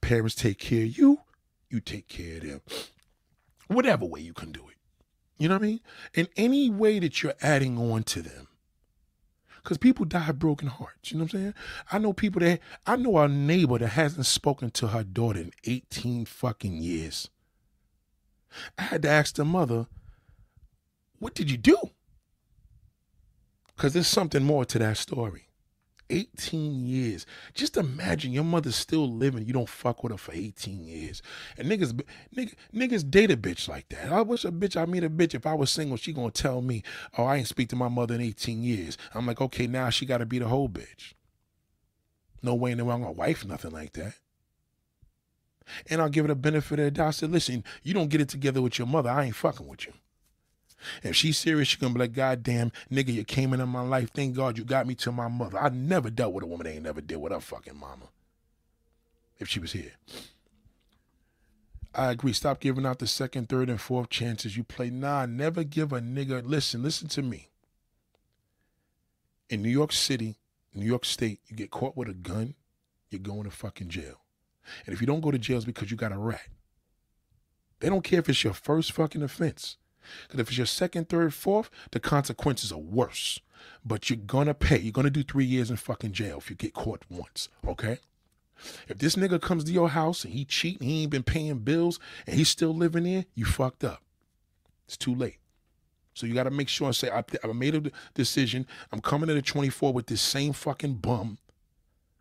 Parents 0.00 0.34
take 0.34 0.58
care 0.58 0.84
of 0.84 0.96
you, 0.96 1.20
you 1.68 1.80
take 1.80 2.08
care 2.08 2.36
of 2.36 2.42
them. 2.42 2.60
Whatever 3.68 4.04
way 4.04 4.20
you 4.20 4.34
can 4.34 4.52
do 4.52 4.68
it. 4.68 4.76
You 5.36 5.48
know 5.48 5.56
what 5.56 5.62
I 5.62 5.66
mean? 5.66 5.80
In 6.14 6.28
any 6.36 6.70
way 6.70 6.98
that 7.00 7.22
you're 7.22 7.34
adding 7.40 7.78
on 7.78 8.04
to 8.04 8.22
them 8.22 8.48
because 9.64 9.78
people 9.78 10.04
die 10.04 10.28
of 10.28 10.38
broken 10.38 10.68
hearts. 10.68 11.10
You 11.10 11.18
know 11.18 11.24
what 11.24 11.34
I'm 11.34 11.40
saying? 11.40 11.54
I 11.90 11.98
know 11.98 12.12
people 12.12 12.40
that 12.40 12.60
I 12.86 12.96
know 12.96 13.16
a 13.16 13.28
neighbor 13.28 13.78
that 13.78 13.88
hasn't 13.88 14.26
spoken 14.26 14.70
to 14.72 14.88
her 14.88 15.02
daughter 15.02 15.40
in 15.40 15.52
18 15.64 16.26
fucking 16.26 16.76
years. 16.76 17.30
I 18.78 18.82
had 18.82 19.02
to 19.02 19.08
ask 19.08 19.34
the 19.34 19.44
mother, 19.44 19.86
what 21.18 21.34
did 21.34 21.50
you 21.50 21.56
do? 21.56 21.78
Because 23.74 23.94
there's 23.94 24.06
something 24.06 24.44
more 24.44 24.66
to 24.66 24.78
that 24.78 24.98
story. 24.98 25.43
18 26.10 26.86
years. 26.86 27.26
Just 27.54 27.76
imagine 27.76 28.32
your 28.32 28.44
mother's 28.44 28.76
still 28.76 29.10
living. 29.10 29.46
You 29.46 29.52
don't 29.52 29.68
fuck 29.68 30.02
with 30.02 30.12
her 30.12 30.18
for 30.18 30.32
18 30.32 30.84
years. 30.84 31.22
And 31.56 31.70
niggas, 31.70 32.00
niggas, 32.36 32.54
niggas 32.74 33.10
date 33.10 33.30
a 33.30 33.36
bitch 33.36 33.68
like 33.68 33.88
that. 33.90 34.12
I 34.12 34.22
wish 34.22 34.44
a 34.44 34.52
bitch, 34.52 34.80
I 34.80 34.86
meet 34.86 35.04
a 35.04 35.10
bitch. 35.10 35.34
If 35.34 35.46
I 35.46 35.54
was 35.54 35.70
single, 35.70 35.96
she 35.96 36.12
gonna 36.12 36.30
tell 36.30 36.60
me, 36.62 36.82
oh, 37.16 37.24
I 37.24 37.36
ain't 37.36 37.48
speak 37.48 37.68
to 37.70 37.76
my 37.76 37.88
mother 37.88 38.14
in 38.14 38.20
18 38.20 38.62
years. 38.62 38.98
I'm 39.14 39.26
like, 39.26 39.40
okay, 39.40 39.66
now 39.66 39.90
she 39.90 40.06
gotta 40.06 40.26
be 40.26 40.38
the 40.38 40.48
whole 40.48 40.68
bitch. 40.68 41.14
No 42.42 42.54
way 42.54 42.72
in 42.72 42.78
the 42.78 42.84
world 42.84 43.00
I'm 43.00 43.02
gonna 43.02 43.12
wife 43.12 43.44
nothing 43.44 43.72
like 43.72 43.94
that. 43.94 44.14
And 45.88 46.02
I'll 46.02 46.10
give 46.10 46.26
it 46.26 46.30
a 46.30 46.34
benefit 46.34 46.78
of 46.78 46.84
the 46.84 46.90
doubt. 46.90 47.08
I 47.08 47.10
said, 47.12 47.30
listen, 47.30 47.64
you 47.82 47.94
don't 47.94 48.08
get 48.08 48.20
it 48.20 48.28
together 48.28 48.60
with 48.60 48.78
your 48.78 48.86
mother. 48.86 49.08
I 49.08 49.24
ain't 49.24 49.36
fucking 49.36 49.66
with 49.66 49.86
you. 49.86 49.94
If 51.02 51.16
she's 51.16 51.38
serious, 51.38 51.68
she's 51.68 51.80
gonna 51.80 51.94
be 51.94 52.00
like, 52.00 52.12
God 52.12 52.42
damn, 52.42 52.72
nigga, 52.90 53.12
you 53.12 53.24
came 53.24 53.52
into 53.52 53.66
my 53.66 53.82
life. 53.82 54.10
Thank 54.14 54.36
God 54.36 54.58
you 54.58 54.64
got 54.64 54.86
me 54.86 54.94
to 54.96 55.12
my 55.12 55.28
mother. 55.28 55.58
I 55.58 55.70
never 55.70 56.10
dealt 56.10 56.34
with 56.34 56.44
a 56.44 56.46
woman 56.46 56.66
that 56.66 56.74
ain't 56.74 56.82
never 56.84 57.00
dealt 57.00 57.22
with 57.22 57.32
her 57.32 57.40
fucking 57.40 57.78
mama. 57.78 58.08
If 59.38 59.48
she 59.48 59.60
was 59.60 59.72
here. 59.72 59.92
I 61.94 62.10
agree. 62.10 62.32
Stop 62.32 62.60
giving 62.60 62.84
out 62.84 62.98
the 62.98 63.06
second, 63.06 63.48
third, 63.48 63.70
and 63.70 63.80
fourth 63.80 64.10
chances 64.10 64.56
you 64.56 64.64
play. 64.64 64.90
Nah, 64.90 65.26
never 65.26 65.62
give 65.62 65.92
a 65.92 66.00
nigga. 66.00 66.42
Listen, 66.44 66.82
listen 66.82 67.08
to 67.08 67.22
me. 67.22 67.50
In 69.48 69.62
New 69.62 69.70
York 69.70 69.92
City, 69.92 70.36
New 70.74 70.86
York 70.86 71.04
State, 71.04 71.40
you 71.46 71.56
get 71.56 71.70
caught 71.70 71.96
with 71.96 72.08
a 72.08 72.14
gun, 72.14 72.54
you're 73.10 73.20
going 73.20 73.44
to 73.44 73.50
fucking 73.50 73.90
jail. 73.90 74.20
And 74.86 74.94
if 74.94 75.00
you 75.00 75.06
don't 75.06 75.20
go 75.20 75.30
to 75.30 75.38
jail, 75.38 75.58
it's 75.58 75.66
because 75.66 75.90
you 75.90 75.96
got 75.96 76.12
a 76.12 76.18
rat. 76.18 76.48
They 77.78 77.88
don't 77.88 78.02
care 78.02 78.18
if 78.18 78.28
it's 78.28 78.42
your 78.42 78.54
first 78.54 78.92
fucking 78.92 79.22
offense. 79.22 79.76
Because 80.22 80.40
if 80.40 80.48
it's 80.48 80.58
your 80.58 80.66
second, 80.66 81.08
third, 81.08 81.34
fourth, 81.34 81.70
the 81.92 82.00
consequences 82.00 82.72
are 82.72 82.78
worse. 82.78 83.40
But 83.84 84.10
you're 84.10 84.16
gonna 84.18 84.54
pay. 84.54 84.78
You're 84.78 84.92
gonna 84.92 85.10
do 85.10 85.22
three 85.22 85.44
years 85.44 85.70
in 85.70 85.76
fucking 85.76 86.12
jail 86.12 86.38
if 86.38 86.50
you 86.50 86.56
get 86.56 86.74
caught 86.74 87.02
once. 87.08 87.48
Okay? 87.66 87.98
If 88.88 88.98
this 88.98 89.16
nigga 89.16 89.40
comes 89.40 89.64
to 89.64 89.72
your 89.72 89.90
house 89.90 90.24
and 90.24 90.32
he 90.32 90.44
cheating, 90.44 90.88
he 90.88 91.02
ain't 91.02 91.10
been 91.10 91.22
paying 91.22 91.58
bills, 91.58 91.98
and 92.26 92.36
he's 92.36 92.48
still 92.48 92.74
living 92.74 93.04
there, 93.04 93.24
you 93.34 93.44
fucked 93.44 93.84
up. 93.84 94.02
It's 94.86 94.96
too 94.96 95.14
late. 95.14 95.38
So 96.14 96.26
you 96.26 96.34
got 96.34 96.44
to 96.44 96.50
make 96.50 96.68
sure 96.68 96.86
and 96.86 96.96
say, 96.96 97.10
I, 97.10 97.24
I 97.42 97.52
made 97.52 97.74
a 97.74 97.90
decision. 98.14 98.66
I'm 98.92 99.00
coming 99.00 99.26
to 99.26 99.34
the 99.34 99.42
24 99.42 99.92
with 99.92 100.06
this 100.06 100.20
same 100.20 100.52
fucking 100.52 100.94
bum. 100.94 101.38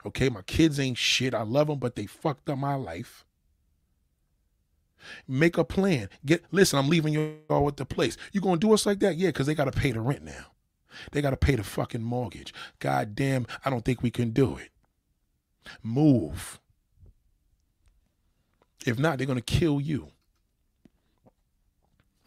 Okay, 0.05 0.29
my 0.29 0.41
kids 0.41 0.79
ain't 0.79 0.97
shit. 0.97 1.33
I 1.33 1.43
love 1.43 1.67
them, 1.67 1.79
but 1.79 1.95
they 1.95 2.07
fucked 2.07 2.49
up 2.49 2.57
my 2.57 2.75
life. 2.75 3.23
Make 5.27 5.57
a 5.57 5.63
plan. 5.63 6.09
Get 6.25 6.43
listen, 6.51 6.79
I'm 6.79 6.89
leaving 6.89 7.13
you 7.13 7.37
all 7.49 7.65
with 7.65 7.77
the 7.77 7.85
place. 7.85 8.17
You 8.31 8.41
gonna 8.41 8.57
do 8.57 8.73
us 8.73 8.85
like 8.85 8.99
that? 8.99 9.17
Yeah, 9.17 9.29
because 9.29 9.47
they 9.47 9.55
gotta 9.55 9.71
pay 9.71 9.91
the 9.91 10.01
rent 10.01 10.23
now. 10.23 10.47
They 11.11 11.21
gotta 11.21 11.37
pay 11.37 11.55
the 11.55 11.63
fucking 11.63 12.03
mortgage. 12.03 12.53
God 12.79 13.15
damn, 13.15 13.47
I 13.65 13.69
don't 13.69 13.83
think 13.83 14.01
we 14.01 14.11
can 14.11 14.31
do 14.31 14.57
it. 14.57 14.69
Move. 15.81 16.59
If 18.85 18.99
not, 18.99 19.17
they're 19.17 19.27
gonna 19.27 19.41
kill 19.41 19.79
you. 19.79 20.09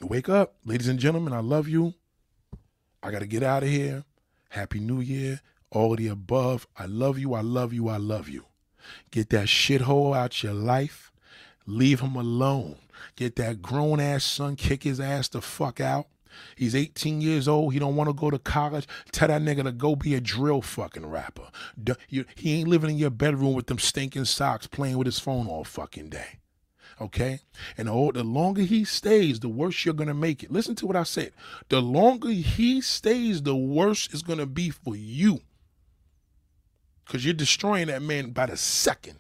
Wake 0.01 0.29
up, 0.29 0.57
ladies 0.65 0.89
and 0.89 0.99
gentlemen. 0.99 1.33
I 1.33 1.41
love 1.41 1.69
you. 1.69 1.95
I 3.03 3.11
gotta 3.11 3.27
get 3.27 3.43
out 3.43 3.63
of 3.63 3.69
here. 3.69 4.05
Happy 4.51 4.81
New 4.81 5.01
Year. 5.01 5.41
All 5.71 5.93
of 5.93 5.99
the 5.99 6.09
above. 6.09 6.67
I 6.77 6.87
love 6.87 7.19
you. 7.19 7.35
I 7.35 7.41
love 7.41 7.73
you. 7.73 7.89
I 7.89 7.97
love 7.97 8.29
you. 8.29 8.45
Get 9.11 9.31
that 9.31 9.47
shithole 9.47 10.17
out 10.17 10.43
your 10.43 10.55
life. 10.55 11.13
Leave 11.67 12.01
him 12.01 12.17
alone. 12.17 12.77
Get 13.17 13.37
that 13.37 13.61
grown 13.61 14.01
ass 14.01 14.25
son, 14.25 14.57
kick 14.57 14.85
his 14.85 15.01
ass 15.01 15.29
the 15.29 15.41
fuck 15.41 15.81
out. 15.81 16.07
He's 16.55 16.75
18 16.75 17.21
years 17.21 17.49
old. 17.49 17.73
He 17.73 17.79
don't 17.79 17.97
want 17.97 18.09
to 18.09 18.15
go 18.15 18.31
to 18.31 18.39
college. 18.39 18.87
Tell 19.13 19.29
that 19.29 19.43
nigga 19.43 19.65
to 19.65 19.73
go 19.73 19.97
be 19.97 20.15
a 20.15 20.21
drill 20.21 20.63
fucking 20.63 21.07
rapper. 21.07 21.49
He 22.09 22.55
ain't 22.55 22.69
living 22.69 22.91
in 22.91 22.99
your 22.99 23.11
bedroom 23.11 23.55
with 23.55 23.67
them 23.67 23.79
stinking 23.79 24.27
socks 24.27 24.67
playing 24.67 24.99
with 24.99 25.07
his 25.07 25.19
phone 25.19 25.47
all 25.47 25.65
fucking 25.65 26.11
day. 26.11 26.39
Okay? 27.01 27.41
And 27.77 27.89
the, 27.89 28.11
the 28.13 28.25
longer 28.25 28.63
he 28.63 28.85
stays, 28.85 29.41
the 29.41 29.49
worse 29.49 29.85
you're 29.85 29.95
going 29.95 30.09
to 30.09 30.15
make 30.15 30.43
it. 30.43 30.51
Listen 30.51 30.75
to 30.77 30.87
what 30.87 30.97
I 30.97 31.03
said. 31.03 31.33
The 31.69 31.83
longer 31.83 32.31
he 32.31 32.81
stays, 32.81 33.43
the 33.43 33.57
worse 33.57 34.09
it's 34.13 34.23
going 34.23 34.39
to 34.39 34.47
be 34.47 34.71
for 34.71 34.97
you. 34.97 35.41
Because 37.05 37.25
you're 37.25 37.35
destroying 37.35 37.87
that 37.89 38.03
man 38.03 38.31
by 38.31 38.47
the 38.47 38.57
second. 38.57 39.19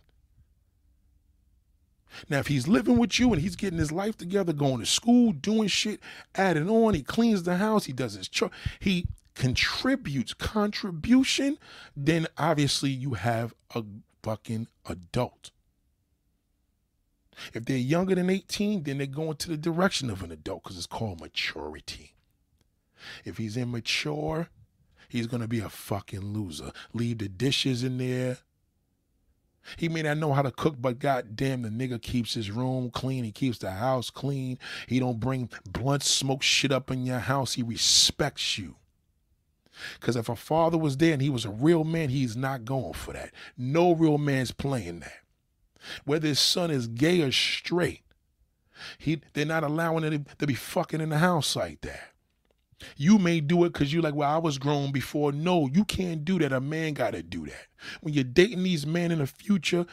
Now, 2.28 2.38
if 2.38 2.46
he's 2.46 2.68
living 2.68 2.98
with 2.98 3.18
you 3.18 3.32
and 3.32 3.42
he's 3.42 3.56
getting 3.56 3.78
his 3.78 3.92
life 3.92 4.16
together, 4.16 4.52
going 4.52 4.80
to 4.80 4.86
school, 4.86 5.32
doing 5.32 5.68
shit, 5.68 6.00
adding 6.34 6.68
on, 6.68 6.94
he 6.94 7.02
cleans 7.02 7.42
the 7.42 7.56
house, 7.56 7.84
he 7.84 7.92
does 7.92 8.14
his 8.14 8.28
chore, 8.28 8.50
he 8.78 9.06
contributes 9.34 10.34
contribution, 10.34 11.58
then 11.96 12.26
obviously 12.38 12.90
you 12.90 13.14
have 13.14 13.54
a 13.74 13.84
fucking 14.22 14.66
adult. 14.88 15.50
If 17.52 17.66
they're 17.66 17.76
younger 17.76 18.14
than 18.14 18.30
18, 18.30 18.84
then 18.84 18.98
they're 18.98 19.06
going 19.06 19.36
to 19.36 19.50
the 19.50 19.56
direction 19.56 20.10
of 20.10 20.22
an 20.22 20.32
adult 20.32 20.62
because 20.64 20.78
it's 20.78 20.86
called 20.86 21.20
maturity. 21.20 22.14
If 23.24 23.36
he's 23.36 23.56
immature, 23.56 24.48
he's 25.08 25.26
going 25.26 25.42
to 25.42 25.48
be 25.48 25.60
a 25.60 25.68
fucking 25.68 26.32
loser. 26.32 26.72
Leave 26.92 27.18
the 27.18 27.28
dishes 27.28 27.82
in 27.84 27.98
there, 27.98 28.38
he 29.76 29.88
may 29.88 30.02
not 30.02 30.18
know 30.18 30.32
how 30.32 30.42
to 30.42 30.50
cook, 30.50 30.76
but 30.78 30.98
goddamn, 30.98 31.62
the 31.62 31.68
nigga 31.68 32.00
keeps 32.00 32.34
his 32.34 32.50
room 32.50 32.90
clean. 32.90 33.24
He 33.24 33.32
keeps 33.32 33.58
the 33.58 33.72
house 33.72 34.10
clean. 34.10 34.58
He 34.86 35.00
don't 35.00 35.20
bring 35.20 35.50
blunt 35.64 36.02
smoke 36.02 36.42
shit 36.42 36.72
up 36.72 36.90
in 36.90 37.04
your 37.04 37.18
house. 37.18 37.54
He 37.54 37.62
respects 37.62 38.58
you. 38.58 38.76
Because 40.00 40.16
if 40.16 40.28
a 40.28 40.36
father 40.36 40.78
was 40.78 40.96
there 40.96 41.12
and 41.12 41.22
he 41.22 41.30
was 41.30 41.44
a 41.44 41.50
real 41.50 41.84
man, 41.84 42.08
he's 42.08 42.36
not 42.36 42.64
going 42.64 42.94
for 42.94 43.12
that. 43.12 43.32
No 43.58 43.92
real 43.92 44.18
man's 44.18 44.52
playing 44.52 45.00
that. 45.00 45.20
Whether 46.04 46.28
his 46.28 46.40
son 46.40 46.70
is 46.70 46.86
gay 46.86 47.20
or 47.22 47.32
straight, 47.32 48.02
he 48.98 49.20
they're 49.32 49.46
not 49.46 49.64
allowing 49.64 50.04
him 50.04 50.26
to 50.38 50.46
be 50.46 50.54
fucking 50.54 51.00
in 51.00 51.10
the 51.10 51.18
house 51.18 51.56
like 51.56 51.80
that. 51.82 52.12
You 52.96 53.18
may 53.18 53.40
do 53.40 53.64
it 53.64 53.72
because 53.72 53.92
you're 53.92 54.02
like, 54.02 54.14
well, 54.14 54.30
I 54.30 54.38
was 54.38 54.58
grown 54.58 54.92
before. 54.92 55.32
No, 55.32 55.68
you 55.72 55.84
can't 55.84 56.24
do 56.24 56.38
that. 56.40 56.52
A 56.52 56.60
man 56.60 56.92
got 56.92 57.12
to 57.12 57.22
do 57.22 57.46
that. 57.46 57.66
When 58.00 58.12
you're 58.12 58.24
dating 58.24 58.62
these 58.62 58.86
men 58.86 59.10
in 59.10 59.18
the 59.18 59.26
future, 59.26 59.86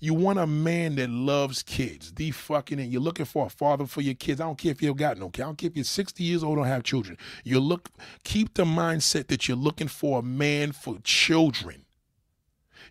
you 0.00 0.14
want 0.14 0.38
a 0.38 0.46
man 0.46 0.96
that 0.96 1.10
loves 1.10 1.62
kids. 1.62 2.12
The 2.12 2.32
fucking, 2.32 2.80
and 2.80 2.92
you're 2.92 3.02
looking 3.02 3.26
for 3.26 3.46
a 3.46 3.50
father 3.50 3.86
for 3.86 4.00
your 4.00 4.14
kids. 4.14 4.40
I 4.40 4.44
don't 4.44 4.58
care 4.58 4.72
if 4.72 4.82
you've 4.82 4.96
got 4.96 5.18
no 5.18 5.28
kids. 5.28 5.44
I 5.44 5.46
don't 5.46 5.58
care 5.58 5.70
if 5.70 5.76
you're 5.76 5.84
60 5.84 6.24
years 6.24 6.42
old 6.42 6.58
or 6.58 6.66
have 6.66 6.82
children. 6.82 7.16
You 7.44 7.60
look, 7.60 7.90
keep 8.24 8.54
the 8.54 8.64
mindset 8.64 9.28
that 9.28 9.46
you're 9.46 9.56
looking 9.56 9.88
for 9.88 10.18
a 10.18 10.22
man 10.22 10.72
for 10.72 10.98
children. 11.04 11.84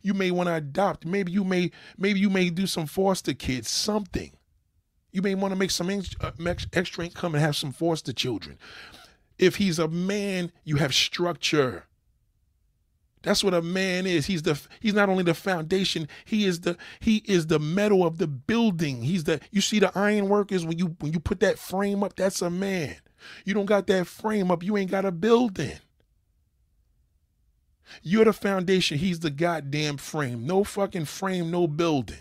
You 0.01 0.13
may 0.13 0.31
want 0.31 0.47
to 0.47 0.55
adopt. 0.55 1.05
Maybe 1.05 1.31
you 1.31 1.43
may, 1.43 1.71
maybe 1.97 2.19
you 2.19 2.29
may 2.29 2.49
do 2.49 2.67
some 2.67 2.85
foster 2.85 3.33
kids, 3.33 3.69
something. 3.69 4.31
You 5.11 5.21
may 5.21 5.33
want 5.33 5.53
to 5.53 5.55
make 5.57 5.71
some 5.71 5.89
uh, 5.89 6.31
extra 6.73 7.05
income 7.05 7.35
and 7.35 7.43
have 7.43 7.55
some 7.55 7.71
foster 7.71 8.13
children. 8.13 8.57
If 9.37 9.57
he's 9.57 9.79
a 9.79 9.87
man, 9.87 10.51
you 10.63 10.77
have 10.77 10.93
structure. 10.93 11.85
That's 13.25 13.43
what 13.43 13.55
a 13.55 13.61
man 13.61 14.05
is. 14.05 14.27
He's 14.27 14.43
the 14.43 14.59
he's 14.79 14.93
not 14.93 15.09
only 15.09 15.23
the 15.23 15.33
foundation, 15.33 16.07
he 16.25 16.45
is 16.45 16.61
the 16.61 16.77
he 16.99 17.17
is 17.25 17.47
the 17.47 17.59
metal 17.59 18.05
of 18.05 18.19
the 18.19 18.27
building. 18.27 19.01
He's 19.01 19.23
the 19.23 19.41
you 19.51 19.61
see 19.61 19.79
the 19.79 19.91
iron 19.97 20.29
workers 20.29 20.63
when 20.63 20.77
you 20.77 20.95
when 20.99 21.11
you 21.11 21.19
put 21.19 21.39
that 21.39 21.57
frame 21.57 22.03
up, 22.03 22.15
that's 22.15 22.41
a 22.43 22.51
man. 22.51 22.97
You 23.43 23.55
don't 23.55 23.65
got 23.65 23.87
that 23.87 24.05
frame 24.05 24.51
up, 24.51 24.61
you 24.61 24.77
ain't 24.77 24.91
got 24.91 25.05
a 25.05 25.11
building. 25.11 25.79
You're 28.03 28.25
the 28.25 28.33
foundation, 28.33 28.99
he's 28.99 29.19
the 29.19 29.31
goddamn 29.31 29.97
frame. 29.97 30.45
No 30.45 30.63
fucking 30.63 31.05
frame, 31.05 31.49
no 31.49 31.67
building. 31.67 32.19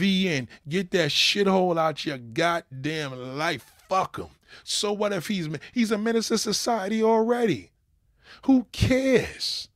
End. 0.00 0.48
Get 0.68 0.90
that 0.92 1.10
shithole 1.10 1.78
out 1.78 2.04
your 2.04 2.18
goddamn 2.18 3.38
life. 3.38 3.73
Fuck 3.88 4.18
him. 4.18 4.28
So 4.62 4.92
what 4.92 5.12
if 5.12 5.28
he's 5.28 5.48
he's 5.72 5.90
a 5.90 5.98
menace 5.98 6.28
to 6.28 6.38
society 6.38 7.02
already? 7.02 7.70
Who 8.44 8.66
cares? 8.72 9.68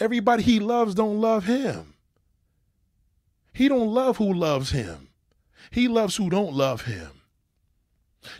Everybody 0.00 0.42
he 0.42 0.58
loves 0.60 0.94
don't 0.94 1.20
love 1.20 1.44
him. 1.44 1.94
He 3.52 3.68
don't 3.68 3.92
love 3.92 4.16
who 4.16 4.32
loves 4.32 4.70
him. 4.70 5.08
He 5.70 5.88
loves 5.88 6.16
who 6.16 6.28
don't 6.28 6.54
love 6.54 6.82
him. 6.82 7.22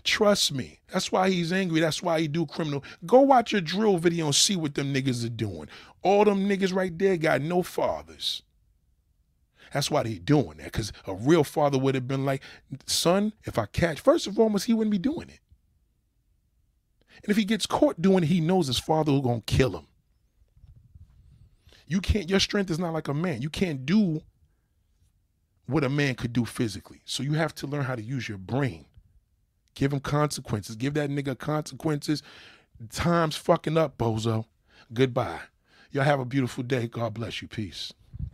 Trust 0.03 0.53
me. 0.53 0.81
That's 0.93 1.13
why 1.13 1.31
he's 1.31 1.53
angry. 1.53 1.81
That's 1.81 2.03
why 2.03 2.21
he 2.21 2.29
do 2.29 2.47
criminal. 2.47 2.83
Go 3.07 3.21
watch 3.21 3.53
a 3.53 3.61
drill 3.61 3.99
video 3.99 4.27
and 4.27 4.35
see 4.35 4.57
what 4.57 4.75
them 4.75 4.93
niggas 4.93 5.25
are 5.25 5.31
doing. 5.31 5.69
All 6.03 6.25
them 6.25 6.49
niggas 6.49 6.75
right 6.75 6.97
there 6.97 7.17
got 7.17 7.43
no 7.43 7.63
fathers. 7.63 8.43
That's 9.75 9.91
why 9.91 10.05
they 10.05 10.15
doing 10.15 10.59
that. 10.59 10.67
Because 10.67 10.93
a 11.05 11.15
real 11.15 11.43
father 11.43 11.79
would 11.79 11.97
have 11.97 12.07
been 12.07 12.25
like, 12.25 12.43
son, 12.87 13.33
if 13.43 13.59
I 13.59 13.67
catch, 13.67 13.99
first 13.99 14.25
and 14.29 14.37
foremost, 14.37 14.67
he 14.67 14.73
wouldn't 14.73 14.93
be 14.93 14.99
doing 14.99 15.29
it. 15.29 15.41
And 17.25 17.31
if 17.31 17.37
he 17.37 17.45
gets 17.45 17.67
caught 17.67 18.01
doing 18.01 18.23
it, 18.23 18.29
he 18.29 18.41
knows 18.41 18.69
his 18.69 18.79
father 18.79 19.11
will 19.11 19.21
gonna 19.21 19.43
kill 19.45 19.77
him. 19.77 19.89
You 21.89 22.01
can't, 22.01 22.31
your 22.31 22.39
strength 22.39 22.71
is 22.71 22.79
not 22.79 22.93
like 22.93 23.09
a 23.09 23.15
man. 23.15 23.43
You 23.43 23.51
can't 23.51 23.85
do 23.85 24.23
what 25.67 25.83
a 25.83 25.89
man 25.89 26.15
could 26.15 26.33
do 26.33 26.45
physically. 26.45 27.03
So 27.05 27.25
you 27.25 27.33
have 27.33 27.53
to 27.57 27.67
learn 27.67 27.83
how 27.83 27.97
to 27.97 28.03
use 28.03 28.29
your 28.29 28.39
brain. 28.39 28.87
Give 29.75 29.93
him 29.93 29.99
consequences. 29.99 30.77
Give 30.77 30.95
that 30.95 31.11
nigga 31.11 31.37
consequences. 31.37 32.23
Time's 32.93 33.35
fucking 33.35 33.77
up, 33.77 33.99
bozo. 33.99 34.45
Goodbye. 34.93 35.41
Y'all 35.91 36.05
have 36.05 36.21
a 36.21 36.25
beautiful 36.25 36.63
day. 36.63 36.87
God 36.87 37.15
bless 37.15 37.43
you. 37.43 37.49
Peace. 37.49 37.93